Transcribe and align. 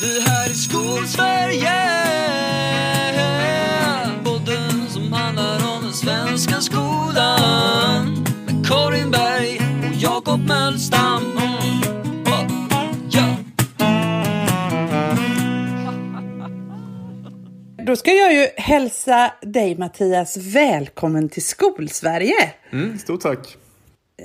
Det 0.00 0.28
här 0.28 0.50
är 0.50 0.54
Skolsverige 0.54 1.72
Podden 4.24 4.88
som 4.88 5.12
handlar 5.12 5.76
om 5.76 5.82
den 5.82 5.92
svenska 5.92 6.60
skolan 6.60 8.24
Med 8.46 8.66
Karin 8.66 9.10
Berg 9.10 9.60
och 9.88 9.96
Jakob 10.02 10.40
Mölstam 10.40 11.22
Mm. 11.22 12.22
Oh, 12.26 12.94
ja. 13.10 13.36
Då 17.86 17.96
ska 17.96 18.10
jag 18.12 18.34
ju 18.34 18.46
hälsa 18.56 19.32
dig 19.42 19.76
Mattias 19.76 20.36
välkommen 20.36 21.28
till 21.28 21.44
Skolsverige. 21.44 22.52
Mm, 22.72 22.98
stort 22.98 23.20
tack. 23.20 23.56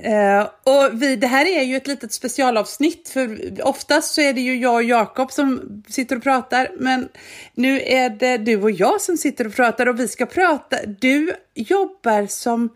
Eh, 0.03 0.47
och 0.63 1.01
vi, 1.01 1.15
det 1.15 1.27
här 1.27 1.45
är 1.45 1.63
ju 1.63 1.75
ett 1.75 1.87
litet 1.87 2.13
specialavsnitt 2.13 3.09
för 3.09 3.39
oftast 3.63 4.13
så 4.13 4.21
är 4.21 4.33
det 4.33 4.41
ju 4.41 4.55
jag 4.55 4.75
och 4.75 4.83
Jakob 4.83 5.31
som 5.31 5.83
sitter 5.87 6.15
och 6.15 6.23
pratar 6.23 6.69
men 6.79 7.09
nu 7.53 7.81
är 7.81 8.09
det 8.09 8.37
du 8.37 8.61
och 8.61 8.71
jag 8.71 9.01
som 9.01 9.17
sitter 9.17 9.47
och 9.47 9.55
pratar 9.55 9.87
och 9.87 9.99
vi 9.99 10.07
ska 10.07 10.25
prata. 10.25 10.77
Du 10.85 11.33
jobbar 11.53 12.27
som, 12.27 12.69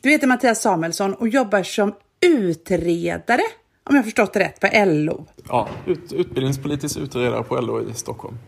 du 0.00 0.10
heter 0.10 0.26
Mattias 0.26 0.62
Samuelsson 0.62 1.14
och 1.14 1.28
jobbar 1.28 1.62
som 1.62 1.94
utredare 2.20 3.42
om 3.84 3.96
jag 3.96 4.04
förstått 4.04 4.32
det 4.32 4.40
rätt 4.40 4.60
på 4.60 4.68
LO. 4.72 5.26
Ja, 5.48 5.68
ut, 5.86 6.12
utbildningspolitisk 6.12 6.98
utredare 6.98 7.42
på 7.42 7.60
LO 7.60 7.90
i 7.90 7.94
Stockholm. 7.94 8.38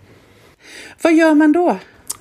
Vad 1.03 1.13
gör 1.13 1.35
man 1.35 1.53
då? 1.53 1.77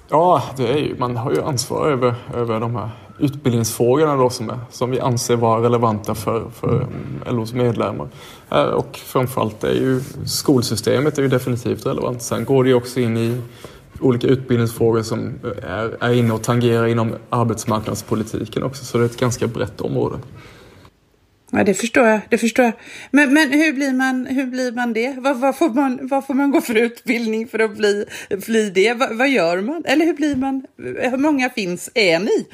Ja, 0.10 0.44
det 0.58 0.68
är 0.68 0.78
ju, 0.78 0.96
man 0.98 1.18
har 1.18 1.32
ju 1.32 1.42
ansvar 1.42 1.92
över, 1.92 2.16
över 2.36 2.60
de 2.60 2.76
här 2.76 2.90
utbildningsfrågorna 3.20 4.16
då 4.16 4.30
som, 4.30 4.50
är, 4.50 4.60
som 4.72 4.92
vi 4.92 5.00
anser 5.00 5.36
vara 5.36 5.64
relevanta 5.64 6.16
för, 6.16 6.50
för 6.50 6.88
LOs 7.32 7.54
medlemmar. 7.54 8.08
Eh, 8.52 8.64
och 8.64 8.98
framförallt 8.98 9.64
är 9.64 9.74
ju 9.74 10.02
skolsystemet 10.26 11.18
är 11.18 11.22
ju 11.22 11.28
definitivt 11.28 11.86
relevant. 11.86 12.22
Sen 12.22 12.46
går 12.46 12.64
det 12.64 12.70
ju 12.70 12.76
också 12.76 13.00
in 13.00 13.18
i 13.18 13.42
olika 14.00 14.28
utbildningsfrågor 14.28 15.04
som 15.04 15.34
är, 15.68 16.04
är 16.04 16.14
inne 16.14 16.34
och 16.34 16.44
tangerar 16.44 16.88
inom 16.88 17.16
arbetsmarknadspolitiken 17.30 18.64
också. 18.64 18.86
Så 18.86 18.98
det 18.98 19.04
är 19.04 19.06
ett 19.06 19.20
ganska 19.20 19.48
brett 19.48 19.82
område. 19.82 20.18
Ja, 21.52 21.64
det 21.64 21.74
förstår 21.74 22.08
jag. 22.08 22.20
Det 22.30 22.38
förstår 22.38 22.66
jag. 22.66 22.74
Men, 23.12 23.34
men 23.34 23.52
hur, 23.52 23.74
blir 23.74 23.94
man, 23.94 24.26
hur 24.26 24.46
blir 24.46 24.72
man 24.72 24.94
det? 24.94 25.16
Vad, 25.20 25.40
vad, 25.40 25.58
får 25.58 25.70
man, 25.70 26.08
vad 26.08 26.26
får 26.26 26.34
man 26.34 26.52
gå 26.52 26.62
för 26.62 26.78
utbildning 26.78 27.48
för 27.48 27.60
att 27.60 27.78
bli, 27.78 28.06
bli 28.46 28.70
det? 28.70 28.94
Vad, 28.94 29.18
vad 29.18 29.30
gör 29.30 29.62
man? 29.62 29.84
Eller 29.86 30.06
hur 30.06 30.14
blir 30.14 30.36
man? 30.36 30.66
Hur 30.78 31.18
många 31.18 31.50
finns 31.50 31.90
är 31.94 32.20
ni? 32.20 32.46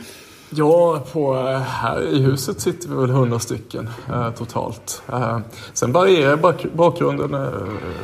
Ja, 0.49 1.03
på, 1.13 1.35
här 1.59 2.01
i 2.13 2.19
huset 2.19 2.61
sitter 2.61 2.89
vi 2.89 2.95
väl 2.95 3.09
hundra 3.09 3.39
stycken 3.39 3.89
eh, 4.09 4.31
totalt. 4.31 5.03
Eh, 5.11 5.39
sen 5.73 5.91
varierar 5.91 6.37
bak 6.37 6.65
bakgrunden 6.73 7.33
eh, 7.33 7.49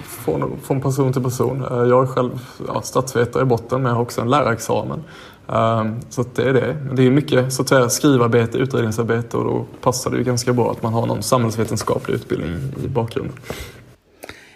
från, 0.04 0.60
från 0.64 0.82
person 0.82 1.14
till 1.14 1.24
person. 1.24 1.66
Eh, 1.72 1.78
jag 1.78 2.04
är 2.04 2.08
själv 2.08 2.40
ja, 2.68 2.82
statsvetare 2.82 3.44
i 3.44 3.46
botten 3.46 3.82
men 3.82 3.90
jag 3.90 3.96
har 3.96 4.04
också 4.04 4.22
en 4.22 4.30
lärarexamen. 4.30 5.04
Eh, 5.50 5.86
så 6.10 6.22
att 6.22 6.36
det 6.36 6.44
är 6.44 6.54
det. 6.54 6.78
Men 6.86 6.96
det 6.96 7.04
är 7.04 7.12
mycket 7.12 7.54
så 7.54 7.62
att 7.62 7.70
säga, 7.70 7.90
skrivarbete, 7.90 8.58
utredningsarbete 8.58 9.38
och 9.38 9.44
då 9.44 9.66
passar 9.82 10.12
det 10.12 10.18
ju 10.18 10.24
ganska 10.24 10.54
bra 10.54 10.72
att 10.72 10.84
man 10.84 10.94
har 10.94 11.06
någon 11.06 11.24
samhällsvetenskaplig 11.24 12.16
utbildning 12.16 12.56
i 12.86 12.88
bakgrunden. 12.88 13.36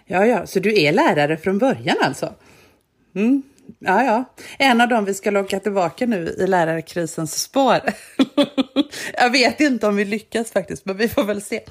Ja, 0.05 0.25
ja, 0.25 0.47
så 0.47 0.59
du 0.59 0.81
är 0.81 0.93
lärare 0.93 1.37
från 1.37 1.57
början 1.57 1.97
alltså? 2.03 2.29
Mm. 3.15 3.43
Ja, 3.79 4.03
ja. 4.03 4.33
En 4.57 4.81
av 4.81 4.87
dem 4.87 5.05
vi 5.05 5.13
ska 5.13 5.31
locka 5.31 5.59
tillbaka 5.59 6.05
nu 6.05 6.35
i 6.39 6.47
lärarkrisens 6.47 7.41
spår. 7.41 7.81
Jag 9.13 9.29
vet 9.29 9.61
inte 9.61 9.87
om 9.87 9.95
vi 9.95 10.05
lyckas 10.05 10.51
faktiskt, 10.51 10.85
men 10.85 10.97
vi 10.97 11.07
får 11.07 11.23
väl 11.23 11.41
se. 11.41 11.63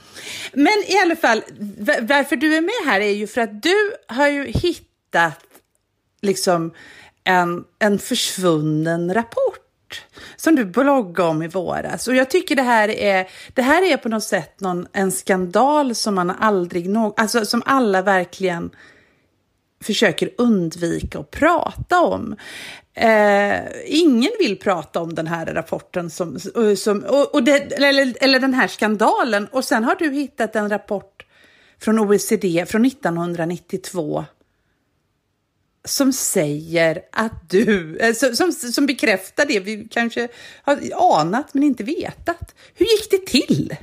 Men 0.53 0.85
i 0.87 0.99
alla 1.03 1.17
fall, 1.17 1.43
varför 2.01 2.37
du 2.37 2.57
är 2.57 2.61
med 2.61 2.93
här 2.93 3.01
är 3.01 3.11
ju 3.11 3.27
för 3.27 3.41
att 3.41 3.63
du 3.63 3.77
har 4.09 4.29
ju 4.29 4.47
hittat 4.47 5.45
liksom 6.23 6.75
en, 7.25 7.65
en 7.79 7.99
försvunnen 7.99 9.15
rapport 9.15 9.61
som 10.37 10.57
du 10.57 10.65
bloggade 10.65 11.29
om 11.29 11.43
i 11.43 11.49
våras. 11.49 12.09
Och 12.09 12.15
jag 12.15 12.31
tycker 12.31 12.57
det 12.57 12.63
här 12.63 12.89
är, 12.89 13.29
det 13.55 13.63
här 13.63 13.93
är 13.93 13.97
på 13.97 14.09
något 14.09 14.25
sätt 14.25 14.61
någon, 14.61 14.87
en 14.93 15.13
skandal 15.13 15.95
som 15.95 16.15
man 16.15 16.31
aldrig 16.31 16.89
någon, 16.89 17.13
alltså 17.17 17.45
som 17.45 17.63
alla 17.67 18.03
verkligen 18.03 18.71
försöker 19.85 20.31
undvika 20.39 21.19
att 21.19 21.31
prata 21.31 22.01
om. 22.01 22.37
Eh, 22.95 23.61
ingen 23.87 24.31
vill 24.39 24.59
prata 24.59 25.01
om 25.01 25.15
den 25.15 25.27
här 25.27 25.47
rapporten 25.47 26.11
som, 26.11 26.39
som, 26.77 27.05
och, 27.09 27.35
och 27.35 27.43
det, 27.43 27.73
eller, 27.73 28.15
eller 28.21 28.41
den 28.41 28.55
här 28.55 28.69
skandalen. 28.69 29.47
Och 29.47 29.65
sen 29.65 29.85
har 29.85 29.95
du 29.95 30.11
hittat 30.11 30.57
en 30.57 30.69
rapport 30.69 31.27
från 31.81 31.99
OECD 31.99 32.67
från 32.67 32.85
1992 32.85 34.25
som 35.85 36.13
säger 36.13 37.01
att 37.13 37.51
du, 37.51 37.97
eh, 37.97 38.13
som, 38.15 38.37
som, 38.37 38.53
som 38.53 38.87
bekräftar 38.87 39.47
det 39.47 39.61
vi 39.61 39.89
kanske 39.91 40.29
har 40.63 41.21
anat 41.21 41.55
men 41.55 41.63
inte 41.63 41.85
vetat. 41.85 42.55
Hur 42.75 42.87
gick 42.87 43.11
det 43.11 43.27
till? 43.27 43.77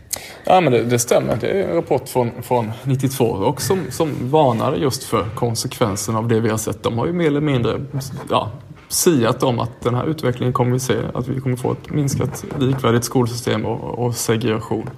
Ja, 0.45 0.61
men 0.61 0.73
det, 0.73 0.83
det 0.83 0.99
stämmer. 0.99 1.37
Det 1.41 1.47
är 1.47 1.69
en 1.69 1.75
rapport 1.75 2.09
från, 2.09 2.43
från 2.43 2.71
92 2.83 3.25
och 3.25 3.61
som, 3.61 3.91
som 3.91 4.31
varnade 4.31 4.77
just 4.77 5.03
för 5.03 5.29
konsekvenserna 5.35 6.17
av 6.17 6.27
det 6.27 6.39
vi 6.39 6.49
har 6.49 6.57
sett. 6.57 6.83
De 6.83 6.97
har 6.97 7.07
ju 7.07 7.13
mer 7.13 7.27
eller 7.27 7.41
mindre 7.41 7.85
ja, 8.29 8.51
siat 8.89 9.43
om 9.43 9.59
att 9.59 9.81
den 9.81 9.95
här 9.95 10.07
utvecklingen 10.07 10.53
kommer 10.53 10.71
vi 10.71 10.79
se, 10.79 10.97
att 11.13 11.27
vi 11.27 11.41
kommer 11.41 11.57
få 11.57 11.71
ett 11.71 11.89
minskat 11.89 12.45
likvärdigt 12.59 13.03
skolsystem 13.03 13.65
och, 13.65 14.05
och 14.05 14.15
segregation. 14.15 14.89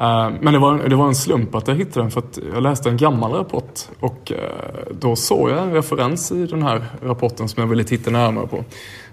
Eh, 0.00 0.30
men 0.40 0.52
det 0.52 0.58
var, 0.58 0.88
det 0.88 0.96
var 0.96 1.06
en 1.06 1.14
slump 1.14 1.54
att 1.54 1.68
jag 1.68 1.74
hittade 1.74 2.00
den 2.00 2.10
för 2.10 2.20
att 2.20 2.38
jag 2.54 2.62
läste 2.62 2.88
en 2.88 2.96
gammal 2.96 3.32
rapport 3.32 3.80
och 4.00 4.32
eh, 4.32 4.94
då 5.00 5.16
såg 5.16 5.50
jag 5.50 5.58
en 5.58 5.72
referens 5.72 6.32
i 6.32 6.46
den 6.46 6.62
här 6.62 6.84
rapporten 7.02 7.48
som 7.48 7.60
jag 7.60 7.68
ville 7.68 7.84
titta 7.84 8.10
närmare 8.10 8.46
på. 8.46 8.64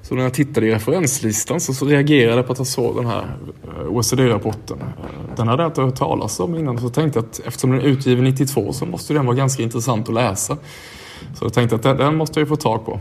Så 0.02 0.16
när 0.16 0.24
jag 0.24 0.34
tittade 0.34 0.68
i 0.68 0.72
referenslistan 0.72 1.60
så, 1.60 1.74
så 1.74 1.86
reagerade 1.86 2.36
jag 2.36 2.46
på 2.46 2.52
att 2.52 2.58
jag 2.58 2.68
såg 2.68 2.96
den 2.96 3.06
här 3.06 3.38
eh, 3.64 3.88
OECD-rapporten. 3.88 4.78
Den 5.36 5.48
hade 5.48 5.64
jag 5.64 5.70
inte 5.70 5.82
hört 5.82 5.96
talas 5.96 6.40
om 6.40 6.56
innan 6.56 6.80
så 6.80 6.90
tänkte 6.90 7.20
jag 7.20 7.26
att 7.26 7.40
eftersom 7.46 7.72
den 7.72 7.82
är 7.82 7.86
utgiven 7.86 8.24
92 8.24 8.74
så 8.74 8.86
måste 8.86 9.14
den 9.14 9.26
vara 9.26 9.36
ganska 9.36 9.64
intressant 9.64 10.10
att 10.10 10.16
läsa. 10.16 10.58
Så 11.36 11.46
jag 11.46 11.54
tänkte 11.54 11.76
att 11.76 11.84
den, 11.84 11.98
den 11.98 12.16
måste 12.16 12.40
jag 12.40 12.46
ju 12.46 12.50
få 12.50 12.56
tag 12.56 12.86
på. 12.86 13.00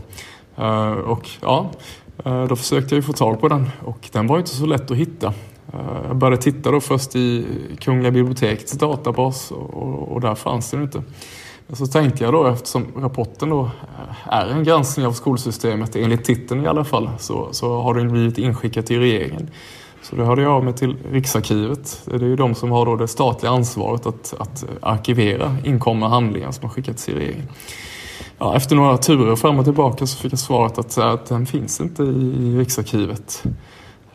Och 1.05 1.29
ja, 1.41 1.71
då 2.49 2.55
försökte 2.55 2.95
jag 2.95 2.97
ju 2.97 3.01
få 3.01 3.13
tag 3.13 3.41
på 3.41 3.47
den 3.47 3.69
och 3.85 4.09
den 4.11 4.27
var 4.27 4.37
inte 4.37 4.49
så 4.49 4.65
lätt 4.65 4.91
att 4.91 4.97
hitta. 4.97 5.33
Eh, 5.73 6.07
jag 6.07 6.15
började 6.15 6.41
titta 6.41 6.71
då 6.71 6.81
först 6.81 7.15
i 7.15 7.45
Kungliga 7.79 8.11
bibliotekets 8.11 8.71
databas 8.71 9.51
och, 9.51 10.11
och 10.11 10.21
där 10.21 10.35
fanns 10.35 10.71
den 10.71 10.81
inte. 10.83 11.03
Så 11.73 11.87
tänkte 11.87 12.23
jag 12.23 12.33
då 12.33 12.47
eftersom 12.47 12.85
rapporten 12.95 13.49
då 13.49 13.61
eh, 13.61 14.33
är 14.33 14.47
en 14.47 14.63
granskning 14.63 15.05
av 15.05 15.11
skolsystemet 15.11 15.95
enligt 15.95 16.23
titeln 16.23 16.63
i 16.63 16.67
alla 16.67 16.83
fall 16.83 17.09
så, 17.19 17.47
så 17.51 17.81
har 17.81 17.93
den 17.93 18.11
blivit 18.11 18.37
inskickad 18.37 18.85
till 18.85 18.99
regeringen. 18.99 19.49
Så 20.01 20.15
då 20.15 20.23
hörde 20.23 20.41
jag 20.41 20.51
av 20.51 20.63
mig 20.63 20.73
till 20.73 20.95
Riksarkivet. 21.11 22.01
Det 22.05 22.15
är 22.15 22.19
ju 22.19 22.35
de 22.35 22.55
som 22.55 22.71
har 22.71 22.85
då 22.85 22.95
det 22.95 23.07
statliga 23.07 23.51
ansvaret 23.51 24.05
att, 24.05 24.33
att 24.39 24.65
arkivera 24.81 25.57
inkomna 25.63 26.07
handlingar 26.07 26.51
som 26.51 26.63
har 26.63 26.69
skickats 26.69 27.05
till 27.05 27.15
regeringen. 27.15 27.47
Ja, 28.37 28.55
efter 28.55 28.75
några 28.75 28.97
turer 28.97 29.35
fram 29.35 29.59
och 29.59 29.65
tillbaka 29.65 30.07
så 30.07 30.17
fick 30.17 30.31
jag 30.31 30.39
svaret 30.39 30.77
att, 30.77 30.97
att 30.97 31.25
den 31.25 31.45
finns 31.45 31.81
inte 31.81 32.03
i 32.03 32.57
Riksarkivet. 32.57 33.43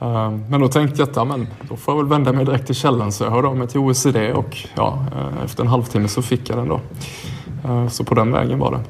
Ehm, 0.02 0.44
men 0.50 0.60
då 0.60 0.68
tänkte 0.68 1.00
jag 1.00 1.08
att 1.08 1.16
ja, 1.16 1.24
men, 1.24 1.46
då 1.68 1.76
får 1.76 1.94
jag 1.94 2.02
väl 2.02 2.10
vända 2.10 2.32
mig 2.32 2.44
direkt 2.44 2.66
till 2.66 2.74
källan 2.74 3.12
så 3.12 3.24
jag 3.24 3.30
hörde 3.30 3.48
av 3.48 3.56
mig 3.56 3.68
till 3.68 3.80
OECD 3.80 4.32
och 4.32 4.56
ja, 4.76 5.06
eh, 5.16 5.44
efter 5.44 5.62
en 5.62 5.68
halvtimme 5.68 6.08
så 6.08 6.22
fick 6.22 6.50
jag 6.50 6.58
den 6.58 6.68
då. 6.68 6.80
Ehm, 7.64 7.90
så 7.90 8.04
på 8.04 8.14
den 8.14 8.32
vägen 8.32 8.58
var 8.58 8.72
det. 8.72 8.80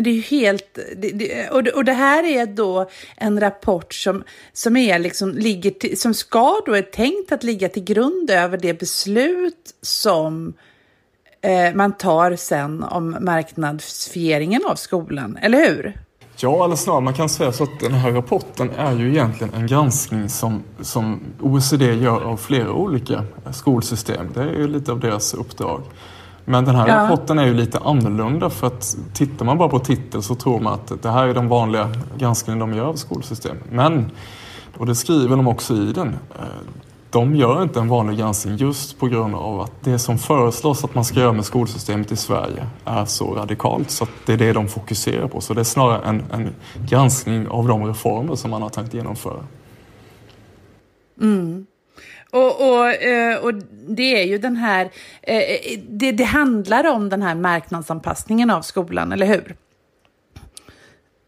Det 0.00 0.10
är 0.10 0.14
ju 0.14 0.20
helt... 0.20 0.78
Det, 0.96 1.10
det, 1.10 1.48
och, 1.48 1.64
det, 1.64 1.70
och 1.70 1.84
det 1.84 1.92
här 1.92 2.24
är 2.24 2.46
då 2.46 2.90
en 3.16 3.40
rapport 3.40 3.94
som, 3.94 4.24
som, 4.52 4.76
är 4.76 4.98
liksom, 4.98 5.30
ligger 5.32 5.70
till, 5.70 6.00
som 6.00 6.14
ska 6.14 6.60
då 6.66 6.74
är 6.74 6.82
tänkt 6.82 7.32
att 7.32 7.42
ligga 7.42 7.68
till 7.68 7.84
grund 7.84 8.30
över 8.30 8.58
det 8.58 8.80
beslut 8.80 9.74
som 9.82 10.52
eh, 11.42 11.74
man 11.74 11.92
tar 11.92 12.36
sen 12.36 12.82
om 12.82 13.16
marknadsfieringen 13.20 14.62
av 14.66 14.74
skolan, 14.74 15.38
eller 15.42 15.68
hur? 15.68 15.94
Ja, 16.42 16.64
eller 16.64 16.76
snarare 16.76 17.00
man 17.00 17.14
kan 17.14 17.28
säga 17.28 17.52
så 17.52 17.62
att 17.62 17.80
den 17.80 17.92
här 17.92 18.12
rapporten 18.12 18.70
är 18.70 18.92
ju 18.92 19.10
egentligen 19.10 19.54
en 19.54 19.66
granskning 19.66 20.28
som, 20.28 20.62
som 20.80 21.20
OECD 21.40 21.94
gör 21.94 22.20
av 22.20 22.36
flera 22.36 22.72
olika 22.72 23.24
skolsystem. 23.50 24.26
Det 24.34 24.40
är 24.40 24.58
ju 24.58 24.68
lite 24.68 24.92
av 24.92 25.00
deras 25.00 25.34
uppdrag. 25.34 25.82
Men 26.44 26.64
den 26.64 26.74
här 26.74 26.88
ja. 26.88 26.94
rapporten 26.94 27.38
är 27.38 27.46
ju 27.46 27.54
lite 27.54 27.78
annorlunda 27.78 28.50
för 28.50 28.66
att 28.66 28.96
tittar 29.14 29.44
man 29.44 29.58
bara 29.58 29.68
på 29.68 29.78
titel 29.78 30.22
så 30.22 30.34
tror 30.34 30.60
man 30.60 30.72
att 30.72 31.02
det 31.02 31.10
här 31.10 31.28
är 31.28 31.34
den 31.34 31.48
vanliga 31.48 31.88
granskningen 32.18 32.58
de 32.58 32.74
gör 32.74 32.84
av 32.84 32.94
skolsystem. 32.94 33.56
Men, 33.70 34.10
och 34.78 34.86
det 34.86 34.94
skriver 34.94 35.36
de 35.36 35.48
också 35.48 35.74
i 35.74 35.92
den, 35.92 36.16
de 37.10 37.36
gör 37.36 37.62
inte 37.62 37.80
en 37.80 37.88
vanlig 37.88 38.18
granskning 38.18 38.56
just 38.56 38.98
på 38.98 39.06
grund 39.06 39.34
av 39.34 39.60
att 39.60 39.72
det 39.84 39.98
som 39.98 40.18
föreslås 40.18 40.84
att 40.84 40.94
man 40.94 41.04
ska 41.04 41.20
göra 41.20 41.32
med 41.32 41.44
skolsystemet 41.44 42.12
i 42.12 42.16
Sverige 42.16 42.66
är 42.84 43.04
så 43.04 43.34
radikalt 43.34 43.90
så 43.90 44.04
att 44.04 44.10
det 44.26 44.32
är 44.32 44.36
det 44.36 44.52
de 44.52 44.68
fokuserar 44.68 45.28
på. 45.28 45.40
Så 45.40 45.54
det 45.54 45.60
är 45.60 45.64
snarare 45.64 46.08
en, 46.08 46.24
en 46.32 46.54
granskning 46.88 47.48
av 47.48 47.68
de 47.68 47.86
reformer 47.86 48.34
som 48.34 48.50
man 48.50 48.62
har 48.62 48.68
tänkt 48.68 48.94
genomföra. 48.94 49.46
Mm. 51.20 51.66
Och, 52.30 52.68
och, 52.68 52.88
eh, 52.88 53.38
och 53.38 53.54
det 53.88 54.22
är 54.22 54.26
ju 54.26 54.38
den 54.38 54.56
här, 54.56 54.90
eh, 55.22 55.36
eh, 55.36 55.80
det, 55.88 56.12
det 56.12 56.24
handlar 56.24 56.86
om 56.86 57.08
den 57.08 57.22
här 57.22 57.34
marknadsanpassningen 57.34 58.50
av 58.50 58.62
skolan, 58.62 59.12
eller 59.12 59.26
hur? 59.26 59.56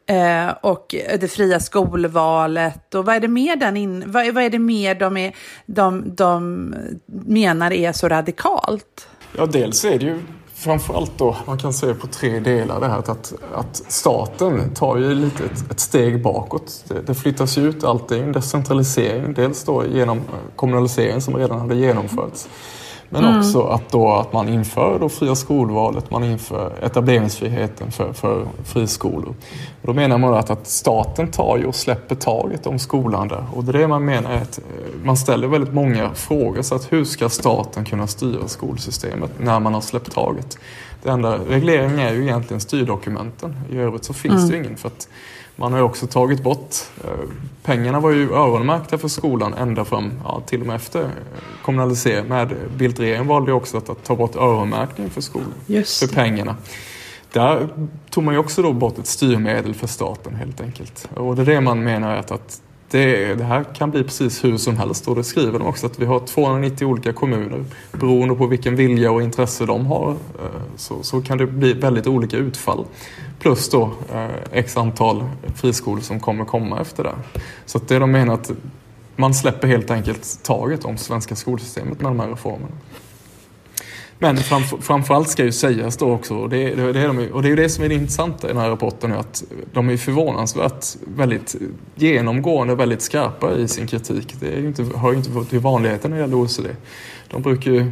Eh, 0.07 0.55
och 0.61 0.95
det 1.21 1.33
fria 1.33 1.61
skolvalet 1.61 2.95
och 2.95 3.05
vad 3.05 3.17
är 3.17 3.21
det 3.21 3.29
mer, 3.29 3.57
den 3.57 3.77
in, 3.77 4.05
vad, 4.07 4.35
vad 4.35 4.45
är 4.45 4.51
det 4.51 4.59
mer 4.59 4.95
de, 4.95 5.17
är, 5.17 5.35
de, 5.67 6.15
de 6.15 6.75
menar 7.07 7.73
är 7.73 7.93
så 7.93 8.09
radikalt? 8.09 9.09
Ja, 9.37 9.47
dels 9.47 9.85
är 9.85 9.99
det 9.99 10.05
ju 10.05 10.19
framförallt 10.63 11.19
då, 11.19 11.37
man 11.47 11.59
kan 11.59 11.73
se 11.73 11.95
på 11.95 12.07
tre 12.07 12.41
delar 12.41 12.81
det 12.81 12.87
här 12.87 12.99
att, 12.99 13.33
att 13.55 13.83
staten 13.89 14.75
tar 14.75 14.97
ju 14.97 15.15
lite 15.15 15.45
ett, 15.45 15.71
ett 15.71 15.81
steg 15.81 16.23
bakåt. 16.23 16.85
Det, 16.89 17.01
det 17.07 17.15
flyttas 17.15 17.59
ju 17.59 17.69
ut 17.69 17.85
allting, 17.85 18.33
decentralisering, 18.33 19.35
dels 19.35 19.65
då 19.65 19.87
genom 19.87 20.19
eh, 20.19 20.25
kommunalisering 20.57 21.21
som 21.21 21.37
redan 21.37 21.61
hade 21.61 21.75
genomförts. 21.75 22.49
Men 23.13 23.25
mm. 23.25 23.39
också 23.39 23.63
att, 23.63 23.93
då, 23.93 24.13
att 24.13 24.33
man 24.33 24.49
inför 24.49 24.99
då 24.99 25.09
fria 25.09 25.35
skolvalet, 25.35 26.11
man 26.11 26.25
inför 26.25 26.73
etableringsfriheten 26.83 27.91
för, 27.91 28.13
för 28.13 28.47
friskolor. 28.65 29.35
Och 29.81 29.87
då 29.87 29.93
menar 29.93 30.19
man 30.19 30.35
att, 30.35 30.51
att 30.51 30.67
staten 30.67 31.31
tar 31.31 31.59
ju 31.59 31.67
och 31.67 31.75
släpper 31.75 32.15
taget 32.15 32.67
om 32.67 32.79
skolan 32.79 33.29
där. 33.29 33.45
Och 33.55 33.65
det 33.65 33.71
är 33.71 33.79
det 33.79 33.89
man 33.89 34.05
menar 34.05 34.31
är 34.31 34.43
att 34.43 34.59
eh, 34.59 34.65
man 35.05 35.17
ställer 35.17 35.49
väldigt 35.49 35.75
många 35.75 36.11
frågor. 36.15 36.63
Så 36.63 36.75
att 36.75 36.93
hur 36.93 37.05
ska 37.05 37.29
staten 37.29 37.85
kunna 37.85 38.07
styra 38.07 38.49
skolsystemet 38.49 39.31
när 39.39 39.61
man 39.61 39.75
har 39.75 39.81
släppt 39.81 40.13
taget? 40.13 40.59
Det 41.03 41.11
enda 41.11 41.39
regleringen 41.39 41.99
är 41.99 42.13
ju 42.13 42.23
egentligen 42.23 42.61
styrdokumenten. 42.61 43.57
I 43.71 43.77
övrigt 43.77 44.05
så 44.05 44.13
finns 44.13 44.35
mm. 44.35 44.51
det 44.51 44.57
ingen. 44.57 44.77
för 44.77 44.89
att 44.89 45.09
man 45.57 45.73
har 45.73 45.79
ju 45.79 45.85
också 45.85 46.07
tagit 46.07 46.43
bort, 46.43 46.75
eh, 47.05 47.11
pengarna 47.63 48.01
var 48.01 48.11
ju 48.11 48.33
öronmärkta 48.33 48.99
för 48.99 49.09
skolan 49.09 49.55
ända 49.55 49.85
fram 49.85 50.13
ja, 50.25 50.43
till 50.47 50.61
och 50.61 50.67
med 50.67 50.77
efter 50.77 51.11
kommunalisering. 51.63 52.29
Med 52.29 52.55
Bildtregeringen 52.77 53.27
valde 53.27 53.51
ju 53.51 53.57
också 53.57 53.77
att, 53.77 53.89
att, 53.89 54.05
ta 54.05 54.17
bort 54.17 54.37
öronmärkning 54.37 55.11
för 55.11 55.21
skolan, 55.21 55.53
Just 55.67 55.99
för 56.01 56.15
pengarna. 56.15 56.57
Där 57.33 57.69
tog 58.11 58.25
man 58.25 58.35
ju 58.35 58.41
också 58.41 58.63
då 58.63 58.73
bort 58.73 58.99
ett 58.99 59.07
styrmedel 59.07 59.75
för 59.75 59.87
staten 59.87 60.35
helt 60.35 60.61
enkelt. 60.61 61.09
Och 61.15 61.37
det 61.37 61.43
är 61.43 61.47
det 61.47 61.61
man 61.61 61.85
menar 61.85 62.17
att, 62.17 62.31
att 62.31 62.61
det, 62.93 63.35
det, 63.35 63.45
här 63.45 63.65
kan 63.65 63.91
bli 63.91 64.05
precis 64.05 64.45
hur 64.45 64.57
som 64.57 64.77
helst. 64.77 65.09
Och 65.09 65.17
det 65.17 65.25
skriver 65.25 65.59
de 65.59 65.69
också 65.69 65.87
att 65.87 65.99
vi 65.99 66.05
har 66.05 66.21
290 66.21 66.87
olika 66.87 67.13
kommuner. 67.13 67.65
Beroende 67.93 68.35
på 68.35 68.47
vilken 68.47 68.77
vilja 68.77 69.13
och 69.13 69.23
intresse 69.23 69.67
de 69.67 69.87
har 69.87 70.11
eh, 70.11 70.61
så, 70.77 71.03
så 71.03 71.23
kan 71.23 71.39
det 71.39 71.47
bli 71.47 71.73
väldigt 71.73 72.07
olika 72.07 72.37
utfall. 72.37 72.85
Plus 73.39 73.69
då 73.69 73.91
eh, 74.13 74.27
x 74.53 74.77
antal 74.77 75.25
friskolor 75.55 76.01
som 76.01 76.21
kommer 76.21 76.45
komma 76.45 76.81
efter 76.81 77.05
det. 77.05 77.15
Så 77.67 77.79
att 77.79 77.89
det 77.89 77.99
de 77.99 78.11
menar 78.11 78.35
att 78.35 78.51
man 79.17 79.35
släpper 79.35 79.69
helt 79.69 79.91
enkelt 79.91 80.39
taget 80.43 80.85
om 80.85 80.97
svenska 80.99 81.37
skolsystemet 81.37 82.01
med 82.01 82.11
de 82.11 82.21
här 82.21 82.29
reformerna. 82.29 82.75
Men 84.23 84.37
framför, 84.37 84.77
framförallt 84.77 85.29
ska 85.29 85.45
ju 85.45 85.53
sägas 85.53 85.97
då 85.97 86.11
också, 86.13 86.35
och 86.35 86.49
det, 86.49 86.75
det, 86.75 86.93
det, 86.93 87.01
är 87.01 87.09
de, 87.09 87.33
och 87.33 87.43
det 87.43 87.49
är 87.49 87.51
ju 87.51 87.57
det 87.57 87.69
som 87.69 87.85
är 87.85 87.89
det 87.89 87.95
intressanta 87.95 88.47
i 88.47 88.53
den 88.53 88.63
här 88.63 88.69
rapporten, 88.69 89.13
att 89.13 89.45
de 89.73 89.91
är 89.91 89.97
förvånansvärt 89.97 90.87
väldigt 91.17 91.57
genomgående 91.95 92.75
väldigt 92.75 93.03
skarpa 93.03 93.57
i 93.57 93.69
sin 93.69 93.87
kritik. 93.87 94.35
Det 94.41 94.47
är 94.47 94.61
ju 94.61 94.67
inte, 94.67 94.85
hör 94.97 95.13
ju 95.13 95.19
inte 95.19 95.45
till 95.51 95.59
vanligheten 95.59 96.11
när 96.11 96.19
det 96.19 96.21
gäller 96.21 96.37
OECD. 96.37 96.69
De 97.31 97.43
brukar 97.43 97.71
ju 97.71 97.91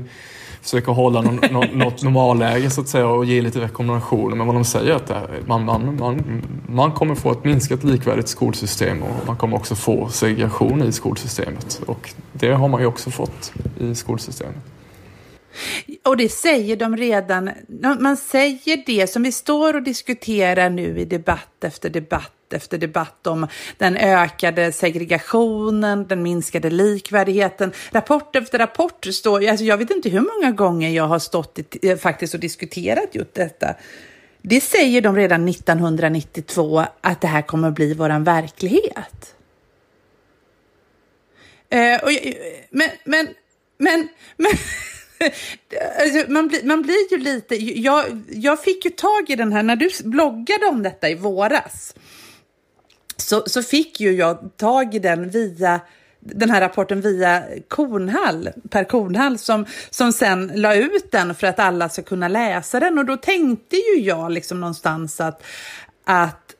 försöka 0.62 0.90
hålla 0.90 1.22
någon, 1.50 1.68
något 1.72 2.02
normalläge 2.02 2.70
så 2.70 2.80
att 2.80 2.88
säga 2.88 3.06
och 3.06 3.24
ge 3.24 3.42
lite 3.42 3.60
rekommendationer. 3.60 4.36
Men 4.36 4.46
vad 4.46 4.56
de 4.56 4.64
säger 4.64 4.92
är 4.92 4.96
att 4.96 5.46
man, 5.46 5.64
man, 5.64 5.96
man, 6.00 6.42
man 6.66 6.92
kommer 6.92 7.14
få 7.14 7.32
ett 7.32 7.44
minskat 7.44 7.84
likvärdigt 7.84 8.28
skolsystem 8.28 9.02
och 9.02 9.26
man 9.26 9.36
kommer 9.36 9.56
också 9.56 9.74
få 9.74 10.08
segregation 10.08 10.82
i 10.82 10.92
skolsystemet. 10.92 11.80
Och 11.86 12.10
det 12.32 12.52
har 12.52 12.68
man 12.68 12.80
ju 12.80 12.86
också 12.86 13.10
fått 13.10 13.52
i 13.80 13.94
skolsystemet. 13.94 14.56
Och 16.02 16.16
det 16.16 16.28
säger 16.28 16.76
de 16.76 16.96
redan, 16.96 17.50
man 17.98 18.16
säger 18.16 18.82
det 18.86 19.06
som 19.06 19.22
vi 19.22 19.32
står 19.32 19.74
och 19.74 19.82
diskuterar 19.82 20.70
nu 20.70 21.00
i 21.00 21.04
debatt 21.04 21.64
efter 21.64 21.90
debatt 21.90 22.32
efter 22.52 22.78
debatt 22.78 23.26
om 23.26 23.46
den 23.78 23.96
ökade 23.96 24.72
segregationen, 24.72 26.06
den 26.06 26.22
minskade 26.22 26.70
likvärdigheten. 26.70 27.72
Rapport 27.90 28.36
efter 28.36 28.58
rapport 28.58 29.06
står, 29.12 29.48
alltså 29.48 29.64
jag 29.64 29.78
vet 29.78 29.90
inte 29.90 30.08
hur 30.08 30.20
många 30.20 30.52
gånger 30.52 30.90
jag 30.90 31.04
har 31.04 31.18
stått 31.18 31.58
i, 31.58 31.88
eh, 31.88 31.96
faktiskt 31.96 32.34
och 32.34 32.40
diskuterat 32.40 33.08
just 33.12 33.34
detta. 33.34 33.74
Det 34.42 34.60
säger 34.60 35.00
de 35.00 35.16
redan 35.16 35.44
1992 35.44 36.84
att 37.00 37.20
det 37.20 37.28
här 37.28 37.42
kommer 37.42 37.68
att 37.68 37.74
bli 37.74 37.94
våran 37.94 38.24
verklighet. 38.24 39.34
Eh, 41.68 42.02
och, 42.02 42.10
men, 42.70 42.88
men, 43.04 43.28
men, 43.78 44.08
men 44.36 44.52
Alltså, 46.00 46.32
man, 46.32 46.48
blir, 46.48 46.64
man 46.64 46.82
blir 46.82 47.12
ju 47.12 47.18
lite... 47.18 47.56
Jag, 47.56 48.22
jag 48.28 48.62
fick 48.62 48.84
ju 48.84 48.90
tag 48.90 49.30
i 49.30 49.36
den 49.36 49.52
här 49.52 49.62
när 49.62 49.76
du 49.76 49.90
bloggade 50.04 50.66
om 50.66 50.82
detta 50.82 51.08
i 51.08 51.14
våras. 51.14 51.94
Så, 53.16 53.42
så 53.46 53.62
fick 53.62 54.00
ju 54.00 54.12
jag 54.12 54.50
tag 54.56 54.94
i 54.94 54.98
den 54.98 55.30
via 55.30 55.80
den 56.20 56.50
här 56.50 56.60
rapporten 56.60 57.00
via 57.00 57.44
Kornhall, 57.68 58.50
Per 58.70 58.84
Kornhall, 58.84 59.38
som, 59.38 59.66
som 59.90 60.12
sen 60.12 60.52
la 60.54 60.74
ut 60.74 61.12
den 61.12 61.34
för 61.34 61.46
att 61.46 61.58
alla 61.58 61.88
ska 61.88 62.02
kunna 62.02 62.28
läsa 62.28 62.80
den. 62.80 62.98
Och 62.98 63.04
då 63.04 63.16
tänkte 63.16 63.76
ju 63.76 64.00
jag 64.02 64.32
liksom 64.32 64.60
någonstans 64.60 65.20
att, 65.20 65.42
att 66.04 66.54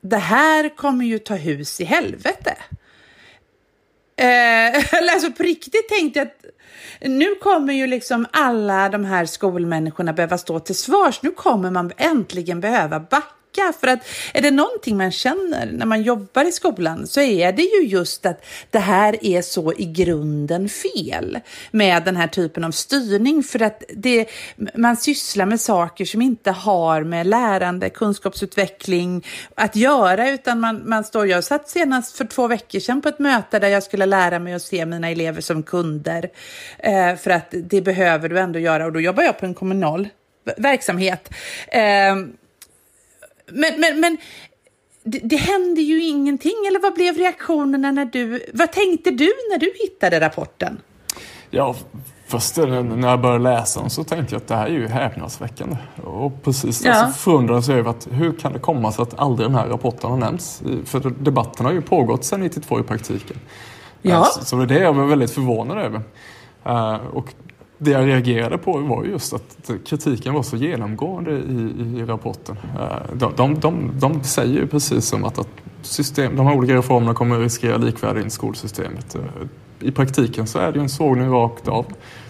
det 0.00 0.16
här 0.16 0.76
kommer 0.76 1.04
ju 1.04 1.18
ta 1.18 1.34
hus 1.34 1.80
i 1.80 1.84
helvete. 1.84 2.56
Eh, 4.18 4.84
alltså 5.12 5.32
på 5.32 5.42
riktigt 5.42 5.88
tänkte 5.88 6.18
jag 6.18 6.26
att 6.26 6.44
nu 7.00 7.34
kommer 7.34 7.72
ju 7.72 7.86
liksom 7.86 8.26
alla 8.30 8.88
de 8.88 9.04
här 9.04 9.26
skolmänniskorna 9.26 10.12
behöva 10.12 10.38
stå 10.38 10.60
till 10.60 10.74
svars. 10.74 11.22
Nu 11.22 11.30
kommer 11.30 11.70
man 11.70 11.92
äntligen 11.96 12.60
behöva 12.60 13.00
backa 13.00 13.37
tänka. 13.58 13.78
För 13.80 13.86
att 13.86 13.98
är 14.34 14.42
det 14.42 14.50
någonting 14.50 14.96
man 14.96 15.12
känner 15.12 15.66
när 15.72 15.86
man 15.86 16.02
jobbar 16.02 16.48
i 16.48 16.52
skolan 16.52 17.06
så 17.06 17.20
är 17.20 17.52
det 17.52 17.62
ju 17.62 17.86
just 17.86 18.26
att 18.26 18.44
det 18.70 18.78
här 18.78 19.24
är 19.24 19.42
så 19.42 19.72
i 19.72 19.84
grunden 19.84 20.68
fel 20.68 21.38
med 21.70 22.04
den 22.04 22.16
här 22.16 22.26
typen 22.26 22.64
av 22.64 22.70
styrning. 22.70 23.42
För 23.42 23.62
att 23.62 23.82
det, 23.88 24.26
man 24.74 24.96
sysslar 24.96 25.46
med 25.46 25.60
saker 25.60 26.04
som 26.04 26.22
inte 26.22 26.50
har 26.50 27.02
med 27.02 27.26
lärande, 27.26 27.90
kunskapsutveckling 27.90 29.26
att 29.54 29.76
göra, 29.76 30.30
utan 30.30 30.60
man, 30.60 30.88
man 30.88 31.04
står, 31.04 31.26
jag 31.26 31.44
satt 31.44 31.68
senast 31.68 32.16
för 32.16 32.24
två 32.24 32.48
veckor 32.48 32.80
sedan 32.80 33.02
på 33.02 33.08
ett 33.08 33.18
möte 33.18 33.58
där 33.58 33.68
jag 33.68 33.82
skulle 33.82 34.06
lära 34.06 34.38
mig 34.38 34.54
att 34.54 34.62
se 34.62 34.86
mina 34.86 35.10
elever 35.10 35.40
som 35.40 35.62
kunder. 35.62 36.30
Eh, 36.78 37.16
för 37.16 37.30
att 37.30 37.46
det 37.50 37.80
behöver 37.80 38.28
du 38.28 38.38
ändå 38.38 38.58
göra 38.58 38.86
och 38.86 38.92
då 38.92 39.00
jobbar 39.00 39.22
jag 39.22 39.38
på 39.38 39.46
en 39.46 39.54
kommunal 39.54 40.08
verksamhet. 40.56 41.30
Eh, 41.68 42.16
men, 43.52 43.80
men, 43.80 44.00
men 44.00 44.16
det, 45.04 45.18
det 45.18 45.36
hände 45.36 45.80
ju 45.80 46.02
ingenting, 46.02 46.66
eller 46.68 46.80
vad 46.80 46.94
blev 46.94 47.16
reaktionerna 47.16 47.90
när 47.90 48.04
du... 48.04 48.46
Vad 48.54 48.72
tänkte 48.72 49.10
du 49.10 49.32
när 49.50 49.58
du 49.58 49.72
hittade 49.80 50.20
rapporten? 50.20 50.80
Ja, 51.50 51.74
först 52.26 52.56
när 52.56 53.08
jag 53.08 53.20
började 53.20 53.44
läsa 53.44 53.80
den 53.80 53.90
så 53.90 54.04
tänkte 54.04 54.34
jag 54.34 54.40
att 54.40 54.48
det 54.48 54.54
här 54.54 54.66
är 54.66 54.70
ju 54.70 54.88
häpnadsväckande. 54.88 55.76
Och 56.04 56.42
precis 56.42 56.84
ja. 56.84 56.92
alltså, 56.92 57.18
förundrades 57.18 57.68
över 57.68 57.90
att 57.90 58.08
hur 58.10 58.32
kan 58.32 58.52
det 58.52 58.58
komma 58.58 58.92
sig 58.92 59.02
att 59.02 59.18
aldrig 59.18 59.48
den 59.48 59.54
här 59.54 59.66
rapporten 59.66 60.10
har 60.10 60.16
nämnts? 60.16 60.62
För 60.84 61.12
debatten 61.18 61.66
har 61.66 61.72
ju 61.72 61.82
pågått 61.82 62.24
sedan 62.24 62.40
92 62.40 62.80
i 62.80 62.82
praktiken. 62.82 63.36
Ja. 64.02 64.24
Så, 64.24 64.44
så 64.44 64.56
det 64.56 64.62
är 64.62 64.78
det 64.78 64.84
jag 64.84 64.92
var 64.92 65.04
väldigt 65.04 65.30
förvånad 65.30 65.78
över. 65.78 66.00
Uh, 66.66 67.06
och 67.12 67.34
det 67.78 67.90
jag 67.90 68.06
reagerade 68.06 68.58
på 68.58 68.78
var 68.78 69.04
just 69.04 69.32
att 69.32 69.70
kritiken 69.86 70.34
var 70.34 70.42
så 70.42 70.56
genomgående 70.56 71.30
i, 71.30 71.72
i 71.98 72.04
rapporten. 72.04 72.56
Eh, 72.78 73.16
de, 73.16 73.32
de, 73.36 73.60
de, 73.60 73.90
de 74.00 74.22
säger 74.22 74.54
ju 74.54 74.66
precis 74.66 75.04
som 75.04 75.24
att, 75.24 75.38
att 75.38 75.48
system, 75.82 76.36
de 76.36 76.46
här 76.46 76.56
olika 76.56 76.74
reformerna 76.74 77.14
kommer 77.14 77.36
att 77.36 77.42
riskera 77.42 77.76
likvärdighet 77.76 78.26
i 78.26 78.30
skolsystemet. 78.30 79.14
Eh, 79.14 79.88
I 79.88 79.90
praktiken 79.90 80.46
så 80.46 80.58
är 80.58 80.72
det 80.72 80.76
ju 80.76 80.82
en 80.82 80.88
sågning 80.88 81.30
rakt 81.30 81.68
av. 81.68 81.86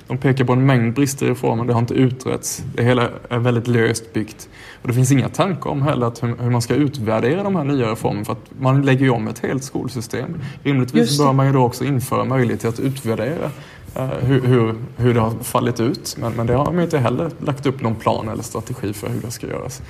De 0.06 0.18
pekar 0.18 0.44
på 0.44 0.52
en 0.52 0.66
mängd 0.66 0.94
brister 0.94 1.26
i 1.26 1.30
reformen, 1.30 1.66
det 1.66 1.72
har 1.72 1.80
inte 1.80 1.94
utretts. 1.94 2.62
Det 2.74 2.82
hela 2.82 3.08
är 3.28 3.38
väldigt 3.38 3.66
löst 3.66 4.12
byggt. 4.12 4.48
Och 4.82 4.88
det 4.88 4.94
finns 4.94 5.12
inga 5.12 5.28
tankar 5.28 5.70
om 5.70 5.82
heller 5.82 6.06
att 6.06 6.22
hur, 6.22 6.50
man 6.50 6.62
ska 6.62 6.74
utvärdera 6.74 7.42
de 7.42 7.56
här 7.56 7.64
nya 7.64 7.92
reformerna 7.92 8.24
för 8.24 8.32
att 8.32 8.50
man 8.60 8.82
lägger 8.82 9.04
ju 9.04 9.10
om 9.10 9.28
ett 9.28 9.38
helt 9.38 9.64
skolsystem. 9.64 10.40
Rimligtvis 10.62 11.18
bör 11.18 11.32
man 11.32 11.46
ju 11.46 11.52
då 11.52 11.64
också 11.64 11.84
införa 11.84 12.24
möjlighet 12.24 12.60
till 12.60 12.68
att 12.68 12.80
utvärdera 12.80 13.50
Eh, 13.98 14.06
hur, 14.06 14.40
hur, 14.40 14.74
hur 14.96 15.14
det 15.14 15.20
har 15.20 15.30
fallit 15.30 15.80
ut. 15.80 16.16
Men, 16.18 16.32
men 16.32 16.46
det 16.46 16.54
har 16.54 16.64
de 16.64 16.80
inte 16.80 16.98
heller 16.98 17.30
lagt 17.38 17.66
upp 17.66 17.82
någon 17.82 17.94
plan 17.94 18.28
eller 18.28 18.42
strategi 18.42 18.92
för 18.92 19.08
hur 19.08 19.20
det 19.20 19.30
ska 19.30 19.46
göras. 19.46 19.82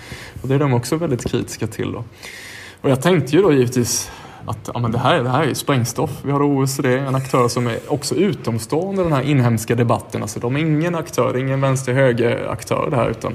Och 0.43 0.49
det 0.49 0.55
är 0.55 0.59
de 0.59 0.75
också 0.75 0.97
väldigt 0.97 1.31
kritiska 1.31 1.67
till. 1.67 1.93
Då. 1.93 2.05
Och 2.81 2.91
jag 2.91 3.03
tänkte 3.03 3.37
ju 3.37 3.43
då 3.43 3.53
givetvis 3.53 4.11
att 4.47 4.71
ja, 4.75 4.81
men 4.81 4.93
det, 4.93 4.99
här, 4.99 5.23
det 5.23 5.31
här 5.31 5.43
är 5.43 5.55
sprängstoff. 5.55 6.11
Vi 6.23 6.33
har 6.33 6.43
OECD, 6.43 6.99
en 6.99 7.15
aktör 7.15 7.49
som 7.49 7.67
är 7.67 7.79
också 7.89 8.15
utomstående 8.15 9.03
den 9.03 9.13
här 9.13 9.23
inhemska 9.23 9.75
debatten. 9.75 10.23
Alltså, 10.23 10.41
de 10.41 10.57
är 10.57 10.61
ingen 10.61 10.95
aktör, 10.95 11.37
ingen 11.37 11.61
vänster-höger-aktör 11.61 12.89
det 12.91 12.97
här. 12.97 13.11
Utan 13.11 13.35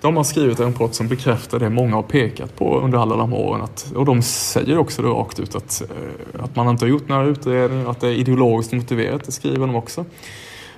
de 0.00 0.16
har 0.16 0.24
skrivit 0.24 0.60
en 0.60 0.66
rapport 0.66 0.94
som 0.94 1.08
bekräftar 1.08 1.58
det 1.58 1.70
många 1.70 1.96
har 1.96 2.02
pekat 2.02 2.56
på 2.56 2.80
under 2.80 2.98
alla 2.98 3.16
de 3.16 3.32
åren. 3.32 3.62
Att, 3.62 3.92
och 3.96 4.04
de 4.04 4.22
säger 4.22 4.78
också 4.78 5.02
det 5.02 5.08
rakt 5.08 5.40
ut 5.40 5.54
att, 5.54 5.82
eh, 5.82 6.44
att 6.44 6.56
man 6.56 6.68
inte 6.68 6.84
har 6.84 6.90
gjort 6.90 7.08
några 7.08 7.24
utredningar, 7.24 7.90
att 7.90 8.00
det 8.00 8.08
är 8.08 8.12
ideologiskt 8.12 8.72
motiverat, 8.72 9.24
det 9.24 9.32
skriver 9.32 9.66
de 9.66 9.76
också. 9.76 10.04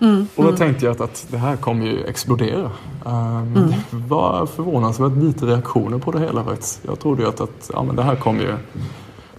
Mm, 0.00 0.26
och 0.34 0.42
då 0.42 0.48
mm. 0.48 0.58
tänkte 0.58 0.84
jag 0.84 0.92
att, 0.92 1.00
att 1.00 1.26
det 1.30 1.38
här 1.38 1.56
kommer 1.56 1.86
ju 1.86 2.04
explodera. 2.04 2.70
Um, 3.04 3.56
mm. 3.56 3.68
Det 3.68 3.76
var 3.90 4.46
förvånansvärt 4.46 5.16
lite 5.16 5.46
reaktioner 5.46 5.98
på 5.98 6.12
det 6.12 6.20
hela 6.20 6.44
faktiskt. 6.44 6.80
Jag 6.86 7.00
trodde 7.00 7.22
ju 7.22 7.28
att, 7.28 7.40
att 7.40 7.70
ja, 7.72 7.82
men 7.82 7.96
det 7.96 8.02
här 8.02 8.16
kommer 8.16 8.42
ju 8.42 8.54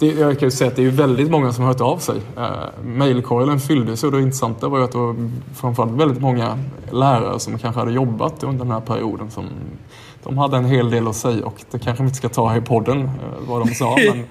det, 0.04 0.20
jag 0.20 0.40
kan 0.40 0.48
ju 0.48 0.52
säga 0.52 0.68
att 0.68 0.76
det 0.76 0.86
är 0.86 0.90
väldigt 0.90 1.32
många 1.32 1.54
som 1.54 1.64
har 1.64 1.74
hört 1.74 1.82
av 1.82 1.98
sig. 1.98 2.16
Uh, 2.38 2.86
Mailkorgen 2.86 3.60
fylldes 3.60 4.04
och 4.04 4.12
det 4.12 4.22
intressanta 4.22 4.68
var 4.68 4.78
ju 4.78 4.84
att 4.84 4.92
det 4.92 4.98
var 4.98 5.30
framförallt 5.56 5.92
väldigt 5.92 6.22
många 6.22 6.60
lärare 6.92 7.40
som 7.40 7.60
kanske 7.60 7.80
hade 7.80 7.92
jobbat 7.92 8.44
under 8.44 8.66
den 8.66 8.72
här 8.72 8.80
perioden 8.80 9.32
som 9.32 9.46
de 10.24 10.38
hade 10.38 10.58
en 10.58 10.66
hel 10.66 10.90
del 10.90 11.08
att 11.08 11.16
säga 11.16 11.46
och 11.46 11.64
det 11.72 11.80
kanske 11.80 12.04
vi 12.04 12.08
inte 12.08 12.18
ska 12.18 12.30
ta 12.30 12.56
i 12.56 12.62
podden 12.62 13.02
uh, 13.02 13.10
vad 13.48 13.68
de 13.68 13.74
sa. 13.74 13.96
men 14.14 14.26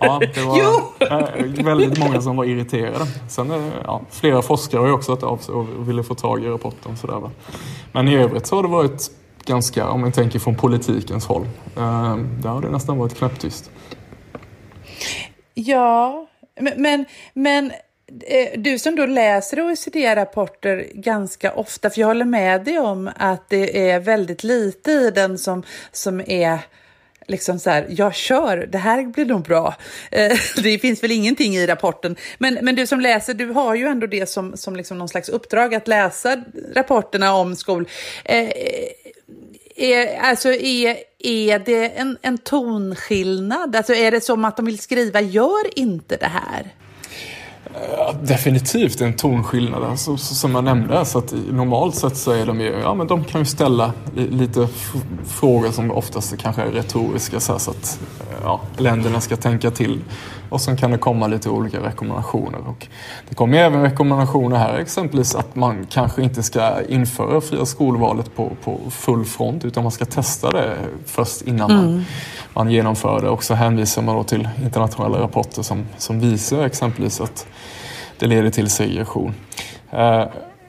ja, 0.00 0.20
det 0.34 0.42
var 0.42 0.58
uh, 0.58 1.64
väldigt 1.64 1.98
många 1.98 2.20
som 2.20 2.36
var 2.36 2.44
irriterade. 2.44 3.06
Sen 3.28 3.50
uh, 3.50 3.68
ja, 3.84 4.00
flera 4.10 4.42
forskare 4.42 4.80
har 4.80 4.86
ju 4.86 4.92
också 4.92 5.12
hört 5.12 5.22
av 5.22 5.36
sig 5.36 5.54
och 5.54 5.88
ville 5.88 6.02
få 6.02 6.14
tag 6.14 6.44
i 6.44 6.48
rapporten. 6.48 6.96
Sådär, 6.96 7.14
va? 7.14 7.30
Men 7.92 8.08
i 8.08 8.16
övrigt 8.16 8.46
så 8.46 8.56
har 8.56 8.62
det 8.62 8.68
varit 8.68 9.10
ganska, 9.44 9.88
om 9.88 10.00
man 10.00 10.12
tänker 10.12 10.38
från 10.38 10.54
politikens 10.54 11.26
håll, 11.26 11.42
uh, 11.42 12.16
där 12.16 12.48
har 12.48 12.60
det 12.60 12.70
nästan 12.70 12.98
varit 12.98 13.18
knäpptyst. 13.18 13.70
Ja, 15.60 16.26
men, 16.76 17.04
men 17.34 17.72
eh, 18.26 18.60
du 18.60 18.78
som 18.78 18.96
då 18.96 19.06
läser 19.06 19.60
OECD-rapporter 19.60 20.86
ganska 20.94 21.52
ofta, 21.52 21.90
för 21.90 22.00
jag 22.00 22.06
håller 22.06 22.24
med 22.24 22.64
dig 22.64 22.78
om 22.78 23.10
att 23.16 23.48
det 23.48 23.90
är 23.90 24.00
väldigt 24.00 24.44
lite 24.44 24.90
i 24.90 25.10
den 25.10 25.38
som, 25.38 25.62
som 25.92 26.20
är 26.20 26.58
liksom 27.28 27.58
så 27.58 27.70
här, 27.70 27.86
jag 27.90 28.14
kör, 28.14 28.56
det 28.56 28.78
här 28.78 29.04
blir 29.04 29.24
nog 29.24 29.42
bra. 29.42 29.74
Eh, 30.10 30.38
det 30.62 30.78
finns 30.78 31.02
väl 31.02 31.12
ingenting 31.12 31.56
i 31.56 31.66
rapporten. 31.66 32.16
Men, 32.38 32.58
men 32.62 32.74
du 32.74 32.86
som 32.86 33.00
läser, 33.00 33.34
du 33.34 33.46
har 33.50 33.74
ju 33.74 33.86
ändå 33.86 34.06
det 34.06 34.28
som, 34.28 34.56
som 34.56 34.76
liksom 34.76 34.98
någon 34.98 35.08
slags 35.08 35.28
uppdrag 35.28 35.74
att 35.74 35.88
läsa 35.88 36.42
rapporterna 36.74 37.34
om 37.34 37.56
skol. 37.56 37.88
Eh, 38.24 38.48
är, 39.80 40.20
alltså 40.20 40.48
är, 40.52 40.96
är 41.18 41.58
det 41.58 41.88
en, 41.88 42.18
en 42.22 42.38
tonskillnad? 42.38 43.76
Alltså 43.76 43.94
är 43.94 44.10
det 44.10 44.20
som 44.20 44.44
att 44.44 44.56
de 44.56 44.66
vill 44.66 44.78
skriva 44.78 45.20
gör 45.20 45.78
inte 45.78 46.16
det 46.16 46.26
här? 46.26 46.74
Ja, 47.96 48.14
definitivt 48.22 49.00
en 49.00 49.12
tonskillnad. 49.12 49.82
Alltså, 49.84 50.16
som 50.16 50.54
jag 50.54 50.64
nämnde, 50.64 51.04
så 51.04 51.18
att 51.18 51.34
normalt 51.50 51.94
sett 51.94 52.16
så 52.16 52.30
är 52.30 52.46
de 52.46 52.60
ju, 52.60 52.78
ja 52.82 52.94
men 52.94 53.06
de 53.06 53.24
kan 53.24 53.40
ju 53.40 53.44
ställa 53.44 53.92
lite 54.14 54.68
frågor 55.26 55.70
som 55.70 55.90
oftast 55.90 56.38
kanske 56.38 56.62
är 56.62 56.70
retoriska 56.70 57.40
så, 57.40 57.58
så 57.58 57.70
att 57.70 58.00
ja, 58.42 58.60
länderna 58.76 59.20
ska 59.20 59.36
tänka 59.36 59.70
till. 59.70 60.00
Och 60.48 60.60
sen 60.60 60.76
kan 60.76 60.90
det 60.90 60.98
komma 60.98 61.26
lite 61.26 61.50
olika 61.50 61.80
rekommendationer. 61.80 62.68
Och 62.68 62.86
det 63.28 63.34
kommer 63.34 63.58
även 63.58 63.82
rekommendationer 63.82 64.56
här 64.56 64.78
exempelvis 64.78 65.34
att 65.34 65.54
man 65.56 65.86
kanske 65.90 66.22
inte 66.22 66.42
ska 66.42 66.82
införa 66.88 67.40
fria 67.40 67.66
skolvalet 67.66 68.36
på, 68.36 68.52
på 68.64 68.78
full 68.90 69.24
front 69.24 69.64
utan 69.64 69.82
man 69.82 69.92
ska 69.92 70.04
testa 70.04 70.50
det 70.50 70.76
först 71.06 71.42
innan 71.42 71.70
mm. 71.70 71.84
man, 71.84 72.04
man 72.54 72.70
genomför 72.70 73.20
det. 73.22 73.28
Och 73.28 73.44
så 73.44 73.54
hänvisar 73.54 74.02
man 74.02 74.16
då 74.16 74.22
till 74.22 74.48
internationella 74.62 75.20
rapporter 75.20 75.62
som, 75.62 75.86
som 75.96 76.20
visar 76.20 76.66
exempelvis 76.66 77.20
att 77.20 77.46
det 78.18 78.26
leder 78.26 78.50
till 78.50 78.70
segregation. 78.70 79.34
Eh, 79.90 80.24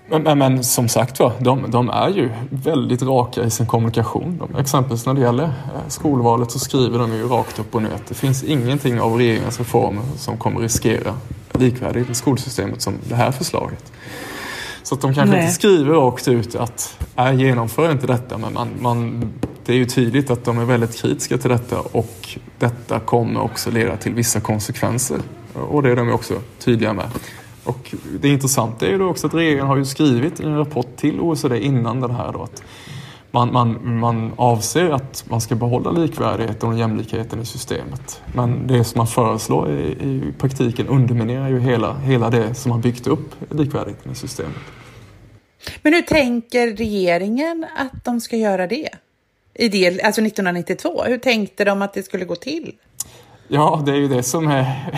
men, 0.09 0.37
men, 0.37 0.63
som 0.63 0.87
sagt 0.87 1.19
var, 1.19 1.33
de, 1.39 1.71
de, 1.71 1.89
är 1.89 2.09
ju 2.09 2.29
väldigt 2.49 3.01
raka 3.01 3.43
i 3.43 3.49
sin 3.49 3.65
kommunikation. 3.65 4.37
De, 4.37 4.59
exempelvis 4.59 5.05
när 5.05 5.13
det 5.13 5.21
gäller 5.21 5.43
eh, 5.43 5.87
skolvalet 5.87 6.51
så 6.51 6.59
skriver 6.59 6.99
de 6.99 7.13
ju 7.13 7.27
rakt 7.27 7.59
upp 7.59 7.75
och 7.75 7.81
ner 7.81 7.91
att 7.91 8.07
det 8.07 8.15
finns 8.15 8.43
ingenting 8.43 9.01
av 9.01 9.17
regeringens 9.17 9.57
reformer 9.57 10.03
som 10.17 10.37
kommer 10.37 10.59
riskera 10.59 11.13
likvärdigt 11.51 12.09
i 12.09 12.15
skolsystemet 12.15 12.81
som 12.81 12.93
det 13.09 13.15
här 13.15 13.31
förslaget. 13.31 13.91
Så 14.83 14.95
att 14.95 15.01
de 15.01 15.13
kanske 15.13 15.35
Nej. 15.35 15.41
inte 15.41 15.53
skriver 15.53 15.93
rakt 15.93 16.27
ut 16.27 16.55
att 16.55 16.99
jag 17.15 17.35
genomför 17.35 17.91
inte 17.91 18.07
detta 18.07 18.37
men 18.37 18.53
man, 18.53 18.69
man, 18.79 19.31
det 19.65 19.73
är 19.73 19.77
ju 19.77 19.85
tydligt 19.85 20.29
att 20.29 20.45
de 20.45 20.59
är 20.59 20.65
väldigt 20.65 21.01
kritiska 21.01 21.37
till 21.37 21.49
detta 21.49 21.79
och 21.79 22.37
detta 22.59 22.99
kommer 22.99 23.41
också 23.41 23.71
leda 23.71 23.97
till 23.97 24.13
vissa 24.13 24.39
konsekvenser. 24.39 25.17
Och 25.53 25.83
det 25.83 25.91
är 25.91 25.95
de 25.95 26.11
också 26.11 26.33
tydliga 26.59 26.93
med. 26.93 27.05
Och 27.69 27.95
det 28.21 28.29
intressanta 28.29 28.87
är 28.87 28.91
ju 28.91 29.03
också 29.03 29.27
att 29.27 29.33
regeringen 29.33 29.67
har 29.67 29.77
ju 29.77 29.85
skrivit 29.85 30.39
i 30.39 30.43
en 30.43 30.57
rapport 30.57 30.95
till 30.95 31.19
OECD 31.19 31.59
innan 31.59 32.01
den 32.01 32.11
här 32.11 32.31
då 32.33 32.43
att 32.43 32.63
man, 33.31 33.53
man, 33.53 33.97
man 33.99 34.31
avser 34.35 34.89
att 34.89 35.23
man 35.29 35.41
ska 35.41 35.55
behålla 35.55 35.91
likvärdigheten 35.91 36.69
och 36.69 36.77
jämlikheten 36.77 37.41
i 37.41 37.45
systemet. 37.45 38.21
Men 38.35 38.67
det 38.67 38.83
som 38.83 38.97
man 38.97 39.07
föreslår 39.07 39.71
i, 39.71 39.91
i 39.91 40.33
praktiken 40.37 40.87
underminerar 40.87 41.49
ju 41.49 41.59
hela, 41.59 41.97
hela 41.97 42.29
det 42.29 42.53
som 42.53 42.71
har 42.71 42.79
byggt 42.79 43.07
upp 43.07 43.35
likvärdigheten 43.51 44.11
i 44.11 44.15
systemet. 44.15 44.57
Men 45.81 45.93
hur 45.93 46.01
tänker 46.01 46.67
regeringen 46.67 47.65
att 47.77 48.05
de 48.05 48.21
ska 48.21 48.37
göra 48.37 48.67
det? 48.67 48.89
I 49.53 49.69
del, 49.69 49.99
alltså 50.03 50.21
1992, 50.21 51.03
hur 51.03 51.17
tänkte 51.17 51.65
de 51.65 51.81
att 51.81 51.93
det 51.93 52.03
skulle 52.03 52.25
gå 52.25 52.35
till? 52.35 52.73
Ja, 53.51 53.81
det 53.85 53.91
är 53.91 53.95
ju 53.95 54.07
det 54.07 54.23
som 54.23 54.47
är 54.47 54.93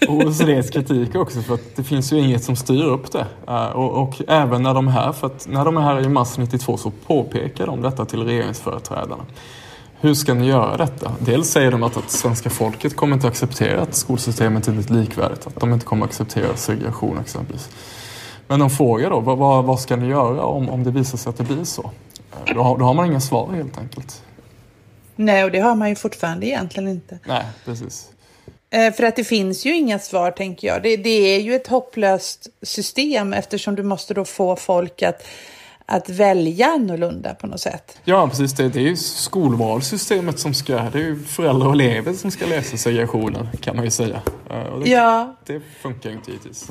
OECDs 0.08 0.70
kritik 0.70 1.14
också 1.14 1.42
för 1.42 1.54
att 1.54 1.76
det 1.76 1.84
finns 1.84 2.12
ju 2.12 2.18
inget 2.18 2.44
som 2.44 2.56
styr 2.56 2.84
upp 2.84 3.12
det. 3.12 3.26
Uh, 3.48 3.66
och, 3.66 4.02
och, 4.02 4.22
även 4.28 4.62
när 4.62 4.74
de 4.74 4.88
är 4.88 4.92
här, 4.92 5.12
för 5.12 5.26
att 5.26 5.48
när 5.50 5.64
de 5.64 5.76
är 5.76 5.80
här 5.80 6.04
i 6.04 6.08
mars 6.08 6.38
92 6.38 6.76
så 6.76 6.90
påpekar 7.06 7.66
de 7.66 7.82
detta 7.82 8.04
till 8.04 8.24
regeringsföreträdarna. 8.24 9.24
Hur 10.00 10.14
ska 10.14 10.34
ni 10.34 10.46
göra 10.46 10.76
detta? 10.76 11.12
Dels 11.18 11.48
säger 11.48 11.70
de 11.70 11.82
att, 11.82 11.96
att 11.96 12.10
svenska 12.10 12.50
folket 12.50 12.96
kommer 12.96 13.14
inte 13.14 13.28
acceptera 13.28 13.82
att 13.82 13.94
skolsystemet 13.94 14.68
är 14.68 14.92
likvärdigt, 14.92 15.46
att 15.46 15.60
de 15.60 15.72
inte 15.72 15.86
kommer 15.86 16.06
acceptera 16.06 16.56
segregation 16.56 17.18
exempelvis. 17.18 17.70
Men 18.48 18.60
de 18.60 18.70
frågar 18.70 19.10
då, 19.10 19.20
vad, 19.20 19.38
vad, 19.38 19.64
vad 19.64 19.80
ska 19.80 19.96
ni 19.96 20.06
göra 20.06 20.44
om, 20.44 20.68
om 20.68 20.84
det 20.84 20.90
visar 20.90 21.18
sig 21.18 21.30
att 21.30 21.36
det 21.36 21.44
blir 21.44 21.64
så? 21.64 21.82
Uh, 21.82 22.54
då, 22.54 22.62
har, 22.62 22.78
då 22.78 22.84
har 22.84 22.94
man 22.94 23.06
inga 23.06 23.20
svar 23.20 23.52
helt 23.52 23.78
enkelt. 23.78 24.22
Nej, 25.16 25.44
och 25.44 25.50
det 25.50 25.58
har 25.58 25.74
man 25.74 25.88
ju 25.88 25.94
fortfarande 25.94 26.46
egentligen 26.46 26.88
inte. 26.88 27.18
Nej, 27.26 27.44
precis. 27.64 28.10
Eh, 28.70 28.92
för 28.92 29.02
att 29.02 29.16
det 29.16 29.24
finns 29.24 29.66
ju 29.66 29.76
inga 29.76 29.98
svar, 29.98 30.30
tänker 30.30 30.68
jag. 30.68 30.82
Det, 30.82 30.96
det, 30.96 31.10
är 31.10 31.40
ju 31.40 31.54
ett 31.54 31.66
hopplöst 31.66 32.46
system 32.62 33.32
eftersom 33.32 33.74
du 33.74 33.82
måste 33.82 34.14
då 34.14 34.24
få 34.24 34.56
folk 34.56 35.02
att, 35.02 35.26
att 35.86 36.08
välja 36.08 36.66
annorlunda 36.66 37.34
på 37.34 37.46
något 37.46 37.60
sätt. 37.60 37.98
Ja, 38.04 38.28
precis. 38.28 38.52
Det, 38.52 38.68
det 38.68 38.78
är 38.78 38.82
ju 38.82 38.96
skolvalssystemet 38.96 40.38
som 40.38 40.54
ska... 40.54 40.74
Det 40.74 40.98
är 40.98 41.02
ju 41.02 41.22
föräldrar 41.22 41.66
och 41.66 41.74
elever 41.74 42.12
som 42.12 42.30
ska 42.30 42.46
läsa 42.46 42.76
segregationen, 42.76 43.48
kan 43.60 43.76
man 43.76 43.84
ju 43.84 43.90
säga. 43.90 44.22
Eh, 44.50 44.78
det, 44.78 44.90
ja. 44.90 45.36
det 45.46 45.60
funkar 45.82 46.10
ju 46.10 46.16
inte 46.16 46.30
givetvis. 46.30 46.70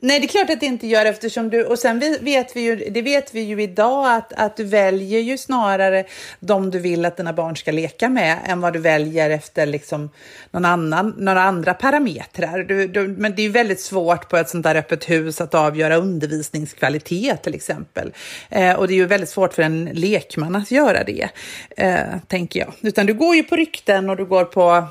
Nej, 0.00 0.20
det 0.20 0.26
är 0.26 0.28
klart 0.28 0.50
att 0.50 0.60
det 0.60 0.66
inte 0.66 0.86
gör 0.86 1.06
eftersom 1.06 1.50
du, 1.50 1.64
och 1.64 1.78
sen 1.78 2.16
vet 2.20 2.56
vi 2.56 2.60
ju, 2.60 2.76
det 2.76 3.02
vet 3.02 3.34
vi 3.34 3.40
ju 3.40 3.62
idag 3.62 4.16
att, 4.16 4.32
att 4.32 4.56
du 4.56 4.64
väljer 4.64 5.20
ju 5.20 5.38
snarare 5.38 6.04
de 6.40 6.70
du 6.70 6.78
vill 6.78 7.04
att 7.04 7.16
dina 7.16 7.32
barn 7.32 7.56
ska 7.56 7.72
leka 7.72 8.08
med 8.08 8.38
än 8.44 8.60
vad 8.60 8.72
du 8.72 8.78
väljer 8.78 9.30
efter 9.30 9.66
liksom 9.66 10.10
någon 10.50 10.64
annan, 10.64 11.14
några 11.18 11.42
andra 11.42 11.74
parametrar. 11.74 12.58
Du, 12.58 12.88
du, 12.88 13.08
men 13.08 13.34
det 13.34 13.42
är 13.42 13.44
ju 13.44 13.50
väldigt 13.50 13.80
svårt 13.80 14.28
på 14.28 14.36
ett 14.36 14.48
sånt 14.48 14.64
där 14.64 14.74
öppet 14.74 15.10
hus 15.10 15.40
att 15.40 15.54
avgöra 15.54 15.96
undervisningskvalitet 15.96 17.42
till 17.42 17.54
exempel. 17.54 18.12
Eh, 18.48 18.72
och 18.72 18.88
det 18.88 18.94
är 18.94 18.96
ju 18.96 19.06
väldigt 19.06 19.30
svårt 19.30 19.54
för 19.54 19.62
en 19.62 19.84
lekman 19.84 20.56
att 20.56 20.70
göra 20.70 21.04
det, 21.04 21.28
eh, 21.76 22.18
tänker 22.26 22.60
jag. 22.60 22.72
Utan 22.80 23.06
du 23.06 23.14
går 23.14 23.36
ju 23.36 23.42
på 23.42 23.56
rykten 23.56 24.10
och 24.10 24.16
du 24.16 24.24
går 24.24 24.44
på 24.44 24.86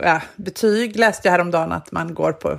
ja, 0.00 0.22
betyg 0.36 0.96
läste 0.96 1.28
jag 1.28 1.32
häromdagen 1.32 1.72
att 1.72 1.92
man 1.92 2.14
går 2.14 2.32
på, 2.32 2.58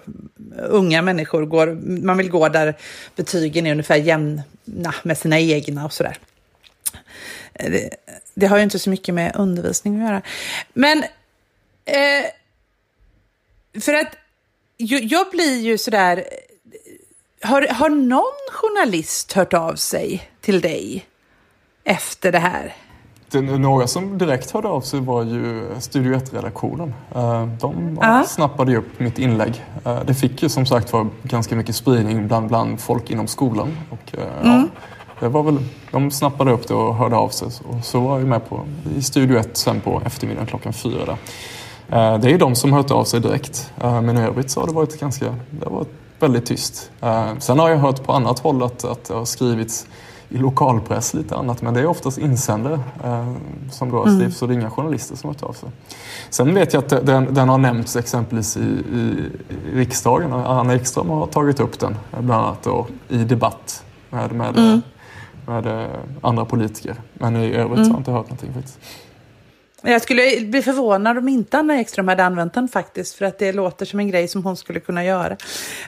unga 0.58 1.02
människor 1.02 1.46
går, 1.46 1.68
man 2.06 2.18
vill 2.18 2.30
gå 2.30 2.50
där 2.50 2.78
betygen 3.16 3.68
är 3.68 3.72
ungefär 3.72 3.96
jämna 3.96 4.94
med 5.04 5.18
sina 5.18 5.40
egna 5.40 5.86
och 5.86 5.94
sådär. 5.94 6.18
Det, 7.54 7.90
det 8.34 8.46
har 8.46 8.58
ju 8.58 8.64
inte 8.64 8.80
så 8.80 8.90
mycket 8.90 9.16
med 9.16 9.36
undervisning 9.36 10.02
att 10.02 10.10
göra. 10.10 10.22
Men 10.74 11.04
eh, 11.86 12.26
för 13.82 13.94
att 13.94 14.16
jag 14.78 15.32
blir 15.32 15.60
ju 15.60 15.78
sådär, 15.78 16.26
har, 17.42 17.62
har 17.62 17.90
någon 17.90 18.50
journalist 18.52 19.34
hört 19.34 19.54
av 19.54 19.76
sig 19.76 20.30
till 20.42 20.62
dig 20.62 21.06
efter 21.84 22.32
det 22.32 22.40
här? 22.40 22.76
Några 23.40 23.88
som 23.88 24.18
direkt 24.18 24.52
hörde 24.52 24.68
av 24.68 24.82
sig 24.82 25.00
var 25.00 25.24
ju 25.24 25.68
Studio 25.80 26.16
1-redaktionen. 26.16 26.94
Eh, 27.16 27.46
de 27.46 28.00
snappade 28.28 28.72
ju 28.72 28.78
upp 28.78 29.00
mitt 29.00 29.20
inlägg. 29.20 29.66
Eh, 29.86 30.00
det 30.06 30.14
fick 30.14 30.44
ju 30.44 30.50
som 30.50 30.66
sagt 30.66 30.94
var 30.94 31.08
ganska 31.24 31.56
mycket 31.56 31.76
spridning 31.76 32.28
bland, 32.28 32.48
bland 32.48 32.80
folk 32.80 33.12
inom 33.12 33.28
skolan. 33.28 33.78
Och, 33.90 34.20
eh, 34.20 34.48
mm. 34.48 34.62
ja, 34.62 34.68
det 35.20 35.28
var 35.28 35.44
väl, 35.44 35.58
de 35.92 36.12
snappade 36.12 36.52
upp 36.52 36.68
det 36.68 36.74
och 36.74 36.96
hörde 36.96 37.16
av 37.16 37.30
sig. 37.30 37.48
Och 37.68 37.86
så 37.86 38.00
var 38.00 38.20
jag 38.20 38.28
med 38.28 38.50
på, 38.50 38.60
i 38.98 39.02
Studio 39.02 39.38
1 39.38 39.58
sen 39.58 39.82
på 39.82 40.02
eftermiddagen 40.06 40.48
klockan 40.48 40.74
fyra. 40.74 41.06
Där. 41.06 41.18
Det 42.18 42.28
är 42.28 42.32
ju 42.32 42.38
de 42.38 42.56
som 42.56 42.74
hört 42.74 42.92
av 42.92 43.04
sig 43.04 43.20
direkt. 43.20 43.74
Men 43.78 44.18
i 44.18 44.22
övrigt 44.22 44.52
så 44.52 44.60
har 44.60 44.68
det 44.68 44.74
varit 44.74 45.00
ganska 45.00 45.26
det 45.50 45.66
har 45.66 45.72
varit 45.72 45.94
väldigt 46.20 46.46
tyst. 46.46 46.92
Sen 47.40 47.60
har 47.60 47.70
jag 47.70 47.78
hört 47.78 48.04
på 48.04 48.14
annat 48.14 48.40
håll 48.40 48.64
att, 48.64 48.86
att 48.86 49.04
det 49.04 49.14
har 49.14 49.26
skrivits 49.26 49.88
i 50.32 50.38
lokalpress 50.38 51.14
lite 51.14 51.36
annat. 51.36 51.62
Men 51.62 51.74
det 51.74 51.80
är 51.80 51.86
oftast 51.86 52.18
insändare 52.18 52.80
eh, 53.04 53.34
som 53.72 53.92
då 53.92 53.98
har 53.98 54.04
skrivits 54.04 54.22
mm. 54.22 54.32
så 54.32 54.48
det 54.48 54.54
är 54.54 54.56
inga 54.56 54.70
journalister 54.70 55.16
som 55.16 55.28
har 55.28 55.34
tagit 55.34 55.50
av 55.50 55.54
sig. 55.54 55.70
Sen 56.30 56.54
vet 56.54 56.74
jag 56.74 56.84
att 56.84 57.06
den, 57.06 57.34
den 57.34 57.50
har 57.50 57.58
nämnts 57.58 57.96
exempelvis 57.96 58.58
i, 58.58 58.62
i, 58.62 59.30
riksdagen. 59.74 60.34
Anna 60.34 60.76
Ekström 60.76 61.10
har 61.10 61.28
tagit 61.28 61.60
upp 61.60 61.80
den 61.80 61.98
bland 62.12 62.46
annat 62.46 62.64
då, 62.64 62.88
i 63.10 63.18
debatt 63.18 63.84
med, 64.10 64.32
med, 64.32 64.58
mm. 64.58 64.82
med, 65.46 65.64
med 65.64 65.90
andra 66.22 66.46
politiker. 66.46 66.96
Men 67.14 67.36
i 67.36 67.54
övrigt 67.54 67.78
mm. 67.78 67.88
har 67.88 67.90
jag 67.90 68.00
inte 68.00 68.12
hört 68.12 68.26
någonting 68.26 68.54
faktiskt. 68.54 68.80
Jag 69.84 70.02
skulle 70.02 70.42
bli 70.42 70.62
förvånad 70.62 71.18
om 71.18 71.28
inte 71.28 71.58
Anna 71.58 71.80
Ekström 71.80 72.08
hade 72.08 72.26
använt 72.26 72.54
den 72.54 72.68
faktiskt, 72.68 73.16
för 73.16 73.26
att 73.26 73.40
det 73.40 73.54
låter 73.54 73.86
som 73.86 74.00
en 74.00 74.08
grej 74.08 74.28
som 74.28 74.44
hon 74.44 74.58
skulle 74.58 74.80
kunna 74.80 75.06
göra. 75.06 75.38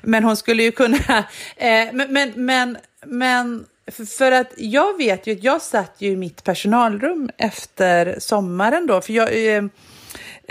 Men 0.01 0.23
hon 0.23 0.35
skulle 0.35 0.63
ju 0.63 0.71
kunna... 0.71 0.97
Eh, 1.57 1.87
men, 1.93 2.13
men, 2.13 2.31
men, 2.35 2.77
men 3.05 3.65
för 3.91 4.31
att 4.31 4.53
jag 4.57 4.97
vet 4.97 5.27
ju 5.27 5.33
att 5.33 5.43
jag 5.43 5.61
satt 5.61 5.95
ju 5.97 6.11
i 6.11 6.15
mitt 6.15 6.43
personalrum 6.43 7.29
efter 7.37 8.15
sommaren 8.19 8.87
då, 8.87 9.01
för 9.01 9.13
jag... 9.13 9.47
Eh, 9.47 9.63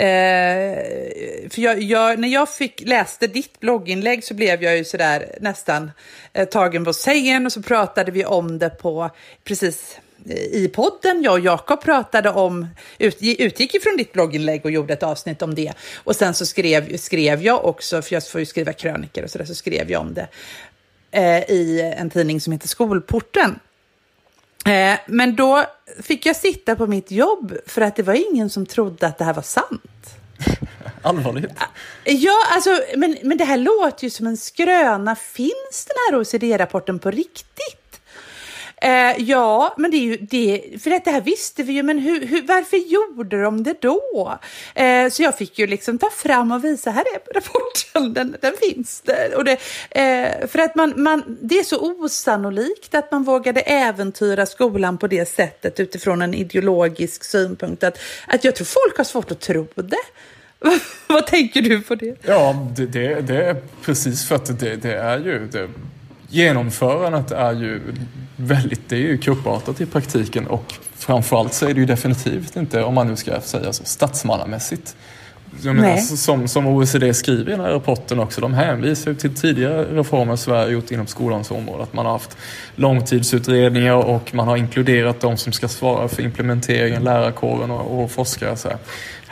eh, 0.06 0.78
för 1.50 1.60
jag, 1.60 1.82
jag, 1.82 2.18
när 2.18 2.28
jag 2.28 2.48
fick, 2.48 2.82
läste 2.86 3.26
ditt 3.26 3.60
blogginlägg 3.60 4.24
så 4.24 4.34
blev 4.34 4.62
jag 4.62 4.76
ju 4.76 4.84
sådär 4.84 5.38
nästan 5.40 5.90
eh, 6.32 6.48
tagen 6.48 6.84
på 6.84 6.92
sängen 6.92 7.46
och 7.46 7.52
så 7.52 7.62
pratade 7.62 8.10
vi 8.12 8.24
om 8.24 8.58
det 8.58 8.70
på 8.70 9.10
precis 9.44 9.98
eh, 10.28 10.36
i 10.36 10.70
podden. 10.74 11.22
Jag 11.22 11.32
och 11.32 11.40
Jakob 11.40 11.80
pratade 11.80 12.30
om, 12.30 12.66
ut, 12.98 13.18
utgick 13.20 13.74
ifrån 13.74 13.96
ditt 13.96 14.12
blogginlägg 14.12 14.64
och 14.64 14.70
gjorde 14.70 14.92
ett 14.92 15.02
avsnitt 15.02 15.42
om 15.42 15.54
det. 15.54 15.72
Och 15.96 16.16
sen 16.16 16.34
så 16.34 16.46
skrev, 16.46 16.96
skrev 16.96 17.42
jag 17.42 17.64
också, 17.64 18.02
för 18.02 18.14
jag 18.14 18.28
får 18.28 18.40
ju 18.40 18.46
skriva 18.46 18.72
krönikor 18.72 19.24
och 19.24 19.30
sådär, 19.30 19.44
så 19.44 19.54
skrev 19.54 19.90
jag 19.90 20.00
om 20.00 20.14
det 20.14 20.28
eh, 21.12 21.50
i 21.50 21.94
en 21.96 22.10
tidning 22.10 22.40
som 22.40 22.52
heter 22.52 22.68
Skolporten. 22.68 23.58
Eh, 24.66 24.98
men 25.06 25.36
då 25.36 25.64
fick 26.02 26.26
jag 26.26 26.36
sitta 26.36 26.76
på 26.76 26.86
mitt 26.86 27.10
jobb 27.10 27.56
för 27.66 27.80
att 27.80 27.96
det 27.96 28.02
var 28.02 28.32
ingen 28.32 28.50
som 28.50 28.66
trodde 28.66 29.06
att 29.06 29.18
det 29.18 29.24
här 29.24 29.34
var 29.34 29.42
sant. 29.42 30.16
Allvarligt? 31.02 31.50
Ja, 32.04 32.46
alltså, 32.50 32.80
men, 32.96 33.16
men 33.22 33.38
det 33.38 33.44
här 33.44 33.56
låter 33.56 34.04
ju 34.04 34.10
som 34.10 34.26
en 34.26 34.36
skröna. 34.36 35.16
Finns 35.16 35.86
den 35.86 35.96
här 36.10 36.20
OCD-rapporten 36.20 36.98
på 36.98 37.10
riktigt? 37.10 37.81
Eh, 38.82 39.14
ja, 39.18 39.74
men 39.76 39.90
det 39.90 39.96
är 39.96 40.00
ju 40.00 40.16
det, 40.16 40.82
för 40.82 40.90
det 40.90 41.10
här 41.10 41.20
visste 41.20 41.62
vi 41.62 41.72
ju, 41.72 41.82
men 41.82 41.98
hur, 41.98 42.26
hur, 42.26 42.42
varför 42.42 42.76
gjorde 42.76 43.42
de 43.42 43.62
det 43.62 43.80
då? 43.80 44.38
Eh, 44.74 45.08
så 45.08 45.22
jag 45.22 45.38
fick 45.38 45.58
ju 45.58 45.66
liksom 45.66 45.98
ta 45.98 46.10
fram 46.10 46.52
och 46.52 46.64
visa, 46.64 46.90
här 46.90 47.04
är 47.14 47.34
rapporten, 47.34 48.14
den, 48.14 48.36
den 48.40 48.52
finns 48.60 49.00
där. 49.00 49.36
Och 49.36 49.44
det, 49.44 49.58
eh, 49.90 50.48
för 50.48 50.58
att 50.58 50.74
man, 50.74 51.02
man, 51.02 51.38
det 51.42 51.58
är 51.58 51.64
så 51.64 51.80
osannolikt 51.80 52.94
att 52.94 53.10
man 53.12 53.22
vågade 53.22 53.60
äventyra 53.60 54.46
skolan 54.46 54.98
på 54.98 55.06
det 55.06 55.28
sättet 55.28 55.80
utifrån 55.80 56.22
en 56.22 56.34
ideologisk 56.34 57.24
synpunkt, 57.24 57.84
att, 57.84 57.98
att 58.26 58.44
jag 58.44 58.54
tror 58.54 58.64
folk 58.64 58.96
har 58.96 59.04
svårt 59.04 59.30
att 59.30 59.40
tro 59.40 59.66
det. 59.74 59.96
Vad 61.06 61.26
tänker 61.26 61.62
du 61.62 61.80
på 61.80 61.94
det? 61.94 62.16
Ja, 62.22 62.66
det, 62.76 62.86
det, 62.86 63.20
det 63.20 63.44
är 63.44 63.56
precis 63.82 64.28
för 64.28 64.34
att 64.34 64.60
det, 64.60 64.76
det 64.76 64.94
är 64.94 65.18
ju 65.18 65.48
det, 65.52 65.68
genomförandet 66.32 67.30
är 67.30 67.52
ju 67.52 67.80
väldigt, 68.36 68.88
det 68.88 68.96
är 68.96 69.00
ju 69.00 69.18
kuppartat 69.18 69.80
i 69.80 69.86
praktiken 69.86 70.46
och 70.46 70.74
framförallt 70.96 71.54
så 71.54 71.68
är 71.68 71.74
det 71.74 71.80
ju 71.80 71.86
definitivt 71.86 72.56
inte, 72.56 72.82
om 72.82 72.94
man 72.94 73.06
nu 73.06 73.16
ska 73.16 73.40
säga 73.40 73.72
så, 73.72 73.84
statsmannamässigt. 73.84 74.96
Menar, 75.62 75.96
som, 75.96 76.48
som 76.48 76.66
OECD 76.66 77.14
skriver 77.14 77.48
i 77.48 77.50
den 77.50 77.60
här 77.60 77.70
rapporten 77.70 78.20
också, 78.20 78.40
de 78.40 78.54
hänvisar 78.54 79.10
ju 79.10 79.16
till 79.16 79.34
tidigare 79.34 79.84
reformer 79.84 80.36
Sverige 80.36 80.72
gjort 80.72 80.90
inom 80.90 81.06
skolans 81.06 81.50
område. 81.50 81.82
Att 81.82 81.92
man 81.92 82.06
har 82.06 82.12
haft 82.12 82.36
långtidsutredningar 82.76 83.94
och 83.94 84.34
man 84.34 84.48
har 84.48 84.56
inkluderat 84.56 85.20
de 85.20 85.36
som 85.36 85.52
ska 85.52 85.68
svara 85.68 86.08
för 86.08 86.22
implementeringen, 86.22 87.04
lärarkåren 87.04 87.70
och, 87.70 88.02
och 88.02 88.10
forskare. 88.10 88.56
Så 88.56 88.68
här. 88.68 88.78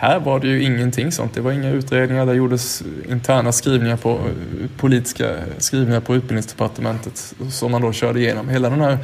Här 0.00 0.20
var 0.20 0.40
det 0.40 0.48
ju 0.48 0.62
ingenting 0.62 1.12
sånt. 1.12 1.34
Det 1.34 1.40
var 1.40 1.52
inga 1.52 1.70
utredningar. 1.70 2.26
Det 2.26 2.34
gjordes 2.34 2.82
interna 3.08 3.52
skrivningar 3.52 3.96
på 3.96 4.20
politiska 4.76 5.36
skrivningar 5.58 6.00
på 6.00 6.16
utbildningsdepartementet 6.16 7.34
som 7.50 7.72
man 7.72 7.82
då 7.82 7.92
körde 7.92 8.20
igenom. 8.20 8.48
Hela 8.48 8.70
det 8.70 8.84
här 8.84 8.98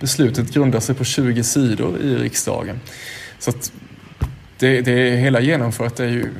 beslutet 0.00 0.54
grundar 0.54 0.80
sig 0.80 0.94
på 0.94 1.04
20 1.04 1.44
sidor 1.44 2.00
i 2.00 2.16
riksdagen. 2.16 2.80
Så 3.38 3.50
att 3.50 3.72
det, 4.58 4.80
det 4.80 5.16
hela 5.16 5.40
genomfört 5.40 6.00
är 6.00 6.08
ju 6.08 6.30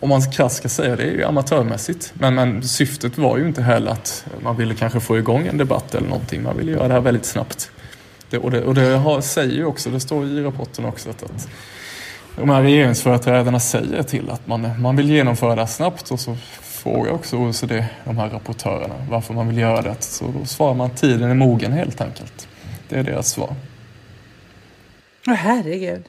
om 0.00 0.08
man 0.08 0.30
krasst 0.30 0.56
ska 0.56 0.68
säga 0.68 0.96
det, 0.96 1.02
är 1.02 1.12
ju 1.12 1.24
amatörmässigt. 1.24 2.12
Men, 2.14 2.34
men 2.34 2.62
syftet 2.62 3.18
var 3.18 3.38
ju 3.38 3.46
inte 3.46 3.62
heller 3.62 3.90
att 3.90 4.26
man 4.42 4.56
ville 4.56 4.74
kanske 4.74 5.00
få 5.00 5.18
igång 5.18 5.46
en 5.46 5.58
debatt 5.58 5.94
eller 5.94 6.08
någonting. 6.08 6.42
Man 6.42 6.56
ville 6.56 6.72
göra 6.72 6.88
det 6.88 6.94
här 6.94 7.00
väldigt 7.00 7.26
snabbt. 7.26 7.70
Det, 8.30 8.38
och 8.38 8.50
det, 8.50 8.62
och 8.62 8.74
det 8.74 8.96
har, 8.96 9.20
säger 9.20 9.54
ju 9.54 9.64
också, 9.64 9.90
det 9.90 10.00
står 10.00 10.26
i 10.26 10.42
rapporten 10.42 10.84
också, 10.84 11.10
att, 11.10 11.22
att 11.22 11.48
de 12.36 12.50
här 12.50 12.62
regeringsföreträdarna 12.62 13.60
säger 13.60 14.02
till 14.02 14.30
att 14.30 14.46
man, 14.46 14.80
man 14.80 14.96
vill 14.96 15.10
genomföra 15.10 15.54
det 15.54 15.60
här 15.60 15.66
snabbt 15.66 16.10
och 16.10 16.20
så 16.20 16.36
frågar 16.60 17.12
också 17.12 17.36
OECD, 17.36 17.84
de 18.04 18.18
här 18.18 18.30
rapportörerna, 18.30 18.94
varför 19.10 19.34
man 19.34 19.48
vill 19.48 19.58
göra 19.58 19.82
det. 19.82 19.96
Så 20.00 20.24
då 20.38 20.46
svarar 20.46 20.74
man 20.74 20.90
att 20.90 20.96
tiden 20.96 21.30
är 21.30 21.34
mogen 21.34 21.72
helt 21.72 22.00
enkelt. 22.00 22.48
Det 22.88 22.96
är 22.96 23.02
deras 23.02 23.30
svar. 23.30 23.54
Oh, 25.26 25.34
herregud. 25.34 26.04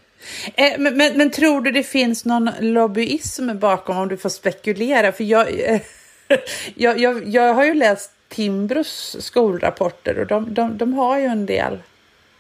Eh, 0.55 0.79
men, 0.79 0.97
men, 0.97 1.17
men, 1.17 1.31
tror 1.31 1.61
du 1.61 1.71
det 1.71 1.83
finns 1.83 2.25
någon 2.25 2.49
lobbyism 2.59 3.59
bakom 3.59 3.97
om 3.97 4.07
du 4.07 4.17
får 4.17 4.29
spekulera? 4.29 5.11
För 5.11 5.23
jag, 5.23 5.47
eh, 5.59 5.81
jag, 6.75 6.99
jag, 6.99 7.27
jag 7.27 7.53
har 7.53 7.65
ju 7.65 7.73
läst 7.73 8.11
Timbros 8.29 9.15
skolrapporter 9.19 10.19
och 10.19 10.27
de, 10.27 10.53
de, 10.53 10.77
de 10.77 10.93
har 10.93 11.19
ju 11.19 11.25
en 11.25 11.45
del 11.45 11.79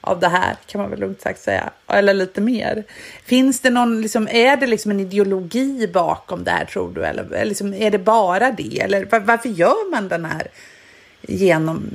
av 0.05 0.19
det 0.19 0.27
här, 0.27 0.55
kan 0.65 0.81
man 0.81 0.89
väl 0.89 0.99
lugnt 0.99 1.21
sagt 1.21 1.41
säga. 1.41 1.69
Eller 1.87 2.13
lite 2.13 2.41
mer. 2.41 2.83
Finns 3.23 3.61
det 3.61 3.69
någon, 3.69 4.01
liksom, 4.01 4.27
är 4.31 4.57
det 4.57 4.67
liksom 4.67 4.91
en 4.91 4.99
ideologi 4.99 5.87
bakom 5.93 6.43
det 6.43 6.51
här 6.51 6.65
tror 6.65 6.93
du? 6.93 7.05
Eller 7.05 7.35
eh, 7.35 7.45
liksom, 7.45 7.73
är 7.73 7.91
det 7.91 7.97
bara 7.97 8.51
det? 8.51 8.79
Eller 8.79 9.05
var, 9.05 9.19
varför 9.19 9.49
gör 9.49 9.91
man 9.91 10.07
den 10.07 10.25
här 10.25 10.47
genom... 11.21 11.89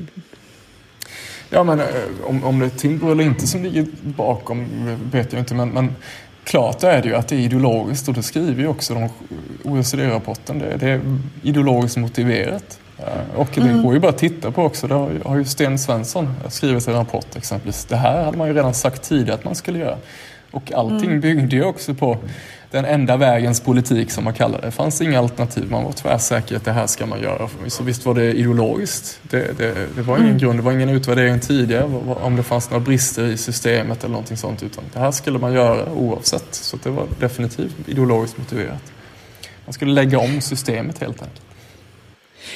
Ja, 1.50 1.64
men 1.64 1.80
eh, 1.80 1.86
om, 2.24 2.44
om 2.44 2.58
det 2.58 2.66
är 2.66 2.70
Timbro 2.70 3.12
eller 3.12 3.24
inte 3.24 3.46
som 3.46 3.62
ligger 3.62 3.86
bakom 4.02 4.88
eh, 4.88 5.12
vet 5.12 5.32
jag 5.32 5.42
inte, 5.42 5.54
men, 5.54 5.70
men 5.70 5.94
klart 6.44 6.82
är 6.82 7.02
det 7.02 7.08
ju 7.08 7.14
att 7.14 7.28
det 7.28 7.36
är 7.36 7.40
ideologiskt 7.40 8.08
och 8.08 8.14
det 8.14 8.22
skriver 8.22 8.62
ju 8.62 8.68
också 8.68 9.08
OECD-rapporten. 9.64 10.58
Det, 10.58 10.76
det 10.76 10.88
är 10.88 11.00
ideologiskt 11.42 11.96
motiverat. 11.96 12.80
Och 13.36 13.48
det 13.54 13.60
mm. 13.60 13.82
går 13.82 13.94
ju 13.94 14.00
bara 14.00 14.08
att 14.08 14.18
titta 14.18 14.50
på 14.50 14.64
också. 14.64 14.86
Det 14.86 14.94
har 15.24 15.36
ju 15.36 15.44
Sten 15.44 15.78
Svensson 15.78 16.34
skrivit 16.48 16.88
en 16.88 16.94
rapport 16.94 17.36
exempelvis. 17.36 17.84
Det 17.84 17.96
här 17.96 18.24
hade 18.24 18.38
man 18.38 18.48
ju 18.48 18.54
redan 18.54 18.74
sagt 18.74 19.02
tidigare 19.02 19.34
att 19.34 19.44
man 19.44 19.54
skulle 19.54 19.78
göra. 19.78 19.96
Och 20.50 20.72
allting 20.72 21.10
mm. 21.10 21.20
byggde 21.20 21.56
ju 21.56 21.64
också 21.64 21.94
på 21.94 22.18
den 22.70 22.84
enda 22.84 23.16
vägens 23.16 23.60
politik 23.60 24.10
som 24.10 24.24
man 24.24 24.34
kallar 24.34 24.60
det. 24.60 24.66
Det 24.66 24.70
fanns 24.70 25.00
inga 25.00 25.18
alternativ. 25.18 25.70
Man 25.70 25.84
var 25.84 25.92
tvärsäker 25.92 26.56
att 26.56 26.64
det 26.64 26.72
här 26.72 26.86
ska 26.86 27.06
man 27.06 27.20
göra. 27.20 27.48
Så 27.68 27.82
visst 27.82 28.06
var 28.06 28.14
det 28.14 28.32
ideologiskt. 28.32 29.20
Det, 29.22 29.58
det, 29.58 29.74
det 29.96 30.02
var 30.02 30.16
ingen 30.16 30.28
mm. 30.28 30.38
grund, 30.38 30.58
det 30.58 30.62
var 30.62 30.72
ingen 30.72 30.88
utvärdering 30.88 31.40
tidigare 31.40 31.84
om 32.22 32.36
det 32.36 32.42
fanns 32.42 32.70
några 32.70 32.84
brister 32.84 33.26
i 33.26 33.36
systemet 33.36 34.04
eller 34.04 34.12
någonting 34.12 34.36
sånt. 34.36 34.62
Utan 34.62 34.84
det 34.92 34.98
här 34.98 35.10
skulle 35.10 35.38
man 35.38 35.52
göra 35.52 35.92
oavsett. 35.92 36.54
Så 36.54 36.76
det 36.82 36.90
var 36.90 37.06
definitivt 37.20 37.76
ideologiskt 37.86 38.38
motiverat. 38.38 38.92
Man 39.64 39.72
skulle 39.72 39.92
lägga 39.92 40.18
om 40.18 40.40
systemet 40.40 40.98
helt 40.98 41.22
enkelt. 41.22 41.42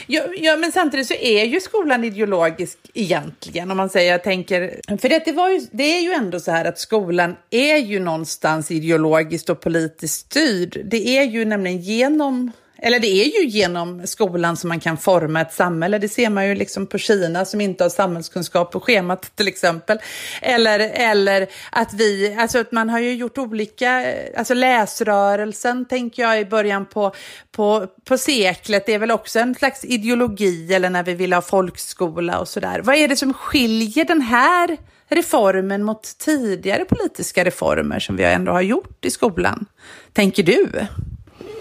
Ja, 0.07 0.23
ja, 0.37 0.57
men 0.57 0.73
samtidigt 0.73 1.07
så 1.07 1.15
är 1.15 1.45
ju 1.45 1.61
skolan 1.61 2.05
ideologisk 2.05 2.79
egentligen, 2.95 3.71
om 3.71 3.77
man 3.77 3.91
säger, 3.91 4.13
jag 4.13 4.23
tänker, 4.23 4.81
för 4.99 5.09
det, 5.09 5.23
det, 5.25 5.33
var 5.33 5.51
ju, 5.51 5.61
det 5.71 5.97
är 5.97 6.01
ju 6.01 6.13
ändå 6.13 6.41
så 6.41 6.51
här 6.51 6.65
att 6.65 6.79
skolan 6.79 7.37
är 7.51 7.77
ju 7.77 8.01
någonstans 8.01 8.71
ideologiskt 8.71 9.51
och 9.51 9.61
politiskt 9.61 10.27
styrd. 10.27 10.81
Det 10.85 11.19
är 11.19 11.23
ju 11.25 11.45
nämligen 11.45 11.79
genom 11.79 12.53
eller 12.85 12.99
det 12.99 13.07
är 13.07 13.41
ju 13.41 13.49
genom 13.49 14.07
skolan 14.07 14.57
som 14.57 14.69
man 14.69 14.81
kan 14.81 14.97
forma 14.97 15.41
ett 15.41 15.53
samhälle. 15.53 15.99
Det 15.99 16.09
ser 16.09 16.31
man 16.31 16.49
ju 16.49 16.55
liksom 16.55 16.87
på 16.87 16.99
Kina 16.99 17.45
som 17.45 17.61
inte 17.61 17.85
har 17.85 17.89
samhällskunskap 17.89 18.73
på 18.73 18.81
schemat 18.81 19.37
till 19.37 19.49
exempel. 19.49 19.99
Eller, 20.43 20.79
eller 20.81 21.47
att 21.73 21.95
vi, 21.95 22.37
alltså 22.39 22.59
att 22.59 22.73
man 22.73 22.91
har 22.91 22.99
ju 22.99 23.15
gjort 23.15 23.39
olika, 23.39 24.15
alltså 24.37 24.55
läsrörelsen 24.55 25.85
tänker 25.85 26.23
jag 26.23 26.41
i 26.41 26.45
början 26.45 26.87
på, 26.87 27.15
på, 27.53 27.87
på 28.05 28.19
seklet, 28.19 28.87
det 28.87 28.95
är 28.95 28.99
väl 28.99 29.11
också 29.11 29.39
en 29.39 29.55
slags 29.55 29.85
ideologi 29.85 30.75
eller 30.75 30.91
när 30.91 31.03
vi 31.03 31.15
vill 31.15 31.33
ha 31.33 31.43
folkskola 31.43 32.39
och 32.39 32.49
sådär. 32.49 32.81
Vad 32.85 32.97
är 32.97 33.09
det 33.09 33.17
som 33.17 33.35
skiljer 33.35 34.05
den 34.05 34.21
här 34.21 34.77
reformen 35.09 35.83
mot 35.83 36.19
tidigare 36.19 36.85
politiska 36.85 37.45
reformer 37.45 38.01
som 38.01 38.17
vi 38.17 38.25
ändå 38.25 38.53
har 38.53 38.63
gjort 38.63 39.05
i 39.05 39.11
skolan, 39.11 39.67
tänker 40.13 40.43
du? 40.43 40.87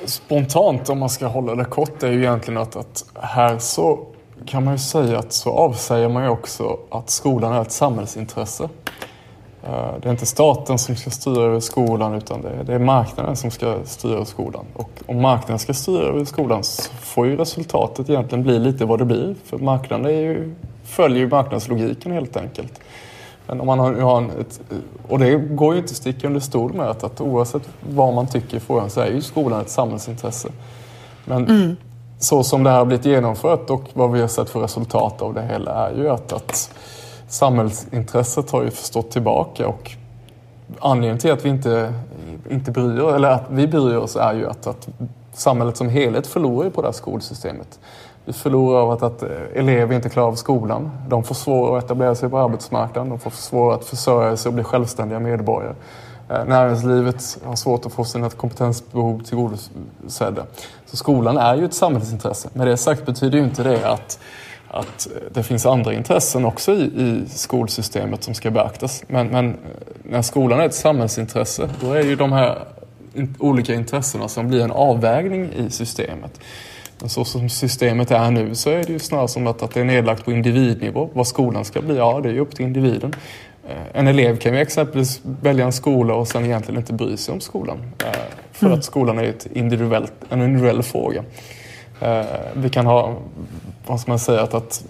Spontant 0.05 0.89
om 0.89 0.99
man 0.99 1.09
ska 1.09 1.27
hålla 1.27 1.55
det 1.55 1.65
kort 1.65 2.03
är 2.03 2.11
ju 2.11 2.19
egentligen 2.19 2.57
att, 2.57 2.75
att 2.75 3.05
här 3.21 3.57
så 3.57 3.99
kan 4.45 4.63
man 4.63 4.73
ju 4.73 4.77
säga 4.77 5.19
att 5.19 5.33
så 5.33 5.51
avsäger 5.51 6.09
man 6.09 6.23
ju 6.23 6.29
också 6.29 6.77
att 6.89 7.09
skolan 7.09 7.53
är 7.53 7.61
ett 7.61 7.71
samhällsintresse. 7.71 8.69
Eh, 9.63 9.93
det 10.01 10.07
är 10.07 10.11
inte 10.11 10.25
staten 10.25 10.79
som 10.79 10.95
ska 10.95 11.09
styra 11.09 11.43
över 11.43 11.59
skolan 11.59 12.13
utan 12.13 12.41
det 12.41 12.49
är, 12.49 12.63
det 12.63 12.73
är 12.73 12.79
marknaden 12.79 13.35
som 13.35 13.51
ska 13.51 13.77
styra 13.85 14.13
över 14.13 14.25
skolan. 14.25 14.65
Och 14.73 14.89
om 15.05 15.21
marknaden 15.21 15.59
ska 15.59 15.73
styra 15.73 16.03
över 16.03 16.25
skolan 16.25 16.63
så 16.63 16.93
får 16.93 17.27
ju 17.27 17.37
resultatet 17.37 18.09
egentligen 18.09 18.43
bli 18.43 18.59
lite 18.59 18.85
vad 18.85 18.99
det 18.99 19.05
blir. 19.05 19.35
För 19.45 19.57
marknaden 19.57 20.05
är 20.05 20.09
ju, 20.09 20.55
följer 20.83 21.19
ju 21.19 21.29
marknadslogiken 21.29 22.11
helt 22.11 22.37
enkelt. 22.37 22.79
Men 23.47 23.61
om 23.61 23.67
man 23.67 23.79
har, 23.79 23.93
har 23.93 24.17
en, 24.17 24.29
ett, 24.29 24.61
och 25.07 25.19
det 25.19 25.35
går 25.35 25.73
ju 25.73 25.79
inte 25.79 25.91
att 25.91 25.97
sticka 25.97 26.27
under 26.27 26.39
stol 26.39 26.73
med 26.73 26.89
att, 26.89 27.03
att 27.03 27.21
oavsett 27.21 27.69
vad 27.89 28.13
man 28.13 28.27
tycker 28.27 28.57
i 28.57 28.59
frågan 28.59 28.89
så 28.89 29.01
är 29.01 29.11
ju 29.11 29.21
skolan 29.21 29.61
ett 29.61 29.69
samhällsintresse. 29.69 30.49
Men 31.25 31.47
mm. 31.47 31.75
så 32.19 32.43
som 32.43 32.63
det 32.63 32.69
här 32.69 32.77
har 32.77 32.85
blivit 32.85 33.05
genomfört 33.05 33.69
och 33.69 33.83
vad 33.93 34.11
vi 34.11 34.21
har 34.21 34.27
sett 34.27 34.49
för 34.49 34.59
resultat 34.59 35.21
av 35.21 35.33
det 35.33 35.41
hela 35.41 35.89
är 35.89 35.95
ju 35.95 36.09
att, 36.09 36.33
att 36.33 36.75
samhällsintresset 37.27 38.51
har 38.51 38.63
ju 38.63 38.71
stått 38.71 39.11
tillbaka 39.11 39.67
och 39.67 39.91
anledningen 40.79 41.19
till 41.19 41.31
att 41.31 41.45
vi 41.45 41.49
inte, 41.49 41.93
inte 42.49 42.71
bryr 42.71 43.13
eller 43.13 43.29
att 43.29 43.45
vi 43.49 43.67
bryr 43.67 43.95
oss 43.95 44.15
är 44.15 44.33
ju 44.33 44.49
att, 44.49 44.67
att 44.67 44.89
samhället 45.33 45.77
som 45.77 45.89
helhet 45.89 46.27
förlorar 46.27 46.69
på 46.69 46.81
det 46.81 46.87
här 46.87 46.93
skolsystemet. 46.93 47.79
Vi 48.25 48.33
förlorar 48.33 48.79
av 48.79 48.91
att, 48.91 49.03
att 49.03 49.23
eh, 49.23 49.29
elever 49.55 49.95
inte 49.95 50.09
klarar 50.09 50.27
av 50.27 50.35
skolan. 50.35 50.91
De 51.07 51.23
får 51.23 51.35
svårare 51.35 51.77
att 51.77 51.83
etablera 51.83 52.15
sig 52.15 52.29
på 52.29 52.37
arbetsmarknaden. 52.37 53.09
De 53.09 53.19
får 53.19 53.31
svårare 53.31 53.75
att 53.75 53.85
försörja 53.85 54.37
sig 54.37 54.49
och 54.49 54.53
bli 54.53 54.63
självständiga 54.63 55.19
medborgare. 55.19 55.75
Eh, 56.29 56.45
näringslivet 56.45 57.37
har 57.43 57.55
svårt 57.55 57.85
att 57.85 57.93
få 57.93 58.03
sina 58.03 58.29
kompetensbehov 58.29 59.23
tillgodosedda. 59.23 60.45
Så 60.85 60.97
skolan 60.97 61.37
är 61.37 61.55
ju 61.55 61.65
ett 61.65 61.73
samhällsintresse. 61.73 62.49
Med 62.53 62.67
det 62.67 62.77
sagt 62.77 63.05
betyder 63.05 63.37
ju 63.37 63.43
inte 63.43 63.63
det 63.63 63.89
att, 63.89 64.19
att 64.67 65.07
eh, 65.11 65.21
det 65.33 65.43
finns 65.43 65.65
andra 65.65 65.93
intressen 65.93 66.45
också 66.45 66.71
i, 66.71 66.83
i 66.83 67.23
skolsystemet 67.29 68.23
som 68.23 68.33
ska 68.33 68.51
beaktas. 68.51 69.03
Men, 69.07 69.27
men, 69.27 69.57
när 70.03 70.21
skolan 70.21 70.59
är 70.59 70.65
ett 70.65 70.73
samhällsintresse 70.73 71.69
då 71.81 71.91
är 71.91 72.03
det 72.03 72.09
ju 72.09 72.15
de 72.15 72.31
här 72.31 72.59
olika 73.39 73.73
intressena 73.73 74.27
som 74.27 74.47
blir 74.47 74.63
en 74.63 74.71
avvägning 74.71 75.49
i 75.53 75.69
systemet. 75.69 76.39
Men 76.99 77.09
så 77.09 77.25
som 77.25 77.49
systemet 77.49 78.11
är 78.11 78.31
nu 78.31 78.55
så 78.55 78.69
är 78.69 78.83
det 78.83 78.93
ju 78.93 78.99
snarare 78.99 79.27
som 79.27 79.47
att, 79.47 79.63
att 79.63 79.73
det 79.73 79.79
är 79.79 79.85
nedlagt 79.85 80.25
på 80.25 80.31
individnivå. 80.31 81.09
Vad 81.13 81.27
skolan 81.27 81.65
ska 81.65 81.81
bli, 81.81 81.97
ja 81.97 82.19
det 82.23 82.29
är 82.29 82.33
ju 82.33 82.39
upp 82.39 82.55
till 82.55 82.65
individen. 82.65 83.13
Eh, 83.69 83.99
en 83.99 84.07
elev 84.07 84.37
kan 84.37 84.53
ju 84.53 84.59
exempelvis 84.59 85.21
välja 85.23 85.65
en 85.65 85.71
skola 85.71 86.13
och 86.13 86.27
sen 86.27 86.45
egentligen 86.45 86.79
inte 86.79 86.93
bry 86.93 87.17
sig 87.17 87.33
om 87.33 87.41
skolan. 87.41 87.77
Eh, 88.05 88.19
för 88.51 88.65
mm. 88.65 88.79
att 88.79 88.85
skolan 88.85 89.19
är 89.19 89.23
ett 89.23 89.47
individuellt, 89.53 90.13
en 90.29 90.41
individuell 90.41 90.83
fråga. 90.83 91.23
Eh, 92.01 92.25
vi 92.53 92.69
kan 92.69 92.85
ha, 92.85 93.15
vad 93.87 93.99
ska 93.99 94.11
man 94.11 94.19
säga, 94.19 94.41
att, 94.41 94.53
att 94.53 94.83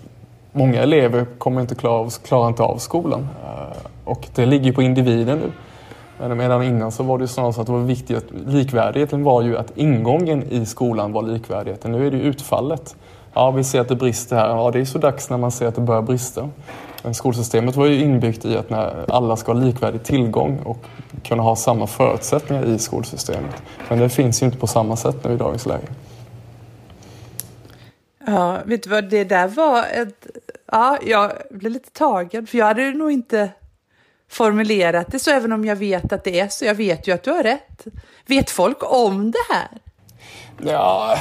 många 0.52 0.82
elever 0.82 1.26
kommer 1.38 1.62
inte 1.62 1.76
klara, 1.76 2.10
klarar 2.10 2.48
inte 2.48 2.64
av 2.64 2.78
skolan. 2.78 3.28
Och 4.04 4.28
det 4.36 4.46
ligger 4.46 4.72
på 4.72 4.82
individen 4.82 5.38
nu. 5.40 5.52
Medan 6.20 6.64
innan 6.64 6.92
så 6.92 7.04
var 7.04 7.18
det 7.18 7.28
snarare 7.28 7.54
så 7.54 7.62
att 7.62 7.68
det 7.68 7.74
var 7.74 7.80
viktigt, 7.80 8.18
att 8.18 8.32
likvärdigheten 8.46 9.24
var 9.24 9.42
ju 9.42 9.58
att 9.58 9.78
ingången 9.78 10.44
i 10.44 10.66
skolan 10.66 11.12
var 11.12 11.24
likvärdigheten. 11.24 11.92
Nu 11.92 12.08
är 12.08 12.12
det 12.12 12.18
ju 12.18 12.24
utfallet. 12.24 12.96
Ja, 13.34 13.52
vi 13.52 13.64
ser 13.64 13.80
att 13.82 13.88
det 13.88 13.96
brister 13.96 14.36
här. 14.36 14.50
Ja, 14.50 14.72
det 14.72 14.80
är 14.80 14.86
så 14.86 14.98
dags 14.98 15.30
när 15.30 15.38
man 15.38 15.52
ser 15.52 15.68
att 15.68 15.76
det 15.76 15.82
börjar 15.82 16.02
brista. 16.02 16.50
Men 17.04 17.14
skolsystemet 17.14 17.76
var 17.76 17.86
ju 17.86 18.02
inbyggt 18.02 18.46
i 18.46 18.58
att 18.58 18.70
när 18.70 19.12
alla 19.12 19.36
ska 19.36 19.54
ha 19.54 19.60
likvärdig 19.60 20.04
tillgång 20.04 20.60
och 20.66 20.78
kunna 21.24 21.44
ha 21.44 21.56
samma 21.56 21.88
förutsättningar 21.88 22.66
i 22.66 22.80
skolsystemet. 22.80 23.64
Men 23.90 24.00
det 24.00 24.10
finns 24.10 24.42
ju 24.42 24.46
inte 24.46 24.58
på 24.58 24.68
samma 24.68 24.96
sätt 24.96 25.24
nu 25.24 25.34
i 25.34 25.38
dagens 25.38 25.66
läge. 25.66 25.88
Ja, 28.26 28.58
vet 28.66 28.84
du 28.84 28.90
vad, 28.90 29.10
det 29.10 29.24
där 29.24 29.48
var 29.48 29.80
ett... 29.80 30.28
Ja, 30.72 30.98
jag 31.06 31.32
blev 31.52 31.72
lite 31.72 31.92
tagen, 31.92 32.48
för 32.48 32.58
jag 32.58 32.66
hade 32.66 32.92
nog 32.92 33.12
inte 33.12 33.50
formulerat 34.34 35.12
det 35.12 35.20
så, 35.20 35.32
även 35.32 35.52
om 35.52 35.66
jag 35.66 35.76
vet 35.76 36.14
att 36.14 36.24
det 36.24 36.40
är 36.40 36.48
så. 36.48 36.66
Jag 36.66 36.76
vet 36.76 37.08
ju 37.08 37.12
att 37.12 37.24
du 37.24 37.32
har 37.32 37.44
rätt. 37.44 37.86
Vet 38.26 38.50
folk 38.50 38.78
om 38.94 39.32
det 39.32 39.54
här? 39.54 39.68
Ja, 40.66 41.18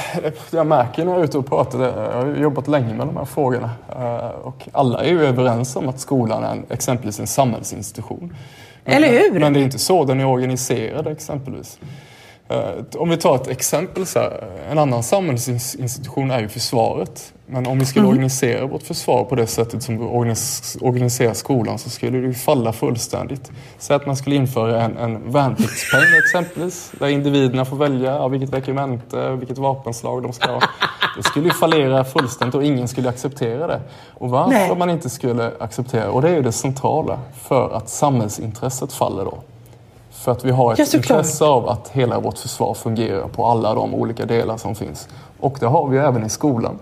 jag 0.51 0.67
märker 0.67 1.05
när 1.05 1.11
jag 1.11 1.21
är 1.21 1.25
ute 1.25 1.37
och 1.37 1.47
pratar. 1.47 1.79
Jag 1.81 2.21
har 2.21 2.35
jobbat 2.35 2.67
länge 2.67 2.93
med 2.93 3.07
de 3.07 3.17
här 3.17 3.25
frågorna. 3.25 3.69
Eh, 3.89 4.27
och 4.27 4.67
alla 4.71 5.03
är 5.03 5.09
ju 5.09 5.25
överens 5.25 5.75
om 5.75 5.89
att 5.89 5.99
skolan 5.99 6.43
är 6.43 6.73
exempelvis 6.73 7.19
en 7.19 7.27
samhällsinstitution. 7.27 8.35
Eller 8.85 9.07
hur? 9.07 9.39
Men 9.39 9.53
det 9.53 9.59
är 9.59 9.63
inte 9.63 9.79
så 9.79 10.05
den 10.05 10.19
är 10.19 10.25
organiserad 10.25 11.07
exempelvis. 11.07 11.79
Eh, 12.53 13.01
om 13.01 13.09
vi 13.09 13.17
tar 13.17 13.35
ett 13.35 13.47
exempel 13.47 14.05
så 14.05 14.19
här. 14.19 14.43
En 14.71 14.79
annan 14.79 15.03
samhällsinstitution 15.03 16.31
är 16.31 16.39
ju 16.39 16.49
försvaret. 16.49 17.33
Men 17.45 17.67
om 17.67 17.79
vi 17.79 17.85
skulle 17.85 18.05
mm. 18.05 18.11
organisera 18.11 18.65
vårt 18.65 18.83
försvar 18.83 19.23
på 19.23 19.35
det 19.35 19.47
sättet 19.47 19.83
som 19.83 19.97
vi 19.97 20.05
organiserar 20.81 21.33
skolan 21.33 21.79
så 21.79 21.89
skulle 21.89 22.17
det 22.17 22.27
ju 22.27 22.33
falla 22.33 22.73
fullständigt. 22.73 23.51
Säg 23.77 23.95
att 23.95 24.05
man 24.05 24.15
skulle 24.15 24.35
införa 24.35 24.81
en, 24.81 24.97
en 24.97 25.31
värnpliktspeng 25.31 26.17
exempelvis. 26.25 26.91
Där 26.99 27.07
individerna 27.07 27.65
får 27.65 27.77
välja 27.77 28.11
ja, 28.11 28.27
vilket 28.27 28.53
regemente, 28.53 29.35
vilket 29.35 29.57
vapenslag 29.57 30.23
de 30.23 30.33
ska 30.33 30.51
ha. 30.51 30.61
Det 31.17 31.23
skulle 31.23 31.45
ju 31.45 31.53
fallera 31.53 32.03
fullständigt 32.03 32.55
och 32.55 32.63
ingen 32.63 32.87
skulle 32.87 33.09
acceptera 33.09 33.67
det. 33.67 33.81
Och 34.13 34.29
varför 34.29 34.51
Nej. 34.51 34.75
man 34.77 34.89
inte 34.89 35.09
skulle 35.09 35.51
acceptera, 35.59 36.11
och 36.11 36.21
det 36.21 36.29
är 36.29 36.35
ju 36.35 36.41
det 36.41 36.51
centrala, 36.51 37.19
för 37.41 37.69
att 37.69 37.89
samhällsintresset 37.89 38.93
faller 38.93 39.25
då. 39.25 39.37
För 40.23 40.31
att 40.31 40.45
vi 40.45 40.51
har 40.51 40.73
ett 40.73 40.93
ja, 40.93 40.97
intresse 40.97 41.45
av 41.45 41.69
att 41.69 41.89
hela 41.89 42.19
vårt 42.19 42.37
försvar 42.37 42.73
fungerar 42.73 43.27
på 43.27 43.47
alla 43.47 43.73
de 43.73 43.93
olika 43.93 44.25
delar 44.25 44.57
som 44.57 44.75
finns. 44.75 45.07
Och 45.39 45.57
det 45.59 45.65
har 45.65 45.87
vi 45.87 45.97
även 45.97 46.25
i 46.25 46.29
skolan. 46.29 46.79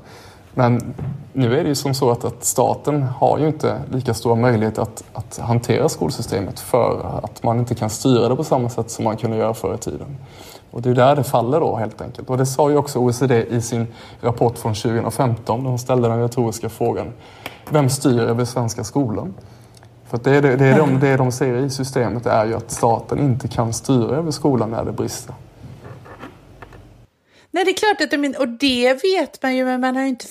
Men 0.53 0.93
nu 1.33 1.59
är 1.59 1.63
det 1.63 1.69
ju 1.69 1.75
som 1.75 1.93
så 1.93 2.11
att, 2.11 2.25
att 2.25 2.45
staten 2.45 3.03
har 3.03 3.37
ju 3.37 3.47
inte 3.47 3.81
lika 3.91 4.13
stora 4.13 4.35
möjligheter 4.35 4.81
att, 4.81 5.03
att, 5.13 5.37
hantera 5.37 5.89
skolsystemet 5.89 6.59
för 6.59 7.19
att 7.23 7.43
man 7.43 7.59
inte 7.59 7.75
kan 7.75 7.89
styra 7.89 8.29
det 8.29 8.35
på 8.35 8.43
samma 8.43 8.69
sätt 8.69 8.91
som 8.91 9.03
man 9.03 9.17
kunde 9.17 9.37
göra 9.37 9.53
förr 9.53 9.75
i 9.75 9.77
tiden. 9.77 10.17
Och 10.71 10.81
det 10.81 10.89
är 10.89 10.93
där 10.93 11.15
det 11.15 11.23
faller 11.23 11.59
då 11.59 11.75
helt 11.75 12.01
enkelt. 12.01 12.29
Och 12.29 12.37
det 12.37 12.45
sa 12.45 12.69
ju 12.69 12.77
också 12.77 12.99
OECD 12.99 13.45
i 13.49 13.61
sin 13.61 13.87
rapport 14.21 14.57
från 14.57 14.73
2015 14.73 15.63
när 15.63 15.69
de 15.69 15.77
ställde 15.77 16.07
den 16.07 16.21
retoriska 16.21 16.69
frågan. 16.69 17.13
Vem 17.69 17.89
styr 17.89 18.19
över 18.19 18.45
svenska 18.45 18.83
skolan? 18.83 19.33
För 20.11 20.17
det, 20.17 20.35
är 20.35 20.41
det, 20.41 20.55
det, 20.55 20.65
är 20.65 20.77
de, 20.77 20.99
det 20.99 21.17
de 21.17 21.31
ser 21.31 21.65
i 21.65 21.69
systemet 21.69 22.25
är 22.25 22.45
ju 22.45 22.53
att 22.53 22.71
staten 22.71 23.19
inte 23.19 23.47
kan 23.47 23.73
styra 23.73 24.15
över 24.15 24.31
skolan 24.31 24.71
när 24.71 24.85
det 24.85 24.91
brister. 24.91 25.35
Nej, 27.51 27.65
det 27.65 27.71
är 27.71 27.77
klart 27.77 28.01
att 28.01 28.11
det, 28.11 28.37
och 28.37 28.47
det 28.47 29.03
vet 29.03 29.43
man 29.43 29.55
ju, 29.55 29.65
men 29.65 29.81
man 29.81 29.95
har 29.95 30.03
ju 30.03 30.09
inte... 30.09 30.25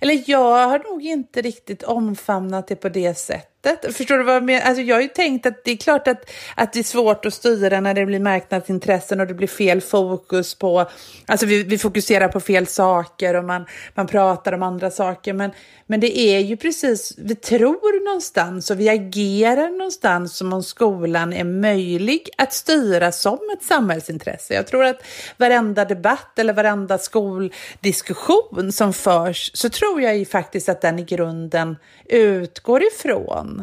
Eller 0.00 0.24
jag 0.26 0.68
har 0.68 0.78
nog 0.78 1.02
inte 1.02 1.42
riktigt 1.42 1.82
omfamnat 1.82 2.68
det 2.68 2.76
på 2.76 2.88
det 2.88 3.18
sättet. 3.18 3.57
Förstår 3.92 4.18
du 4.18 4.24
vad 4.24 4.34
jag 4.34 4.44
menar? 4.44 4.66
Alltså 4.66 4.82
jag 4.82 4.96
har 4.96 5.02
ju 5.02 5.08
tänkt 5.08 5.46
att 5.46 5.64
det 5.64 5.70
är 5.70 5.76
klart 5.76 6.08
att, 6.08 6.30
att 6.54 6.72
det 6.72 6.78
är 6.78 6.84
svårt 6.84 7.26
att 7.26 7.34
styra 7.34 7.80
när 7.80 7.94
det 7.94 8.06
blir 8.06 8.20
marknadsintressen 8.20 9.20
och 9.20 9.26
det 9.26 9.34
blir 9.34 9.48
fel 9.48 9.80
fokus 9.80 10.54
på... 10.54 10.90
Alltså 11.26 11.46
vi, 11.46 11.62
vi 11.62 11.78
fokuserar 11.78 12.28
på 12.28 12.40
fel 12.40 12.66
saker 12.66 13.34
och 13.34 13.44
man, 13.44 13.66
man 13.94 14.06
pratar 14.06 14.52
om 14.52 14.62
andra 14.62 14.90
saker, 14.90 15.32
men 15.32 15.50
men 15.90 16.00
det 16.00 16.18
är 16.18 16.38
ju 16.38 16.56
precis, 16.56 17.14
vi 17.18 17.34
tror 17.34 18.04
någonstans 18.04 18.70
och 18.70 18.80
vi 18.80 18.88
agerar 18.88 19.68
någonstans 19.68 20.36
som 20.36 20.52
om 20.52 20.62
skolan 20.62 21.32
är 21.32 21.44
möjlig 21.44 22.28
att 22.38 22.52
styra 22.52 23.12
som 23.12 23.38
ett 23.56 23.62
samhällsintresse. 23.64 24.54
Jag 24.54 24.66
tror 24.66 24.84
att 24.84 25.02
varenda 25.36 25.84
debatt 25.84 26.38
eller 26.38 26.52
varenda 26.52 26.98
skoldiskussion 26.98 28.72
som 28.72 28.92
förs 28.92 29.50
så 29.54 29.68
tror 29.68 30.02
jag 30.02 30.16
ju 30.16 30.24
faktiskt 30.24 30.68
att 30.68 30.80
den 30.80 30.98
i 30.98 31.04
grunden 31.04 31.76
utgår 32.04 32.82
ifrån 32.82 33.57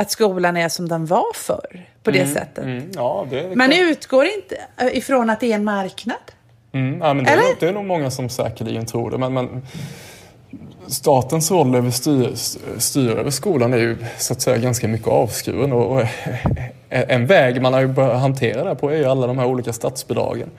att 0.00 0.10
skolan 0.10 0.56
är 0.56 0.68
som 0.68 0.88
den 0.88 1.06
var 1.06 1.34
förr 1.34 1.86
på 2.02 2.10
det 2.10 2.20
mm, 2.20 2.34
sättet. 2.34 2.64
Mm, 2.64 2.90
ja, 2.94 3.26
det 3.30 3.56
Man 3.56 3.72
utgår 3.72 4.24
inte 4.24 4.56
ifrån 4.92 5.30
att 5.30 5.40
det 5.40 5.52
är 5.52 5.54
en 5.54 5.64
marknad. 5.64 6.16
Mm, 6.72 7.00
ja, 7.00 7.14
men 7.14 7.24
det, 7.24 7.30
Eller? 7.30 7.42
Är, 7.42 7.56
det 7.60 7.68
är 7.68 7.72
nog 7.72 7.84
många 7.84 8.10
som 8.10 8.28
säkerligen 8.28 8.86
tror 8.86 9.10
det. 9.10 9.18
Men, 9.18 9.32
men 9.32 9.62
statens 10.86 11.50
roll 11.50 11.74
över 11.74 11.90
styr, 11.90 12.30
styr 12.78 13.10
över 13.10 13.30
skolan 13.30 13.72
är 13.72 13.78
ju 13.78 13.96
så 14.18 14.32
att 14.32 14.40
säga 14.40 14.58
ganska 14.58 14.88
mycket 14.88 15.08
avskuren. 15.08 15.72
Och, 15.72 15.96
och 15.96 16.06
en 16.88 17.26
väg 17.26 17.62
man 17.62 17.72
har 17.72 17.86
börjat 17.86 18.20
hantera 18.20 18.64
det 18.64 18.74
på 18.74 18.90
är 18.90 18.96
ju 18.96 19.04
alla 19.04 19.26
de 19.26 19.38
här 19.38 19.46
olika 19.46 19.72
statsbidragen. 19.72 20.50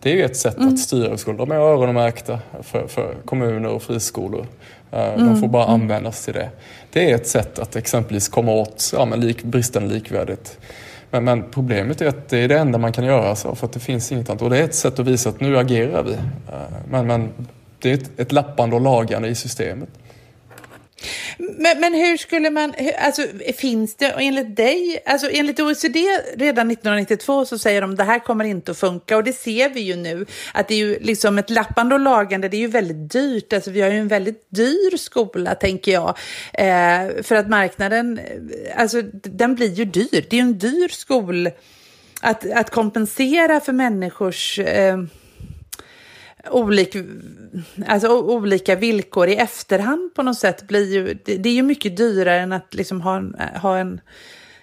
Det 0.00 0.12
är 0.12 0.16
ju 0.16 0.24
ett 0.24 0.36
sätt 0.36 0.56
mm. 0.56 0.68
att 0.68 0.78
styra 0.78 1.06
över 1.06 1.16
skolan. 1.16 1.48
De 1.48 1.50
är 1.50 1.56
öronmärkta 1.56 2.38
för, 2.62 2.86
för 2.86 3.14
kommuner 3.24 3.68
och 3.68 3.82
friskolor. 3.82 4.46
Mm. 4.92 5.26
De 5.26 5.40
får 5.40 5.48
bara 5.48 5.64
mm. 5.64 5.74
användas 5.74 6.24
till 6.24 6.34
det. 6.34 6.50
Det 6.92 7.10
är 7.10 7.14
ett 7.14 7.28
sätt 7.28 7.58
att 7.58 7.76
exempelvis 7.76 8.28
komma 8.28 8.52
åt 8.52 8.90
ja, 8.92 9.04
men 9.04 9.20
lik, 9.20 9.42
bristande 9.42 9.94
likvärdighet. 9.94 10.58
Men, 11.10 11.24
men, 11.24 11.44
problemet 11.50 12.00
är 12.00 12.06
att 12.06 12.28
det 12.28 12.38
är 12.38 12.48
det 12.48 12.58
enda 12.58 12.78
man 12.78 12.92
kan 12.92 13.04
göra 13.04 13.36
så, 13.36 13.54
för 13.54 13.66
att 13.66 13.72
det 13.72 13.80
finns 13.80 14.12
inget 14.12 14.30
annat. 14.30 14.42
Och 14.42 14.50
det 14.50 14.58
är 14.58 14.64
ett 14.64 14.74
sätt 14.74 14.98
att 14.98 15.06
visa 15.06 15.28
att 15.28 15.40
nu 15.40 15.58
agerar 15.58 16.02
vi. 16.02 16.12
Eh, 16.12 16.76
men, 16.90 17.06
men 17.06 17.32
det 17.78 17.90
är 17.90 17.94
ett, 17.94 18.20
ett 18.20 18.32
lappande 18.32 18.76
och 18.76 18.82
lagande 18.82 19.28
i 19.28 19.34
systemet. 19.34 19.88
Men, 21.40 21.80
men 21.80 21.94
hur 21.94 22.16
skulle 22.16 22.50
man, 22.50 22.72
hur, 22.76 22.92
alltså 22.92 23.22
finns 23.56 23.94
det 23.96 24.06
enligt 24.06 24.56
dig, 24.56 25.02
alltså 25.06 25.30
enligt 25.30 25.60
OECD 25.60 25.98
redan 26.36 26.70
1992 26.70 27.44
så 27.44 27.58
säger 27.58 27.80
de 27.80 27.94
det 27.94 28.04
här 28.04 28.18
kommer 28.18 28.44
inte 28.44 28.70
att 28.70 28.78
funka. 28.78 29.16
Och 29.16 29.24
det 29.24 29.32
ser 29.32 29.68
vi 29.68 29.80
ju 29.80 29.96
nu 29.96 30.26
att 30.54 30.68
det 30.68 30.74
är 30.74 30.78
ju 30.78 30.98
liksom 31.00 31.38
ett 31.38 31.50
lappande 31.50 31.94
och 31.94 32.00
lagande, 32.00 32.48
det 32.48 32.56
är 32.56 32.58
ju 32.58 32.66
väldigt 32.66 33.12
dyrt, 33.12 33.52
alltså 33.52 33.70
vi 33.70 33.80
har 33.80 33.90
ju 33.90 33.98
en 33.98 34.08
väldigt 34.08 34.46
dyr 34.50 34.96
skola 34.96 35.54
tänker 35.54 35.92
jag, 35.92 36.08
eh, 36.52 37.22
för 37.22 37.34
att 37.34 37.48
marknaden, 37.48 38.18
eh, 38.18 38.80
alltså 38.80 39.02
den 39.12 39.54
blir 39.54 39.72
ju 39.72 39.84
dyr, 39.84 40.26
det 40.30 40.32
är 40.32 40.34
ju 40.34 40.40
en 40.40 40.58
dyr 40.58 40.88
skol, 40.88 41.50
att, 42.20 42.50
att 42.50 42.70
kompensera 42.70 43.60
för 43.60 43.72
människors 43.72 44.58
eh, 44.58 44.98
olik, 46.50 46.96
alltså, 47.86 48.08
olika 48.08 48.76
villkor 48.76 49.28
i 49.28 49.36
efterhand 49.36 50.14
på 50.14 50.22
något 50.22 50.38
sätt 50.38 50.62
blir 50.62 50.94
ju, 50.94 51.18
det, 51.24 51.36
det 51.36 51.48
är 51.48 51.54
ju 51.54 51.62
mycket 51.62 51.96
dyrare 51.96 52.40
än 52.40 52.52
att 52.52 52.74
liksom 52.74 53.00
ha 53.00 53.16
en, 53.16 53.36
ha 53.62 53.78
en 53.78 54.00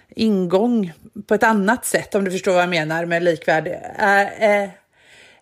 ingång 0.09 0.93
på 1.27 1.33
ett 1.33 1.43
annat 1.43 1.85
sätt, 1.85 2.15
om 2.15 2.23
du 2.23 2.31
förstår 2.31 2.53
vad 2.53 2.61
jag 2.61 2.69
menar 2.69 3.05
med 3.05 3.23
likvärdig. 3.23 3.79
Äh, 3.99 4.61
äh, 4.61 4.69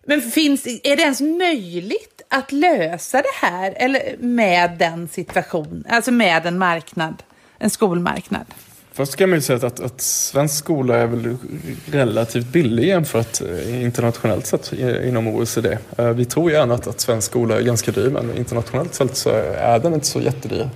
men 0.06 0.22
finns, 0.22 0.66
är 0.66 0.96
det 0.96 1.02
ens 1.02 1.20
möjligt 1.20 2.22
att 2.28 2.52
lösa 2.52 3.22
det 3.22 3.46
här 3.46 3.74
eller 3.76 4.16
med 4.18 4.70
den 4.78 5.08
situationen, 5.08 5.84
alltså 5.88 6.12
med 6.12 6.46
en 6.46 6.58
marknad, 6.58 7.22
en 7.58 7.70
skolmarknad? 7.70 8.46
Först 8.96 9.16
kan 9.16 9.30
man 9.30 9.36
ju 9.36 9.42
säga 9.42 9.66
att, 9.66 9.80
att 9.80 10.00
svensk 10.00 10.54
skola 10.54 10.96
är 10.96 11.06
väl 11.06 11.36
relativt 11.86 12.46
billig 12.46 12.88
jämfört 12.88 13.40
eh, 13.40 13.82
internationellt 13.82 14.46
sett 14.46 14.72
inom 15.04 15.28
OECD. 15.28 15.78
Eh, 15.98 16.08
vi 16.08 16.24
tror 16.24 16.50
gärna 16.50 16.74
att, 16.74 16.86
att 16.86 17.00
svensk 17.00 17.30
skola 17.30 17.56
är 17.56 17.62
ganska 17.62 17.90
dyr 17.90 18.10
men 18.10 18.36
internationellt 18.36 18.94
sett 18.94 19.16
så 19.16 19.30
är 19.58 19.78
den 19.78 19.94
inte 19.94 20.06
så 20.06 20.20
jättedyr. 20.20 20.68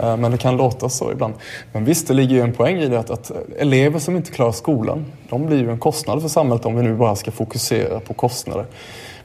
Eh, 0.00 0.16
men 0.16 0.32
det 0.32 0.38
kan 0.38 0.56
låta 0.56 0.88
så 0.88 1.12
ibland. 1.12 1.34
Men 1.72 1.84
visst, 1.84 2.08
det 2.08 2.14
ligger 2.14 2.34
ju 2.36 2.40
en 2.42 2.52
poäng 2.52 2.78
i 2.78 2.88
det 2.88 2.98
att, 2.98 3.10
att 3.10 3.32
elever 3.58 3.98
som 3.98 4.16
inte 4.16 4.30
klarar 4.30 4.52
skolan, 4.52 5.04
de 5.28 5.46
blir 5.46 5.58
ju 5.58 5.70
en 5.70 5.78
kostnad 5.78 6.22
för 6.22 6.28
samhället 6.28 6.64
om 6.64 6.76
vi 6.76 6.82
nu 6.82 6.94
bara 6.94 7.16
ska 7.16 7.30
fokusera 7.30 8.00
på 8.00 8.14
kostnader. 8.14 8.66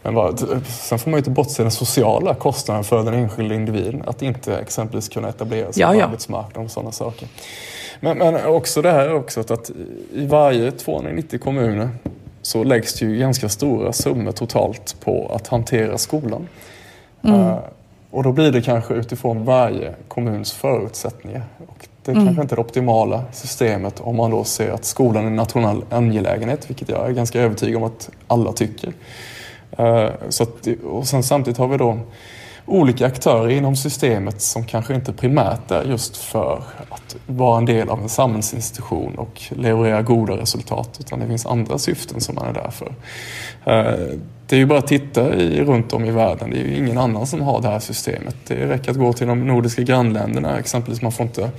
Men 0.04 0.14
bara, 0.14 0.38
sen 0.68 1.00
får 1.00 1.10
man 1.10 1.18
ju 1.18 1.20
inte 1.20 1.30
bortse 1.30 1.64
den 1.64 1.72
sociala 1.72 2.34
kostnaden 2.34 2.84
för 2.84 3.04
den 3.04 3.14
enskilda 3.14 3.56
individen. 3.56 4.04
Att 4.08 4.22
inte 4.22 4.58
exempelvis 4.58 5.10
kunna 5.10 5.30
etablera 5.30 5.74
sig 5.74 5.82
ja, 5.82 5.88
på 5.88 5.96
ja. 5.96 6.06
arbetsmarknaden 6.06 6.66
och 6.66 6.72
sådana 6.72 6.92
saker. 6.92 7.28
Men, 8.00 8.18
men 8.18 8.46
också 8.46 8.82
det 8.82 8.92
här 8.92 9.14
också 9.14 9.40
att, 9.40 9.72
i 10.14 10.26
varje 10.26 10.72
290 10.72 11.40
kommuner 11.40 11.90
så 12.42 12.64
läggs 12.64 12.94
det 12.94 13.06
ju 13.06 13.18
ganska 13.18 13.50
stora 13.50 13.94
summor 13.94 14.32
totalt 14.32 14.96
på 15.00 15.32
att 15.36 15.48
hantera 15.48 15.98
skolan. 15.98 16.48
Mm. 17.22 17.40
Uh, 17.40 17.58
och 18.12 18.24
då 18.24 18.32
blir 18.32 18.52
det 18.52 18.62
kanske 18.62 18.94
utifrån 18.94 19.46
varje 19.46 19.94
kommuns 20.08 20.52
förutsättningar. 20.52 21.44
Och 21.68 21.88
det 22.04 22.12
är 22.12 22.16
mm. 22.16 22.28
kanske 22.28 22.42
inte 22.42 22.56
det 22.56 22.62
optimala 22.62 23.24
systemet 23.32 24.00
om 24.00 24.16
man 24.16 24.32
då 24.32 24.44
ser 24.44 24.72
att 24.72 24.86
skolan 24.86 25.24
är 25.24 25.28
en 25.28 25.36
nationell 25.36 25.82
angelägenhet, 25.90 26.70
vilket 26.70 26.90
jag 26.90 27.10
är 27.10 27.12
ganska 27.12 27.42
övertygad 27.42 27.82
om 27.82 27.84
att 27.84 28.10
alla 28.28 28.52
tycker. 28.52 28.94
Uh, 29.80 30.10
så 30.30 30.44
att, 30.44 30.68
och 30.84 31.08
sen 31.08 31.24
samtidigt 31.24 31.58
har 31.58 31.68
vi 31.68 31.78
då 31.78 32.00
olika 32.70 33.08
aktörer 33.08 33.50
inom 33.50 33.76
systemet 33.76 34.42
som 34.42 34.66
kanske 34.66 34.96
inte 34.96 35.14
primärt 35.14 35.72
är 35.72 35.84
just 35.84 36.18
för 36.18 36.64
att 36.90 37.16
vara 37.26 37.58
en 37.58 37.66
del 37.66 37.90
av 37.90 38.02
en 38.02 38.10
samhällsinstitution 38.10 39.16
och 39.16 39.42
leverera 39.50 40.02
goda 40.02 40.38
resultat 40.38 40.98
utan 41.00 41.20
det 41.20 41.28
finns 41.28 41.46
andra 41.46 41.78
syften 41.78 42.22
som 42.22 42.36
man 42.36 42.48
är 42.48 42.54
där 42.54 42.72
för. 42.72 42.94
Eh, 43.66 44.18
det 44.48 44.56
är 44.56 44.60
ju 44.60 44.66
bara 44.66 44.80
att 44.80 44.88
titta 44.88 45.36
i, 45.36 45.62
runt 45.62 45.94
om 45.94 46.06
i 46.06 46.12
världen. 46.12 46.50
Det 46.50 46.58
är 46.58 46.66
ju 46.66 46.78
ingen 46.78 46.98
annan 46.98 47.28
som 47.28 47.42
har 47.42 47.62
det 47.62 47.68
här 47.68 47.80
systemet. 47.80 48.36
Det 48.48 48.56
räcker 48.56 48.92
att 48.92 48.98
gå 48.98 49.14
till 49.14 49.28
de 49.28 49.48
nordiska 49.48 49.82
grannländerna 49.82 50.60
exempelvis. 50.60 51.02
Man 51.02 51.12
får 51.12 51.26
inte 51.26 51.50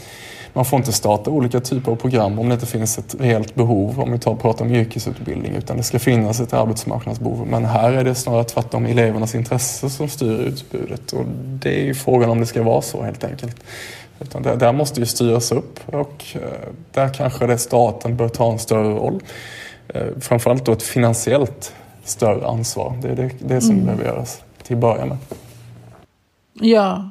man 0.53 0.65
får 0.65 0.77
inte 0.79 0.93
starta 0.93 1.31
olika 1.31 1.61
typer 1.61 1.93
av 1.93 1.97
program 1.97 2.39
om 2.39 2.49
det 2.49 2.55
inte 2.55 2.67
finns 2.67 2.99
ett 2.99 3.17
reellt 3.19 3.55
behov, 3.55 4.01
om 4.01 4.13
vi 4.13 4.19
tar 4.19 4.31
och 4.31 4.41
pratar 4.41 4.65
om 4.65 4.75
yrkesutbildning, 4.75 5.55
utan 5.55 5.77
det 5.77 5.83
ska 5.83 5.99
finnas 5.99 6.41
ett 6.41 6.53
arbetsmarknadsbehov. 6.53 7.47
Men 7.47 7.65
här 7.65 7.93
är 7.93 8.05
det 8.05 8.15
snarare 8.15 8.45
tvärtom 8.45 8.87
elevernas 8.87 9.35
intresse 9.35 9.91
som 9.91 10.09
styr 10.09 10.33
utbudet 10.33 11.13
och 11.13 11.25
det 11.35 11.81
är 11.81 11.85
ju 11.85 11.95
frågan 11.95 12.31
om 12.31 12.41
det 12.41 12.47
ska 12.47 12.63
vara 12.63 12.83
så 12.83 13.03
helt 13.03 13.25
enkelt. 13.25 13.57
Utan 14.21 14.43
det, 14.43 14.57
där 14.57 14.73
måste 14.73 15.01
ju 15.01 15.07
styras 15.07 15.53
upp 15.53 15.81
och 15.87 16.25
eh, 16.35 16.41
där 16.93 17.15
kanske 17.15 17.47
det 17.47 17.59
staten 17.59 18.17
bör 18.17 18.29
ta 18.29 18.53
en 18.53 18.59
större 18.59 18.95
roll. 18.95 19.23
Eh, 19.89 20.07
framförallt 20.21 20.65
då 20.65 20.73
ett 20.73 20.83
finansiellt 20.83 21.75
större 22.05 22.47
ansvar. 22.47 22.99
Det 23.03 23.09
är 23.09 23.17
det, 23.17 23.31
det 23.39 23.61
som 23.61 23.71
mm. 23.71 23.85
behöver 23.85 24.05
göras 24.05 24.43
till 24.63 24.77
att 24.77 24.81
börja 24.81 25.05
med. 25.05 25.17
Ja, 26.53 27.11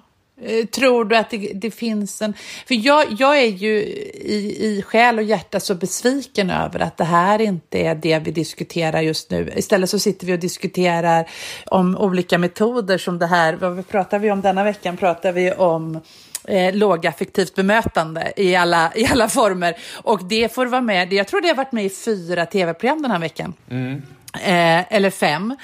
tror 0.72 1.06
du 1.06 1.18
att 1.18 1.30
det, 1.30 1.38
det, 1.38 1.72
finns 1.72 2.22
en... 2.22 2.34
För 2.68 2.76
jag, 2.86 3.06
jag 3.18 3.38
är 3.38 3.48
ju 3.48 3.80
i, 3.80 4.58
i 4.60 4.82
själ 4.82 5.18
och 5.18 5.24
hjärta 5.24 5.60
så 5.60 5.76
besviken 5.76 6.50
över 6.50 6.80
att 6.80 6.98
det 6.98 7.04
här 7.04 7.42
inte 7.42 7.78
är 7.78 7.96
det 7.96 8.20
vi 8.20 8.32
diskuterar 8.32 9.02
just 9.02 9.32
nu. 9.32 9.54
Istället 9.56 9.90
så 9.90 10.00
sitter 10.00 10.28
vi 10.28 10.34
och 10.34 10.40
diskuterar 10.40 11.30
om 11.66 11.98
olika 11.98 12.38
metoder 12.38 12.98
som 12.98 13.20
det 13.20 13.28
här. 13.28 13.54
Vad 13.54 13.88
pratar 13.88 14.20
vi 14.20 14.32
om 14.32 14.42
denna 14.42 14.64
veckan? 14.64 14.98
Pratar 14.98 15.32
vi 15.32 15.52
om 15.52 16.02
eh, 16.44 16.74
lågaffektivt 16.74 17.56
bemötande 17.56 18.34
i 18.36 18.56
alla, 18.56 18.92
i 18.96 19.06
alla 19.06 19.30
former. 19.30 19.78
Och 19.96 20.24
det 20.24 20.54
får 20.54 20.66
vara 20.66 20.82
med. 20.82 21.14
Jag 21.14 21.28
tror 21.28 21.42
det 21.42 21.48
har 21.48 21.56
varit 21.56 21.72
med 21.72 21.86
i 21.86 21.90
fyra 21.90 22.46
tv-program 22.46 23.02
den 23.02 23.12
här 23.12 23.20
veckan. 23.20 23.54
Mm. 23.70 24.02
Eh, 24.34 24.94
eller 24.94 25.10
fem. 25.10 25.56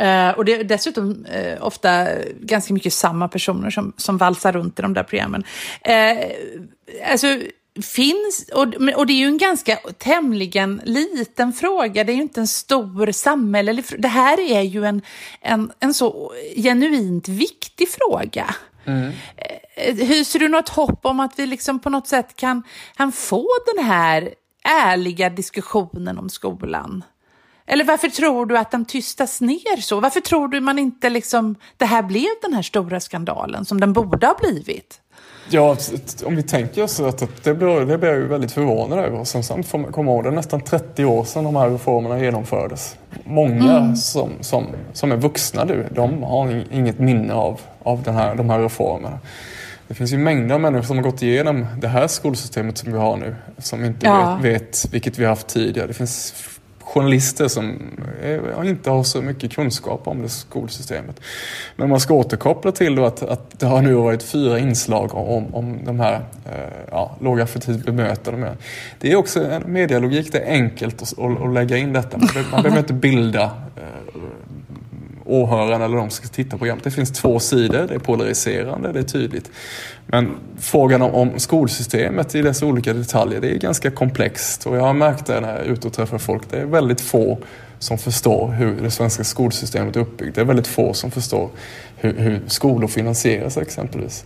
Uh, 0.00 0.30
och 0.30 0.44
det 0.44 0.54
är 0.54 0.64
dessutom 0.64 1.26
uh, 1.36 1.66
ofta 1.66 2.06
ganska 2.40 2.74
mycket 2.74 2.92
samma 2.92 3.28
personer 3.28 3.70
som, 3.70 3.92
som 3.96 4.18
valsar 4.18 4.52
runt 4.52 4.78
i 4.78 4.82
de 4.82 4.94
där 4.94 5.02
programmen. 5.02 5.44
Uh, 5.88 6.24
alltså, 7.10 7.26
finns, 7.82 8.50
och, 8.54 8.74
och 8.96 9.06
det 9.06 9.12
är 9.12 9.18
ju 9.18 9.26
en 9.26 9.38
ganska 9.38 9.76
tämligen 9.98 10.80
liten 10.84 11.52
fråga, 11.52 12.04
det 12.04 12.12
är 12.12 12.16
ju 12.16 12.22
inte 12.22 12.40
en 12.40 12.48
stor 12.48 13.12
samhällelig 13.12 13.84
fråga. 13.84 14.02
Det 14.02 14.08
här 14.08 14.40
är 14.40 14.62
ju 14.62 14.84
en, 14.84 15.02
en, 15.40 15.72
en 15.80 15.94
så 15.94 16.32
genuint 16.56 17.28
viktig 17.28 17.88
fråga. 17.88 18.54
Mm. 18.84 19.12
Hyser 19.76 20.38
du 20.38 20.48
något 20.48 20.68
hopp 20.68 21.06
om 21.06 21.20
att 21.20 21.38
vi 21.38 21.46
liksom 21.46 21.78
på 21.78 21.90
något 21.90 22.08
sätt 22.08 22.36
kan, 22.36 22.62
kan 22.96 23.12
få 23.12 23.48
den 23.74 23.84
här 23.84 24.34
ärliga 24.64 25.30
diskussionen 25.30 26.18
om 26.18 26.28
skolan? 26.28 27.04
Eller 27.70 27.84
varför 27.84 28.08
tror 28.08 28.46
du 28.46 28.58
att 28.58 28.70
den 28.70 28.84
tystas 28.84 29.40
ner 29.40 29.80
så? 29.80 30.00
Varför 30.00 30.20
tror 30.20 30.48
du 30.48 30.60
man 30.60 30.78
inte 30.78 31.10
liksom, 31.10 31.54
det 31.76 31.84
här 31.84 32.02
blev 32.02 32.28
den 32.42 32.54
här 32.54 32.62
stora 32.62 33.00
skandalen 33.00 33.64
som 33.64 33.80
den 33.80 33.92
borde 33.92 34.26
ha 34.26 34.34
blivit? 34.40 35.00
Ja, 35.50 35.76
om 36.24 36.36
vi 36.36 36.42
tänker 36.42 36.82
oss 36.82 37.00
att 37.00 37.44
det 37.44 37.54
blir, 37.54 37.86
det 37.86 37.98
blir 37.98 38.10
jag 38.10 38.18
ju 38.18 38.26
väldigt 38.26 38.52
förvånad 38.52 38.98
över. 38.98 39.24
Som 39.24 39.42
sagt 39.42 39.68
får 39.68 39.78
man 39.78 39.92
komma 39.92 40.10
ihåg, 40.10 40.24
det 40.24 40.28
är 40.28 40.32
nästan 40.32 40.60
30 40.60 41.04
år 41.04 41.24
sedan 41.24 41.44
de 41.44 41.56
här 41.56 41.70
reformerna 41.70 42.20
genomfördes. 42.20 42.96
Många 43.24 43.78
mm. 43.78 43.96
som, 43.96 44.30
som, 44.40 44.66
som 44.92 45.12
är 45.12 45.16
vuxna 45.16 45.64
nu, 45.64 45.86
de 45.94 46.22
har 46.22 46.64
inget 46.72 46.98
minne 46.98 47.34
av, 47.34 47.60
av 47.82 48.02
den 48.02 48.14
här, 48.14 48.34
de 48.34 48.50
här 48.50 48.60
reformerna. 48.60 49.18
Det 49.88 49.94
finns 49.94 50.12
ju 50.12 50.18
mängder 50.18 50.54
av 50.54 50.60
människor 50.60 50.86
som 50.86 50.96
har 50.96 51.04
gått 51.04 51.22
igenom 51.22 51.66
det 51.80 51.88
här 51.88 52.06
skolsystemet 52.06 52.78
som 52.78 52.92
vi 52.92 52.98
har 52.98 53.16
nu, 53.16 53.36
som 53.58 53.84
inte 53.84 54.06
ja. 54.06 54.38
vet, 54.42 54.62
vet 54.62 54.88
vilket 54.92 55.18
vi 55.18 55.24
har 55.24 55.30
haft 55.30 55.48
tidigare. 55.48 55.86
Det 55.86 55.94
finns 55.94 56.34
journalister 56.88 57.48
som 57.48 57.76
eh, 58.22 58.68
inte 58.70 58.90
har 58.90 59.02
så 59.02 59.22
mycket 59.22 59.52
kunskap 59.52 60.08
om 60.08 60.22
det 60.22 60.28
skolsystemet. 60.28 61.20
Men 61.76 61.88
man 61.88 62.00
ska 62.00 62.14
återkoppla 62.14 62.72
till 62.72 62.94
då 62.94 63.04
att, 63.04 63.22
att 63.22 63.60
det 63.60 63.66
har 63.66 63.82
nu 63.82 63.94
varit 63.94 64.22
fyra 64.22 64.58
inslag 64.58 65.14
om, 65.14 65.54
om 65.54 65.78
de 65.84 66.00
här 66.00 66.14
eh, 66.44 66.52
ja, 66.90 67.16
lågaffektivt 67.20 67.84
bemötande. 67.84 68.56
Det 69.00 69.12
är 69.12 69.16
också 69.16 69.44
en 69.44 69.72
medialogik, 69.72 70.32
det 70.32 70.38
är 70.38 70.52
enkelt 70.52 71.02
att, 71.02 71.18
att, 71.18 71.42
att 71.42 71.54
lägga 71.54 71.76
in 71.76 71.92
detta. 71.92 72.18
Man, 72.18 72.28
man 72.50 72.62
behöver 72.62 72.78
inte 72.78 72.92
bilda 72.92 73.44
eh, 73.76 73.82
åhörarna 75.28 75.84
eller 75.84 75.96
de 75.96 76.10
som 76.10 76.24
ska 76.24 76.34
titta 76.34 76.50
på 76.50 76.58
programmet. 76.58 76.84
Det 76.84 76.90
finns 76.90 77.12
två 77.12 77.38
sidor, 77.38 77.86
det 77.88 77.94
är 77.94 77.98
polariserande, 77.98 78.92
det 78.92 78.98
är 78.98 79.02
tydligt. 79.02 79.50
Men 80.06 80.36
frågan 80.60 81.02
om, 81.02 81.14
om 81.14 81.38
skolsystemet 81.38 82.34
i 82.34 82.42
dess 82.42 82.62
olika 82.62 82.92
detaljer, 82.92 83.40
det 83.40 83.50
är 83.50 83.58
ganska 83.58 83.90
komplext. 83.90 84.66
Och 84.66 84.76
jag 84.76 84.82
har 84.82 84.94
märkt 84.94 85.26
det 85.26 85.40
när 85.40 85.48
jag 85.48 85.58
är 85.58 85.64
ute 85.64 85.86
och 85.86 85.92
träffar 85.92 86.18
folk, 86.18 86.42
det 86.50 86.56
är 86.56 86.66
väldigt 86.66 87.00
få 87.00 87.38
som 87.78 87.98
förstår 87.98 88.52
hur 88.52 88.80
det 88.82 88.90
svenska 88.90 89.24
skolsystemet 89.24 89.96
är 89.96 90.00
uppbyggt. 90.00 90.34
Det 90.34 90.40
är 90.40 90.44
väldigt 90.44 90.66
få 90.66 90.94
som 90.94 91.10
förstår 91.10 91.50
hur, 91.96 92.18
hur 92.18 92.40
skolor 92.46 92.88
finansieras 92.88 93.56
exempelvis. 93.56 94.24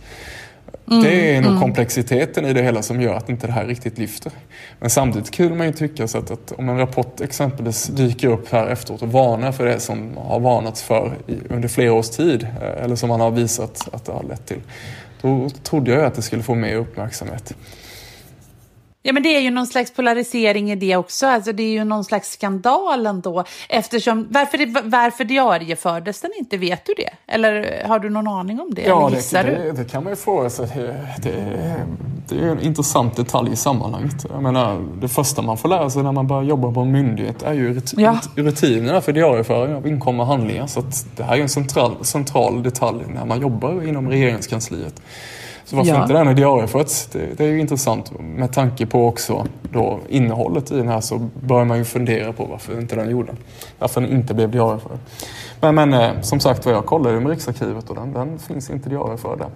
Mm, 0.91 1.03
det 1.03 1.35
är 1.35 1.41
nog 1.41 1.49
mm. 1.49 1.61
komplexiteten 1.61 2.45
i 2.45 2.53
det 2.53 2.61
hela 2.61 2.81
som 2.81 3.01
gör 3.01 3.13
att 3.13 3.29
inte 3.29 3.47
det 3.47 3.53
här 3.53 3.65
riktigt 3.65 3.97
lyfter. 3.97 4.31
Men 4.79 4.89
samtidigt 4.89 5.31
kunde 5.31 5.55
man 5.55 5.67
ju 5.67 5.73
tycka 5.73 6.07
så 6.07 6.17
att, 6.17 6.31
att, 6.31 6.51
om 6.51 6.69
en 6.69 6.77
rapport 6.77 7.21
exempelvis 7.21 7.87
dyker 7.87 8.27
upp 8.27 8.51
här 8.51 8.67
efteråt 8.67 9.01
och 9.01 9.11
varnar 9.11 9.51
för 9.51 9.65
det 9.65 9.79
som 9.79 10.17
har 10.17 10.39
varnats 10.39 10.83
för 10.83 11.13
i, 11.27 11.37
under 11.49 11.67
flera 11.67 11.93
års 11.93 12.09
tid 12.09 12.43
eh, 12.43 12.83
eller 12.83 12.95
som 12.95 13.09
man 13.09 13.21
har 13.21 13.31
visat 13.31 13.89
att 13.91 14.05
det 14.05 14.11
har 14.11 14.23
lett 14.23 14.45
till. 14.45 14.61
Då 15.21 15.49
trodde 15.63 15.91
jag 15.91 16.05
att 16.05 16.15
det 16.15 16.21
skulle 16.21 16.43
få 16.43 16.55
mer 16.55 16.75
uppmärksamhet. 16.75 17.53
Ja, 19.05 19.13
men 19.13 19.23
det 19.23 19.35
är 19.35 19.39
ju 19.39 19.51
någon 19.51 19.67
slags 19.67 19.91
polarisering 19.93 20.71
i 20.71 20.75
det 20.75 20.95
också. 20.95 21.27
Alltså, 21.27 21.51
det 21.51 21.63
är 21.63 21.71
ju 21.71 21.83
någon 21.83 22.03
slags 22.03 22.31
skandal 22.31 23.05
ändå. 23.05 23.43
Eftersom, 23.69 24.27
varför, 24.29 24.57
det, 24.57 24.81
varför 24.83 25.23
diariefördes 25.23 26.21
den 26.21 26.31
inte? 26.39 26.57
Vet 26.57 26.85
du 26.85 26.93
det? 26.97 27.09
Eller 27.33 27.83
har 27.87 27.99
du 27.99 28.09
någon 28.09 28.27
aning 28.27 28.59
om 28.59 28.73
det? 28.73 28.81
Ja, 28.81 29.11
det, 29.31 29.41
det, 29.43 29.71
det 29.71 29.91
kan 29.91 30.03
man 30.03 30.11
ju 30.11 30.15
fråga 30.15 30.49
sig. 30.49 30.67
Det, 30.75 31.29
det, 31.29 31.85
det 32.29 32.35
är 32.35 32.49
en 32.49 32.61
intressant 32.61 33.15
detalj 33.15 33.51
i 33.53 33.55
sammanhanget. 33.55 34.25
Jag 34.29 34.43
menar, 34.43 34.81
det 35.01 35.07
första 35.07 35.41
man 35.41 35.57
får 35.57 35.69
lära 35.69 35.89
sig 35.89 36.03
när 36.03 36.11
man 36.11 36.27
börjar 36.27 36.43
jobba 36.43 36.71
på 36.71 36.79
en 36.79 36.91
myndighet 36.91 37.43
är 37.43 37.53
ju 37.53 37.73
rut- 37.73 37.93
Ja. 37.97 38.19
rutinerna 38.35 39.01
för 39.01 39.11
diarieföring 39.11 39.75
av 39.75 39.87
inkomna 39.87 40.25
handlingar. 40.25 40.67
Så 40.67 40.83
det 41.15 41.23
här 41.23 41.37
är 41.37 41.41
en 41.41 41.49
central, 41.49 42.05
central 42.05 42.63
detalj 42.63 43.03
när 43.07 43.25
man 43.25 43.41
jobbar 43.41 43.87
inom 43.87 44.09
regeringskansliet. 44.09 45.01
Så 45.73 45.77
varför 45.77 45.91
Ja. 45.91 46.01
inte 46.01 46.13
den 46.13 46.27
är 46.27 46.33
diarieförts? 46.33 47.07
Det, 47.11 47.37
det 47.37 47.43
är 47.45 47.47
ju 47.47 47.59
intressant. 47.59 48.19
Med 48.19 48.53
tanke 48.53 48.85
på 48.85 49.07
också 49.07 49.45
då 49.71 49.99
innehållet 50.09 50.71
i 50.71 50.77
den 50.77 50.87
här 50.87 51.01
så 51.01 51.29
börjar 51.41 51.65
man 51.65 51.77
ju 51.77 51.83
fundera 51.83 52.33
på 52.33 52.45
varför 52.45 52.79
inte 52.79 52.95
den 52.95 53.09
gjorde. 53.09 53.31
Varför 53.79 54.01
den 54.01 54.09
inte 54.11 54.33
blev 54.33 54.51
diarieförd. 54.51 54.97
Men, 55.61 55.75
men 55.75 55.93
eh, 55.93 56.21
som 56.21 56.39
sagt 56.39 56.65
vad 56.65 56.75
jag 56.75 56.85
kollade 56.85 57.19
med 57.19 57.29
Riksarkivet 57.29 57.89
och 57.89 57.95
den, 57.95 58.13
den 58.13 58.39
finns 58.39 58.69
inte 58.69 58.89
diarieförd 58.89 59.37
där. 59.37 59.47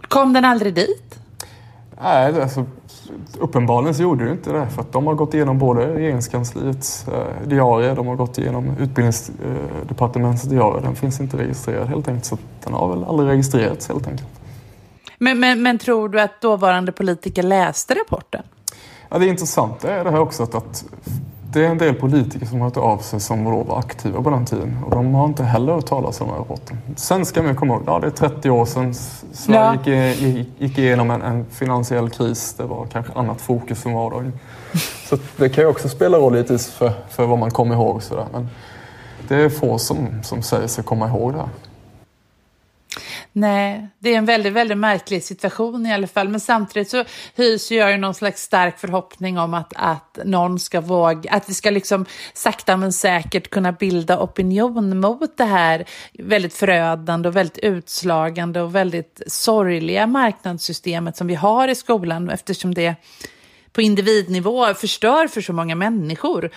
Kom 0.00 0.32
den 0.32 0.44
aldrig 0.44 0.74
dit? 0.74 1.18
Nej, 2.02 2.42
alltså, 2.42 2.64
uppenbarligen 3.38 3.94
så 3.94 4.02
gjorde 4.02 4.24
det 4.24 4.30
inte 4.30 4.52
det. 4.52 4.66
För 4.66 4.80
att 4.82 4.92
de 4.92 5.06
har 5.06 5.14
gått 5.14 5.34
igenom 5.34 5.58
både 5.58 5.94
regeringskansliets 5.94 7.08
eh, 7.08 7.48
diarier, 7.48 7.96
de 7.96 8.06
har 8.06 8.16
gått 8.16 8.38
igenom 8.38 8.70
utbildningsdepartementets 8.80 10.44
diarier. 10.44 10.82
Den 10.82 10.96
finns 10.96 11.20
inte 11.20 11.36
registrerad 11.36 11.88
helt 11.88 12.08
enkelt. 12.08 12.24
Så 12.24 12.38
den 12.64 12.72
har 12.72 12.88
väl 12.88 13.04
aldrig 13.04 13.28
registrerats 13.28 13.88
helt 13.88 14.06
enkelt. 14.08 14.28
Men, 15.22 15.40
men, 15.40 15.62
men 15.62 15.78
tror 15.78 16.08
du 16.08 16.20
att 16.20 16.40
dåvarande 16.40 16.92
politiker 16.92 17.42
läste 17.42 17.94
rapporten? 17.94 18.42
Ja, 19.08 19.18
det 19.18 19.26
intressanta 19.26 19.90
är 19.94 20.04
det 20.04 20.10
här 20.10 20.20
också 20.20 20.42
att, 20.42 20.54
att 20.54 20.84
det 21.52 21.64
är 21.64 21.68
en 21.68 21.78
del 21.78 21.94
politiker 21.94 22.46
som 22.46 22.60
har 22.60 22.68
hört 22.68 22.76
av 22.76 22.98
sig 22.98 23.20
som 23.20 23.44
då 23.44 23.62
var 23.62 23.78
aktiva 23.78 24.22
på 24.22 24.30
den 24.30 24.46
tiden. 24.46 24.78
Och 24.84 24.90
de 24.90 25.14
har 25.14 25.24
inte 25.24 25.44
heller 25.44 25.72
hört 25.72 25.86
talas 25.86 26.20
om 26.20 26.26
den 26.26 26.34
här 26.34 26.42
rapporten. 26.42 26.78
Sen 26.96 27.26
ska 27.26 27.42
man 27.42 27.56
komma 27.56 27.74
ihåg, 27.74 27.82
ja 27.86 27.98
det 27.98 28.06
är 28.06 28.10
30 28.10 28.50
år 28.50 28.64
sedan 28.64 28.94
Sverige 28.94 29.78
Ja. 29.84 30.12
gick, 30.14 30.48
gick, 30.58 30.78
igenom 30.78 31.10
en, 31.10 31.22
en 31.22 31.46
finansiell 31.50 32.10
kris. 32.10 32.54
Det 32.54 32.64
var 32.64 32.86
kanske 32.92 33.12
annat 33.12 33.40
fokus 33.40 33.80
som 33.82 33.92
var 33.92 34.10
då. 34.10 34.22
Så 35.08 35.18
det 35.36 35.48
kan 35.48 35.64
ju 35.64 35.70
också 35.70 35.88
spela 35.88 36.18
roll 36.18 36.34
lite 36.34 36.58
för, 36.58 36.92
för 37.10 37.26
vad 37.26 37.38
man 37.38 37.50
kommer 37.50 37.74
ihåg. 37.74 38.02
Sådär. 38.02 38.26
Men 38.32 38.48
det 39.28 39.36
är 39.36 39.48
få 39.48 39.78
som, 39.78 40.08
som 40.22 40.42
säger 40.42 40.66
sig 40.66 40.84
komma 40.84 41.08
ihåg 41.08 41.32
det 41.32 41.38
här. 41.38 41.48
Nej, 43.40 43.88
det 43.98 44.14
är 44.14 44.18
en 44.18 44.24
väldigt, 44.24 44.52
väldigt 44.52 44.78
märklig 44.78 45.24
situation 45.24 45.86
i 45.86 45.92
alla 45.92 46.06
fall. 46.06 46.28
Men 46.28 46.40
samtidigt 46.40 46.90
så 46.90 47.04
hyser 47.34 47.76
jag 47.76 47.90
ju 47.90 47.96
någon 47.96 48.14
slags 48.14 48.42
stark 48.42 48.78
förhoppning 48.78 49.38
om 49.38 49.54
att, 49.54 49.72
att 49.76 50.18
någon 50.24 50.58
ska 50.58 50.80
våga, 50.80 51.30
att 51.30 51.48
vi 51.48 51.54
ska 51.54 51.70
liksom 51.70 52.06
sakta 52.32 52.76
men 52.76 52.92
säkert 52.92 53.50
kunna 53.50 53.72
bilda 53.72 54.20
opinion 54.20 55.00
mot 55.00 55.36
det 55.36 55.44
här 55.44 55.84
väldigt 56.18 56.54
förödande 56.54 57.28
och 57.28 57.36
väldigt 57.36 57.58
utslagande 57.58 58.62
och 58.62 58.74
väldigt 58.74 59.22
sorgliga 59.26 60.06
marknadssystemet 60.06 61.16
som 61.16 61.26
vi 61.26 61.34
har 61.34 61.68
i 61.68 61.74
skolan 61.74 62.30
eftersom 62.30 62.74
det 62.74 62.94
på 63.72 63.82
individnivå 63.82 64.74
förstör 64.74 65.26
för 65.26 65.40
så 65.40 65.52
många 65.52 65.74
människor. 65.74 66.50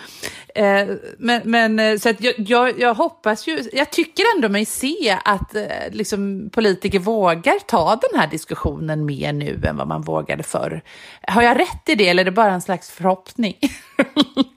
Eh, 0.55 0.87
men, 1.17 1.41
men 1.45 1.79
eh, 1.79 1.97
så 1.97 2.09
att 2.09 2.21
jag, 2.21 2.33
jag, 2.37 2.79
jag 2.79 2.93
hoppas 2.93 3.47
ju, 3.47 3.69
jag 3.73 3.91
tycker 3.91 4.23
ändå 4.35 4.49
mig 4.49 4.65
se 4.65 5.19
att 5.25 5.55
eh, 5.55 5.67
liksom, 5.91 6.49
politiker 6.53 6.99
vågar 6.99 7.59
ta 7.59 7.99
den 8.11 8.19
här 8.19 8.27
diskussionen 8.27 9.05
mer 9.05 9.33
nu 9.33 9.61
än 9.65 9.77
vad 9.77 9.87
man 9.87 10.01
vågade 10.01 10.43
förr. 10.43 10.81
Har 11.27 11.41
jag 11.41 11.59
rätt 11.59 11.89
i 11.89 11.95
det 11.95 12.09
eller 12.09 12.23
är 12.23 12.25
det 12.25 12.31
bara 12.31 12.53
en 12.53 12.61
slags 12.61 12.91
förhoppning? 12.91 13.55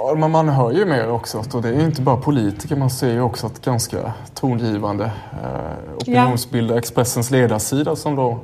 Ja, 0.00 0.14
men 0.14 0.30
man 0.30 0.48
hör 0.48 0.72
ju 0.72 0.84
mer 0.84 1.10
också. 1.10 1.38
att- 1.38 1.54
Och 1.54 1.62
det 1.62 1.68
är 1.68 1.80
inte 1.84 2.02
bara 2.02 2.16
politiker. 2.16 2.76
Man 2.76 2.90
ser 2.90 3.12
ju 3.12 3.20
också 3.20 3.46
att 3.46 3.64
ganska 3.64 4.12
tongivande 4.34 5.04
eh, 5.04 5.96
opinionsbildare, 5.96 6.78
Expressens 6.78 7.30
ledarsida 7.30 7.96
som 7.96 8.16
då 8.16 8.38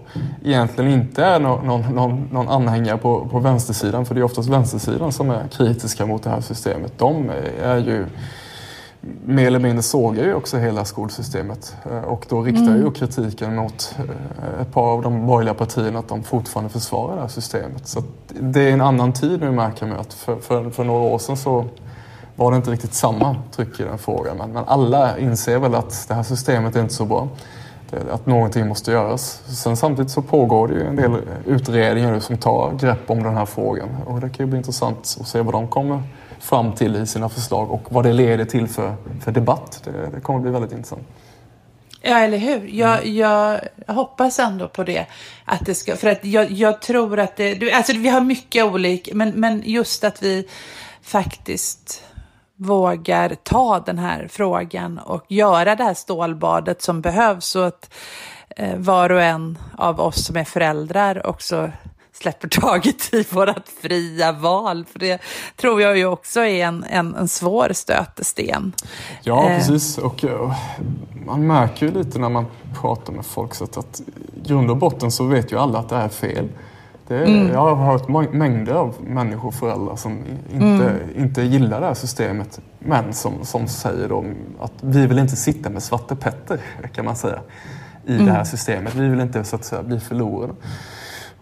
egentligen 0.44 0.90
inte 0.90 1.24
är 1.24 1.40
någon, 1.40 1.66
någon, 1.94 2.28
någon 2.32 2.48
anhängare 2.48 2.98
på, 2.98 3.28
på 3.30 3.38
vänstersidan. 3.38 4.06
För 4.06 4.14
det 4.14 4.20
är 4.20 4.24
oftast 4.24 4.48
vänstersidan 4.48 5.12
som 5.12 5.30
är 5.30 5.48
kritiska 5.48 6.06
mot 6.06 6.22
det 6.22 6.30
här 6.30 6.40
systemet. 6.40 6.92
De 6.98 7.30
är 7.62 7.76
ju 7.76 8.06
mer 9.24 9.46
eller 9.46 9.58
mindre 9.58 9.82
sågar 9.82 10.24
ju 10.24 10.34
också 10.34 10.58
hela 10.58 10.84
skolsystemet 10.84 11.76
eh, 11.90 11.98
och 11.98 12.26
då 12.28 12.42
riktar 12.42 12.76
ju 12.76 12.90
kritiken 12.90 13.56
mot 13.56 13.94
eh, 13.98 14.60
ett 14.60 14.72
par 14.72 14.92
av 14.92 15.02
de 15.02 15.26
borgerliga 15.26 15.54
partierna 15.54 15.98
att 15.98 16.08
de 16.08 16.22
fortfarande 16.22 16.70
försvarar 16.70 17.14
det 17.14 17.20
här 17.20 17.28
systemet. 17.28 17.86
Så 17.88 18.02
det 18.40 18.60
är 18.68 18.72
en 18.72 18.80
annan 18.80 19.12
tid 19.12 19.40
nu 19.40 19.50
märker 19.50 19.86
man 19.86 19.98
att 19.98 20.12
för, 20.14 20.36
för, 20.36 20.70
för 20.70 20.84
några 20.84 21.00
år 21.02 21.18
sedan 21.18 21.36
så 21.36 21.64
var 22.36 22.50
det 22.50 22.56
inte 22.56 22.70
riktigt 22.70 22.94
samma 22.94 23.36
tryck 23.56 23.80
i 23.80 23.82
den 23.82 23.98
frågan. 23.98 24.36
Men, 24.36 24.50
men 24.52 24.64
alla 24.66 25.18
inser 25.18 25.58
väl 25.58 25.74
att 25.74 26.04
det 26.08 26.14
här 26.14 26.22
systemet 26.22 26.76
är 26.76 26.80
inte 26.80 26.94
så 26.94 27.04
bra. 27.04 27.28
Det- 27.90 28.12
Att 28.14 28.26
någonting 28.26 28.68
måste 28.68 28.92
göras. 28.92 29.42
Sen 29.46 29.76
samtidigt 29.76 30.10
så 30.10 30.22
pågår 30.22 30.68
det 30.68 30.74
ju 30.74 30.86
en 30.86 30.96
del 30.96 31.16
utredningar 31.46 32.12
nu 32.12 32.20
som 32.20 32.36
tar 32.36 32.72
grepp 32.80 33.10
om 33.10 33.22
den 33.22 33.34
här 33.36 33.46
frågan. 33.46 33.88
Och 34.06 34.20
det 34.20 34.28
kan 34.28 34.46
ju 34.46 34.50
bli 34.50 34.58
intressant 34.58 34.98
att 35.20 35.28
se 35.28 35.40
vad 35.40 35.54
de 35.54 35.68
kommer 35.68 36.02
fram 36.44 36.74
till 36.74 36.96
i 36.96 37.06
sina 37.06 37.28
förslag 37.28 37.70
och 37.70 37.92
vad 37.92 38.04
det 38.04 38.12
leder 38.12 38.44
till 38.44 38.68
för, 38.68 38.96
för 39.24 39.32
debatt. 39.32 39.80
Det, 39.84 40.10
det 40.14 40.20
kommer 40.20 40.40
bli 40.40 40.50
väldigt 40.50 40.72
intressant. 40.72 41.02
Ja, 42.00 42.18
eller 42.18 42.38
hur? 42.38 42.68
Jag, 42.68 43.06
jag 43.06 43.60
hoppas 43.86 44.38
ändå 44.38 44.68
på 44.68 44.84
det. 44.84 45.06
Att 45.44 45.66
det 45.66 45.74
ska, 45.74 45.96
för 45.96 46.08
att 46.08 46.24
jag, 46.24 46.50
jag 46.50 46.82
tror 46.82 47.18
att 47.18 47.36
det... 47.36 47.72
Alltså 47.72 47.92
vi 47.92 48.08
har 48.08 48.20
mycket 48.20 48.64
olika, 48.64 49.14
men, 49.14 49.30
men 49.30 49.62
just 49.64 50.04
att 50.04 50.22
vi 50.22 50.48
faktiskt 51.02 52.04
vågar 52.56 53.34
ta 53.42 53.80
den 53.80 53.98
här 53.98 54.28
frågan 54.30 54.98
och 54.98 55.24
göra 55.28 55.76
det 55.76 55.84
här 55.84 55.94
stålbadet 55.94 56.82
som 56.82 57.00
behövs 57.00 57.46
så 57.46 57.62
att 57.62 57.94
eh, 58.56 58.76
var 58.76 59.12
och 59.12 59.22
en 59.22 59.58
av 59.78 60.00
oss 60.00 60.26
som 60.26 60.36
är 60.36 60.44
föräldrar 60.44 61.26
också 61.26 61.70
släpper 62.14 62.48
taget 62.48 63.14
i 63.14 63.26
vårt 63.30 63.68
fria 63.82 64.32
val. 64.32 64.84
För 64.92 64.98
det 64.98 65.20
tror 65.56 65.82
jag 65.82 65.98
ju 65.98 66.06
också 66.06 66.40
är 66.40 66.64
en, 66.66 66.84
en, 66.84 67.14
en 67.14 67.28
svår 67.28 67.70
stötesten. 67.72 68.72
Ja, 69.22 69.50
Eh. 69.50 69.56
precis. 69.58 69.98
Och 69.98 70.24
eh, 70.24 70.56
man 71.26 71.46
märker 71.46 71.86
ju 71.86 71.92
lite 71.92 72.18
när 72.18 72.28
man 72.28 72.46
pratar 72.80 73.12
med 73.12 73.26
folk 73.26 73.54
så 73.54 73.64
att, 73.64 73.76
att 73.76 74.00
i 74.36 74.48
grund 74.48 74.70
och 74.70 74.76
botten 74.76 75.10
så 75.10 75.24
vet 75.24 75.52
ju 75.52 75.58
alla 75.58 75.78
att 75.78 75.88
det 75.88 75.96
är 75.96 76.08
fel. 76.08 76.48
Det 77.08 77.14
är, 77.16 77.52
Jag 77.52 77.74
har 77.74 77.92
hört 77.92 78.08
mängder 78.32 78.72
av 78.74 78.94
människor, 79.00 79.50
föräldrar 79.50 79.96
som 79.96 80.18
inte, 80.52 80.98
inte 81.16 81.42
gillar 81.42 81.80
det 81.80 81.86
här 81.86 81.94
systemet. 81.94 82.60
Men 82.78 83.12
som, 83.14 83.44
som 83.44 83.68
säger 83.68 84.08
då 84.08 84.24
att 84.60 84.72
vi 84.80 85.06
vill 85.06 85.18
inte 85.18 85.36
sitta 85.36 85.70
med 85.70 85.82
Svarte 85.82 86.16
Petter, 86.16 86.60
kan 86.94 87.04
man 87.04 87.16
säga, 87.16 87.40
i 88.06 88.16
det 88.16 88.32
här 88.32 88.44
systemet. 88.44 88.94
Vi 88.94 89.08
vill 89.08 89.20
inte 89.20 89.44
så 89.44 89.56
att 89.56 89.64
säga 89.64 89.82
bli 89.82 90.00
förlorade. 90.00 90.52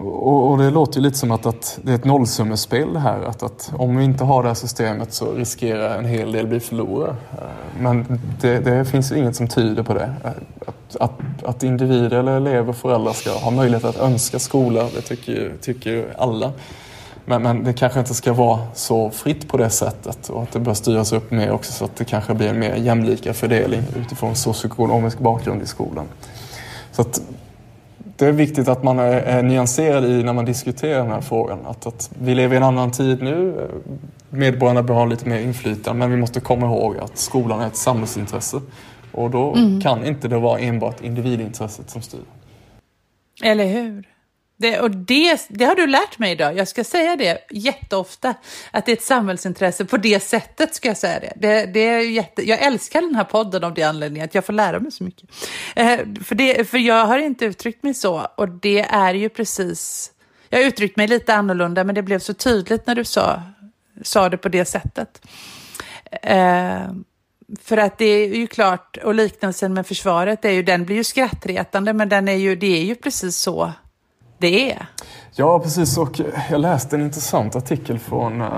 Och, 0.07 0.51
och 0.51 0.59
det 0.59 0.71
låter 0.71 0.97
ju 0.97 1.03
lite 1.03 1.19
som 1.19 1.31
att, 1.31 1.47
att 1.47 1.79
det 1.83 1.93
är 1.93 1.97
ett 1.97 2.05
nollsummespel 2.05 2.93
det 2.93 3.01
här. 3.01 3.23
Att, 3.23 3.43
att 3.43 3.73
om 3.77 3.97
vi 3.97 4.05
inte 4.05 4.25
har 4.25 4.43
det 4.43 4.49
här 4.49 4.55
systemet 4.55 5.13
så 5.13 5.33
riskerar 5.33 5.99
en 5.99 6.05
hel 6.05 6.33
del 6.33 6.47
bli 6.47 6.61
förlorare. 6.61 7.17
Men 7.81 8.21
det, 8.41 8.59
det 8.59 8.85
finns 8.85 9.13
ju 9.13 9.19
inget 9.19 9.37
som 9.37 9.49
tyder 9.49 9.83
på 9.83 9.95
det. 9.95 10.15
Att, 10.67 10.97
att, 11.01 11.45
att 11.45 11.63
individer 11.63 12.19
eller 12.19 12.37
elever 12.37 12.69
och 12.69 12.77
föräldrar 12.77 13.13
ska 13.13 13.31
ha 13.31 13.51
möjlighet 13.51 13.85
att 13.85 13.99
önska 14.01 14.39
skola, 14.39 14.89
det 14.95 15.01
tycker, 15.01 15.33
ju- 15.33 15.57
tycker 15.61 15.91
ju 15.91 16.05
alla. 16.19 16.53
Men, 17.25 17.43
men 17.43 17.65
det 17.65 17.73
kanske 17.73 17.99
inte 17.99 18.15
ska 18.15 18.33
vara 18.33 18.59
så 18.75 19.11
fritt 19.11 19.49
på 19.49 19.57
det 19.57 19.71
sättet 19.71 20.29
och 20.29 20.43
att 20.43 20.53
det 20.53 20.61
bör 20.61 20.75
styras 20.75 21.13
upp 21.13 21.31
mer 21.31 21.51
också 21.51 21.73
så 21.73 21.85
att 21.85 21.97
det 21.97 22.05
kanske 22.05 22.35
blir 22.35 22.49
en 22.49 22.59
mer 22.59 22.75
jämlika 22.75 23.35
fördelning 23.35 23.83
utifrån 23.97 24.35
socioekonomisk 24.35 25.19
bakgrund 25.19 25.63
i 25.63 25.67
skolan. 25.67 26.05
Så 26.93 27.03
att 27.03 27.21
det 28.17 28.27
är 28.27 28.33
viktigt 28.33 28.69
att 28.69 28.83
man 28.83 28.99
är, 28.99 29.13
är 29.13 29.43
nyanserad 29.43 30.05
i 30.05 30.23
när 30.23 30.33
man 30.33 30.45
diskuterar 30.45 30.99
den 30.99 31.11
här 31.11 31.21
frågan. 31.21 31.59
Att, 31.67 31.87
att 31.87 32.11
vi 32.19 32.35
lever 32.35 32.55
i 32.55 32.57
en 32.57 32.63
annan 32.63 32.91
tid 32.91 33.23
nu. 33.23 33.69
Medborgarna 34.31 34.83
bör 34.83 34.95
ha 34.95 35.05
lite 35.05 35.29
mer 35.29 35.41
inflytande 35.41 35.99
men 35.99 36.11
vi 36.11 36.17
måste 36.17 36.41
komma 36.41 36.67
ihåg 36.67 36.97
att 36.99 37.19
skolan 37.19 37.61
är 37.61 37.67
ett 37.67 37.77
samhällsintresse. 37.77 38.61
Och 39.13 39.31
då 39.31 39.57
kan 39.83 40.07
inte 40.07 40.29
det 40.29 40.39
vara 40.39 40.59
enbart 40.59 41.01
individintresset 41.01 41.91
som 41.91 42.03
styr. 42.03 42.21
Eller 43.43 43.67
hur? 43.67 44.12
Det, 44.63 44.81
och 44.81 44.91
det, 44.91 45.47
det 45.49 45.65
har 45.65 45.75
du 45.75 45.87
lärt 45.87 46.19
mig 46.19 46.33
idag. 46.33 46.57
Jag 46.57 46.69
ska 46.69 46.85
säga 46.85 47.17
det 47.17 47.39
jätteofta. 47.51 48.35
Att 48.71 48.87
det 48.87 48.93
är 48.93 48.97
ett 48.97 49.03
samhällsintresse. 49.03 49.85
På 49.85 49.97
det 49.97 50.23
sättet 50.23 50.75
ska 50.75 50.89
jag 50.89 50.97
säga 50.97 51.21
det. 51.21 51.33
det, 51.37 51.67
det 51.67 51.81
är 51.81 51.99
jätte, 51.99 52.49
jag 52.49 52.63
älskar 52.63 53.01
den 53.01 53.15
här 53.15 53.25
podden 53.25 53.65
av 53.65 53.75
det 53.75 53.83
anledningen 53.83 54.25
att 54.25 54.35
jag 54.35 54.45
får 54.45 54.53
lära 54.53 54.81
mig 54.81 54.93
så 54.93 55.05
mycket. 55.05 55.31
Eh, 55.77 55.99
för, 56.25 56.35
det, 56.35 56.71
för 56.71 56.79
jag 56.79 57.07
har 57.07 57.19
inte 57.19 57.45
uttryckt 57.45 57.83
mig 57.83 57.95
så. 57.95 58.27
Och 58.37 58.49
det 58.49 58.81
är 58.81 59.15
ju 59.15 59.29
precis... 59.29 60.11
Jag 60.49 60.59
har 60.59 60.67
uttryckt 60.67 60.97
mig 60.97 61.09
lite 61.09 61.35
annorlunda 61.35 61.85
men 61.85 61.95
det 61.95 62.03
blev 62.03 62.19
så 62.19 62.35
tydligt 62.35 62.87
när 62.87 62.95
du 62.95 63.05
sa, 63.05 63.43
sa 64.03 64.29
det 64.29 64.37
på 64.37 64.49
det 64.49 64.65
sättet. 64.65 65.27
Eh, 66.23 66.93
för 67.63 67.77
att 67.77 67.99
det 67.99 68.05
är 68.05 68.35
ju 68.35 68.47
klart, 68.47 68.97
och 68.97 69.15
liknelsen 69.15 69.75
med 69.75 69.87
försvaret, 69.87 70.45
är 70.45 70.51
ju, 70.51 70.63
den 70.63 70.85
blir 70.85 70.97
ju 70.97 71.05
skrattretande 71.05 71.93
men 71.93 72.09
den 72.09 72.29
är 72.29 72.37
ju, 72.37 72.57
det 72.57 72.81
är 72.81 72.85
ju 72.85 72.95
precis 72.95 73.37
så 73.37 73.73
det 74.43 74.73
är. 74.73 74.87
Ja, 75.35 75.59
precis. 75.59 75.99
Och 75.99 76.21
jag 76.51 76.61
läste 76.61 76.97
en 76.97 77.03
intressant 77.03 77.57
artikel 77.57 77.99
från 77.99 78.41
uh, 78.41 78.49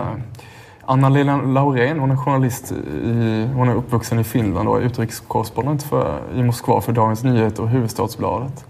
Anna-Lena 0.85 1.43
Laurén. 1.43 1.99
Hon 1.99 2.11
är 2.11 2.17
journalist. 2.17 2.73
I, 2.73 3.49
hon 3.55 3.69
är 3.69 3.75
uppvuxen 3.75 4.19
i 4.19 4.25
Finland 4.25 4.69
och 4.69 4.77
är 4.77 4.83
utrikeskorrespondent 4.83 5.83
för, 5.83 6.21
i 6.35 6.43
Moskva 6.43 6.81
för 6.81 6.93
Dagens 6.93 7.25
Nyheter 7.25 7.63
och 7.63 7.69
Huvudstadsbladet. 7.69 8.65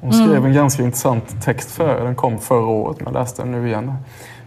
Hon 0.00 0.12
skrev 0.12 0.30
mm. 0.30 0.44
en 0.44 0.54
ganska 0.54 0.82
intressant 0.82 1.42
text 1.44 1.70
för 1.70 2.04
Den 2.04 2.14
kom 2.14 2.38
förra 2.38 2.66
året, 2.66 2.96
men 2.96 3.14
jag 3.14 3.20
läste 3.20 3.42
den 3.42 3.52
nu 3.52 3.68
igen. 3.68 3.92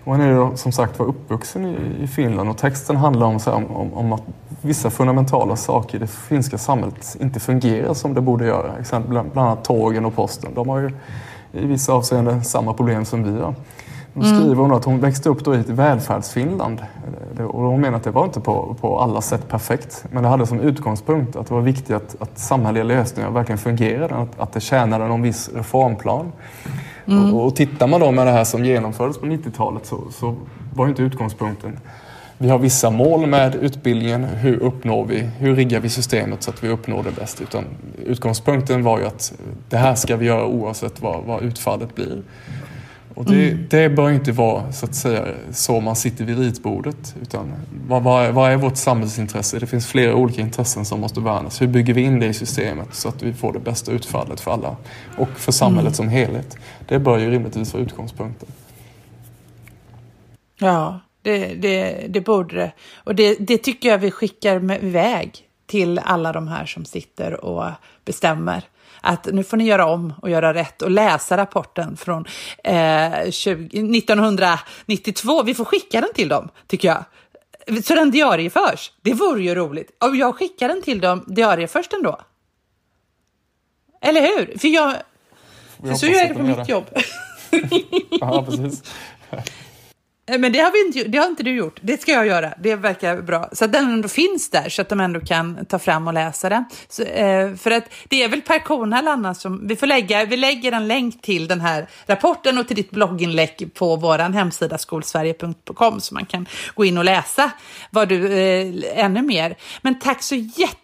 Hon 0.06 0.22
är 0.22 0.56
som 0.56 0.72
sagt 0.72 1.00
var 1.00 1.06
uppvuxen 1.06 1.66
i, 1.66 2.04
i 2.04 2.08
Finland 2.08 2.50
och 2.50 2.58
texten 2.58 2.96
handlar 2.96 3.28
om, 3.28 3.40
här, 3.46 3.54
om, 3.54 3.94
om, 3.94 4.14
att 4.14 4.24
vissa 4.62 4.90
fundamentala 4.90 5.56
saker 5.56 5.98
i 5.98 6.00
det 6.00 6.08
finska 6.08 6.58
samhället 6.58 7.18
inte 7.20 7.40
fungerar 7.40 7.94
som 7.94 8.14
det 8.14 8.22
borde 8.22 8.46
göra. 8.46 8.78
Exempel 8.80 9.10
bland, 9.10 9.32
bland 9.32 9.48
annat 9.48 9.64
tågen 9.64 10.06
och 10.06 10.16
posten. 10.16 10.52
De 10.56 10.70
har 10.70 10.80
ju 10.80 10.92
i 11.54 11.66
vissa 11.66 11.94
avseenden 11.94 12.44
samma 12.44 12.74
problem 12.74 13.06
som 13.06 13.24
vi 13.24 13.42
har. 13.42 13.56
Då 14.14 14.22
mm. 14.22 14.36
skriver 14.36 14.62
hon 14.62 14.72
att 14.72 14.86
hon 14.86 15.00
växte 15.00 15.30
upp 15.30 15.46
då 15.46 15.56
i 15.56 15.60
ett 15.60 15.70
välfärdsfinland. 15.70 16.82
Och 17.38 17.62
hon 17.62 17.82
menar 17.82 17.98
att 17.98 18.04
det 18.04 18.12
var 18.12 18.26
inte 18.26 18.40
på, 18.40 18.76
på 18.82 19.00
alla 19.00 19.22
sätt 19.22 19.48
perfekt. 19.48 20.06
Men 20.12 20.24
det 20.24 20.30
hade 20.30 20.48
som 20.48 20.60
utgångspunkt 20.60 21.36
att 21.36 21.48
det 21.48 21.54
var 21.54 21.62
viktigt 21.62 21.96
att, 21.96 22.22
att 22.22 22.40
samhälleliga 22.40 22.98
lösningar 22.98 23.32
verkligen 23.32 23.58
fungerade. 23.58 24.16
Att, 24.16 24.40
att 24.40 24.54
det 24.54 24.60
tjänade 24.60 25.08
någon 25.08 25.22
viss 25.22 25.50
reformplan. 25.56 26.32
Mm. 27.06 27.34
Och, 27.34 27.46
och 27.46 27.56
tittar 27.56 27.88
man 27.88 28.00
då 28.00 28.12
med 28.12 28.28
det 28.28 28.32
här 28.32 28.44
som 28.44 28.66
genomfördes 28.66 29.18
på 29.18 29.26
90-talet 29.26 29.86
så, 29.86 30.00
så 30.12 30.36
var 30.74 30.88
inte 30.88 31.02
utgångspunkten 31.02 31.80
vi 32.44 32.50
har 32.50 32.60
vissa 32.60 32.90
mål 32.90 33.28
med 33.28 33.56
utbildningen. 33.56 34.24
Hur 34.24 34.58
uppnår 34.58 35.06
vi, 35.06 35.20
hur 35.20 35.56
riggar 35.56 35.80
vi 35.80 35.90
systemet 35.90 36.44
så 36.44 36.52
att 36.52 36.64
vi 36.64 36.68
uppnår 36.70 37.04
det 37.04 37.12
bäst? 37.12 37.42
Utan 37.42 37.66
utgångspunkten 38.06 38.84
var 38.84 39.00
ju 39.00 39.06
att 39.06 39.34
det 39.70 39.78
här 39.78 39.96
ska 39.96 40.16
vi 40.18 40.26
göra 40.26 40.46
oavsett 40.46 41.02
vad, 41.02 41.24
vad 41.24 41.44
utfallet 41.44 41.96
blir. 41.96 42.22
Och 43.16 43.26
det, 43.26 43.52
mm. 43.52 43.66
det 43.70 43.90
bör 43.90 44.12
inte 44.12 44.32
vara 44.32 44.72
så 44.72 44.86
att 44.86 44.96
säga 44.96 45.26
så 45.52 45.80
man 45.80 45.96
sitter 45.96 46.26
vid 46.26 46.40
ritbordet. 46.40 47.16
Utan 47.22 47.54
vad, 47.88 48.04
vad, 48.04 48.26
är, 48.26 48.32
vad 48.32 48.52
är 48.52 48.58
vårt 48.58 48.78
samhällsintresse? 48.78 49.60
Det 49.60 49.68
finns 49.68 49.88
flera 49.88 50.16
olika 50.16 50.42
intressen 50.42 50.86
som 50.86 51.00
måste 51.00 51.20
värnas. 51.20 51.62
Hur 51.62 51.68
bygger 51.68 51.94
vi 51.94 52.02
in 52.02 52.20
det 52.20 52.26
i 52.26 52.34
systemet 52.34 52.88
så 52.92 53.10
att 53.10 53.24
vi 53.24 53.34
får 53.34 53.54
det 53.54 53.60
bästa 53.60 53.92
utfallet 53.92 54.40
för 54.40 54.52
alla 54.52 54.76
och 55.18 55.30
för 55.30 55.52
samhället 55.52 55.82
mm. 55.82 55.94
som 55.94 56.08
helhet? 56.08 56.58
Det 56.88 57.00
bör 57.00 57.18
ju 57.18 57.32
rimligtvis 57.32 57.74
vara 57.74 57.84
utgångspunkten. 57.84 58.50
Ja, 60.60 61.00
det, 61.24 61.48
det, 61.48 62.06
det 62.10 62.22
borde 62.22 62.56
det. 62.56 62.72
Och 63.04 63.16
det, 63.16 63.36
det 63.40 63.58
tycker 63.58 63.90
jag 63.90 63.98
vi 63.98 64.12
skickar 64.12 64.84
iväg 64.84 65.48
till 65.66 66.00
alla 66.00 66.32
de 66.32 66.48
här 66.48 66.66
som 66.66 66.86
sitter 66.86 67.46
och 67.46 67.72
bestämmer 68.06 68.64
att 69.02 69.26
nu 69.26 69.44
får 69.44 69.58
ni 69.58 69.64
göra 69.64 69.86
om 69.86 70.14
och 70.22 70.30
göra 70.30 70.54
rätt 70.54 70.82
och 70.82 70.92
läsa 70.92 71.38
rapporten 71.38 71.98
från 71.98 72.26
eh, 72.64 73.32
20, 73.32 73.98
1992. 73.98 75.44
Vi 75.44 75.54
får 75.54 75.66
skicka 75.66 76.02
den 76.02 76.14
till 76.16 76.28
dem, 76.28 76.50
tycker 76.68 76.88
jag. 76.88 77.04
Så 77.84 77.96
den 77.96 78.12
diarieförs. 78.12 78.92
Det 79.02 79.14
vore 79.14 79.44
ju 79.44 79.56
roligt. 79.56 79.92
Om 80.00 80.16
jag 80.16 80.36
skickar 80.36 80.68
den 80.68 80.82
till 80.82 81.02
dem 81.02 81.24
diarieförs 81.28 81.88
den 81.88 82.04
då? 82.04 82.22
Eller 84.02 84.22
hur? 84.22 84.58
För 84.58 84.68
jag... 84.68 84.96
För 85.82 85.94
så 85.94 86.06
gör 86.06 86.20
jag 86.20 86.30
det 86.30 86.34
på 86.34 86.44
mitt 86.44 86.70
jobb. 86.70 86.86
ja, 88.10 88.46
precis. 88.46 88.84
Eh, 90.26 90.40
men 90.40 90.52
det 90.52 90.60
har, 90.60 90.72
vi 90.72 90.86
inte, 90.86 91.10
det 91.10 91.18
har 91.18 91.28
inte 91.28 91.44
du 91.44 91.56
gjort. 91.56 91.80
Det 91.82 92.02
ska 92.02 92.12
jag 92.12 92.28
göra. 92.28 92.54
Det 92.60 92.76
verkar 92.76 93.22
bra. 93.22 93.50
Så 93.52 93.66
att 93.66 93.74
den 93.74 93.86
ändå 93.86 94.08
finns 94.08 94.50
där 94.50 94.70
så 94.70 94.82
att 94.82 94.90
de 94.90 95.00
ändå 95.00 95.20
kan 95.20 95.66
ta 95.66 95.80
fram 95.80 96.08
och 96.08 96.14
läsa 96.14 96.50
den. 96.50 96.66
Så, 96.90 97.04
eh, 97.04 97.56
för 97.56 97.72
att 97.72 97.84
det 98.08 98.24
är 98.24 98.30
väl 98.30 98.42
Per 98.42 98.60
Kornhall 98.60 99.08
annars 99.08 99.38
som... 99.38 99.68
Vi, 99.68 99.76
får 99.76 99.88
lägga, 99.88 100.26
vi 100.26 100.38
lägger 100.38 100.72
en 100.72 100.88
länk 100.88 101.22
till 101.22 101.48
den 101.48 101.62
här 101.62 101.88
rapporten 102.06 102.58
och 102.58 102.68
till 102.68 102.76
ditt 102.76 102.92
blogginlägg 102.92 103.74
på 103.74 103.96
vår 103.96 104.20
hemsida 104.20 104.78
skolsverige.com 104.78 106.02
så 106.02 106.14
man 106.14 106.26
kan 106.26 106.46
gå 106.76 106.86
in 106.86 106.98
och 106.98 107.06
läsa 107.06 107.52
vad 107.90 108.10
du, 108.10 108.34
eh, 108.34 109.06
ännu 109.06 109.22
mer. 109.22 109.56
Men 109.82 110.00
tack 110.00 110.24
så 110.24 110.36
jättemycket 110.36 110.83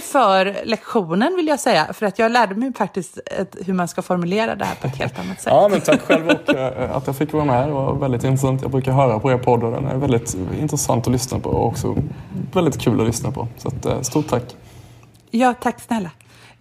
för 0.00 0.66
lektionen 0.66 1.36
vill 1.36 1.46
jag 1.46 1.60
säga. 1.60 1.92
För 1.92 2.06
att 2.06 2.18
jag 2.18 2.32
lärde 2.32 2.54
mig 2.54 2.72
faktiskt 2.74 3.18
ett, 3.26 3.56
hur 3.66 3.74
man 3.74 3.88
ska 3.88 4.02
formulera 4.02 4.54
det 4.54 4.64
här 4.64 4.74
på 4.74 4.86
ett 4.86 4.96
helt 4.96 5.18
annat 5.18 5.40
sätt. 5.40 5.52
Ja, 5.52 5.68
men 5.68 5.80
tack 5.80 6.00
själv 6.00 6.28
och 6.28 6.54
eh, 6.54 6.96
att 6.96 7.06
jag 7.06 7.16
fick 7.16 7.32
vara 7.32 7.44
med. 7.44 7.68
Det 7.68 7.72
var 7.72 7.94
väldigt 7.94 8.24
intressant 8.24 8.62
brukar 8.72 8.92
höra 8.92 9.18
på 9.18 9.32
er 9.32 9.38
podd 9.38 9.64
och 9.64 9.72
den 9.72 9.86
är 9.86 9.96
väldigt 9.96 10.36
intressant 10.60 11.06
att 11.06 11.12
lyssna 11.12 11.38
på 11.38 11.50
och 11.50 11.66
också 11.66 11.96
väldigt 12.52 12.80
kul 12.80 13.00
att 13.00 13.06
lyssna 13.06 13.32
på. 13.32 13.48
Så 13.58 13.68
att, 13.68 13.86
eh, 13.86 14.00
stort 14.00 14.28
tack! 14.28 14.56
Ja, 15.30 15.54
tack 15.60 15.80
snälla! 15.80 16.10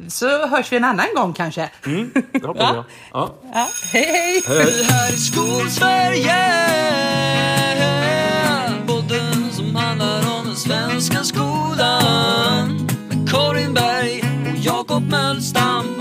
Så 0.07 0.47
hörs 0.47 0.71
vi 0.71 0.77
en 0.77 0.83
annan 0.83 1.05
gång 1.15 1.33
kanske. 1.33 1.69
Mm, 1.85 2.11
det 2.31 2.45
hoppas 2.45 2.61
jag. 2.75 2.83
Ja. 3.13 3.29
Ja. 3.53 3.67
Hej, 3.93 4.05
hej! 4.05 4.41
hej, 4.47 4.57
hej. 4.57 4.83
här 4.83 5.13
i 5.13 5.17
Skolsverige 5.17 6.35
Podden 8.87 9.51
som 9.51 9.75
handlar 9.75 10.19
om 10.39 10.45
den 10.45 10.55
svenska 10.55 11.23
skolan 11.23 12.40
Med 15.09 15.41
Karin 15.53 16.00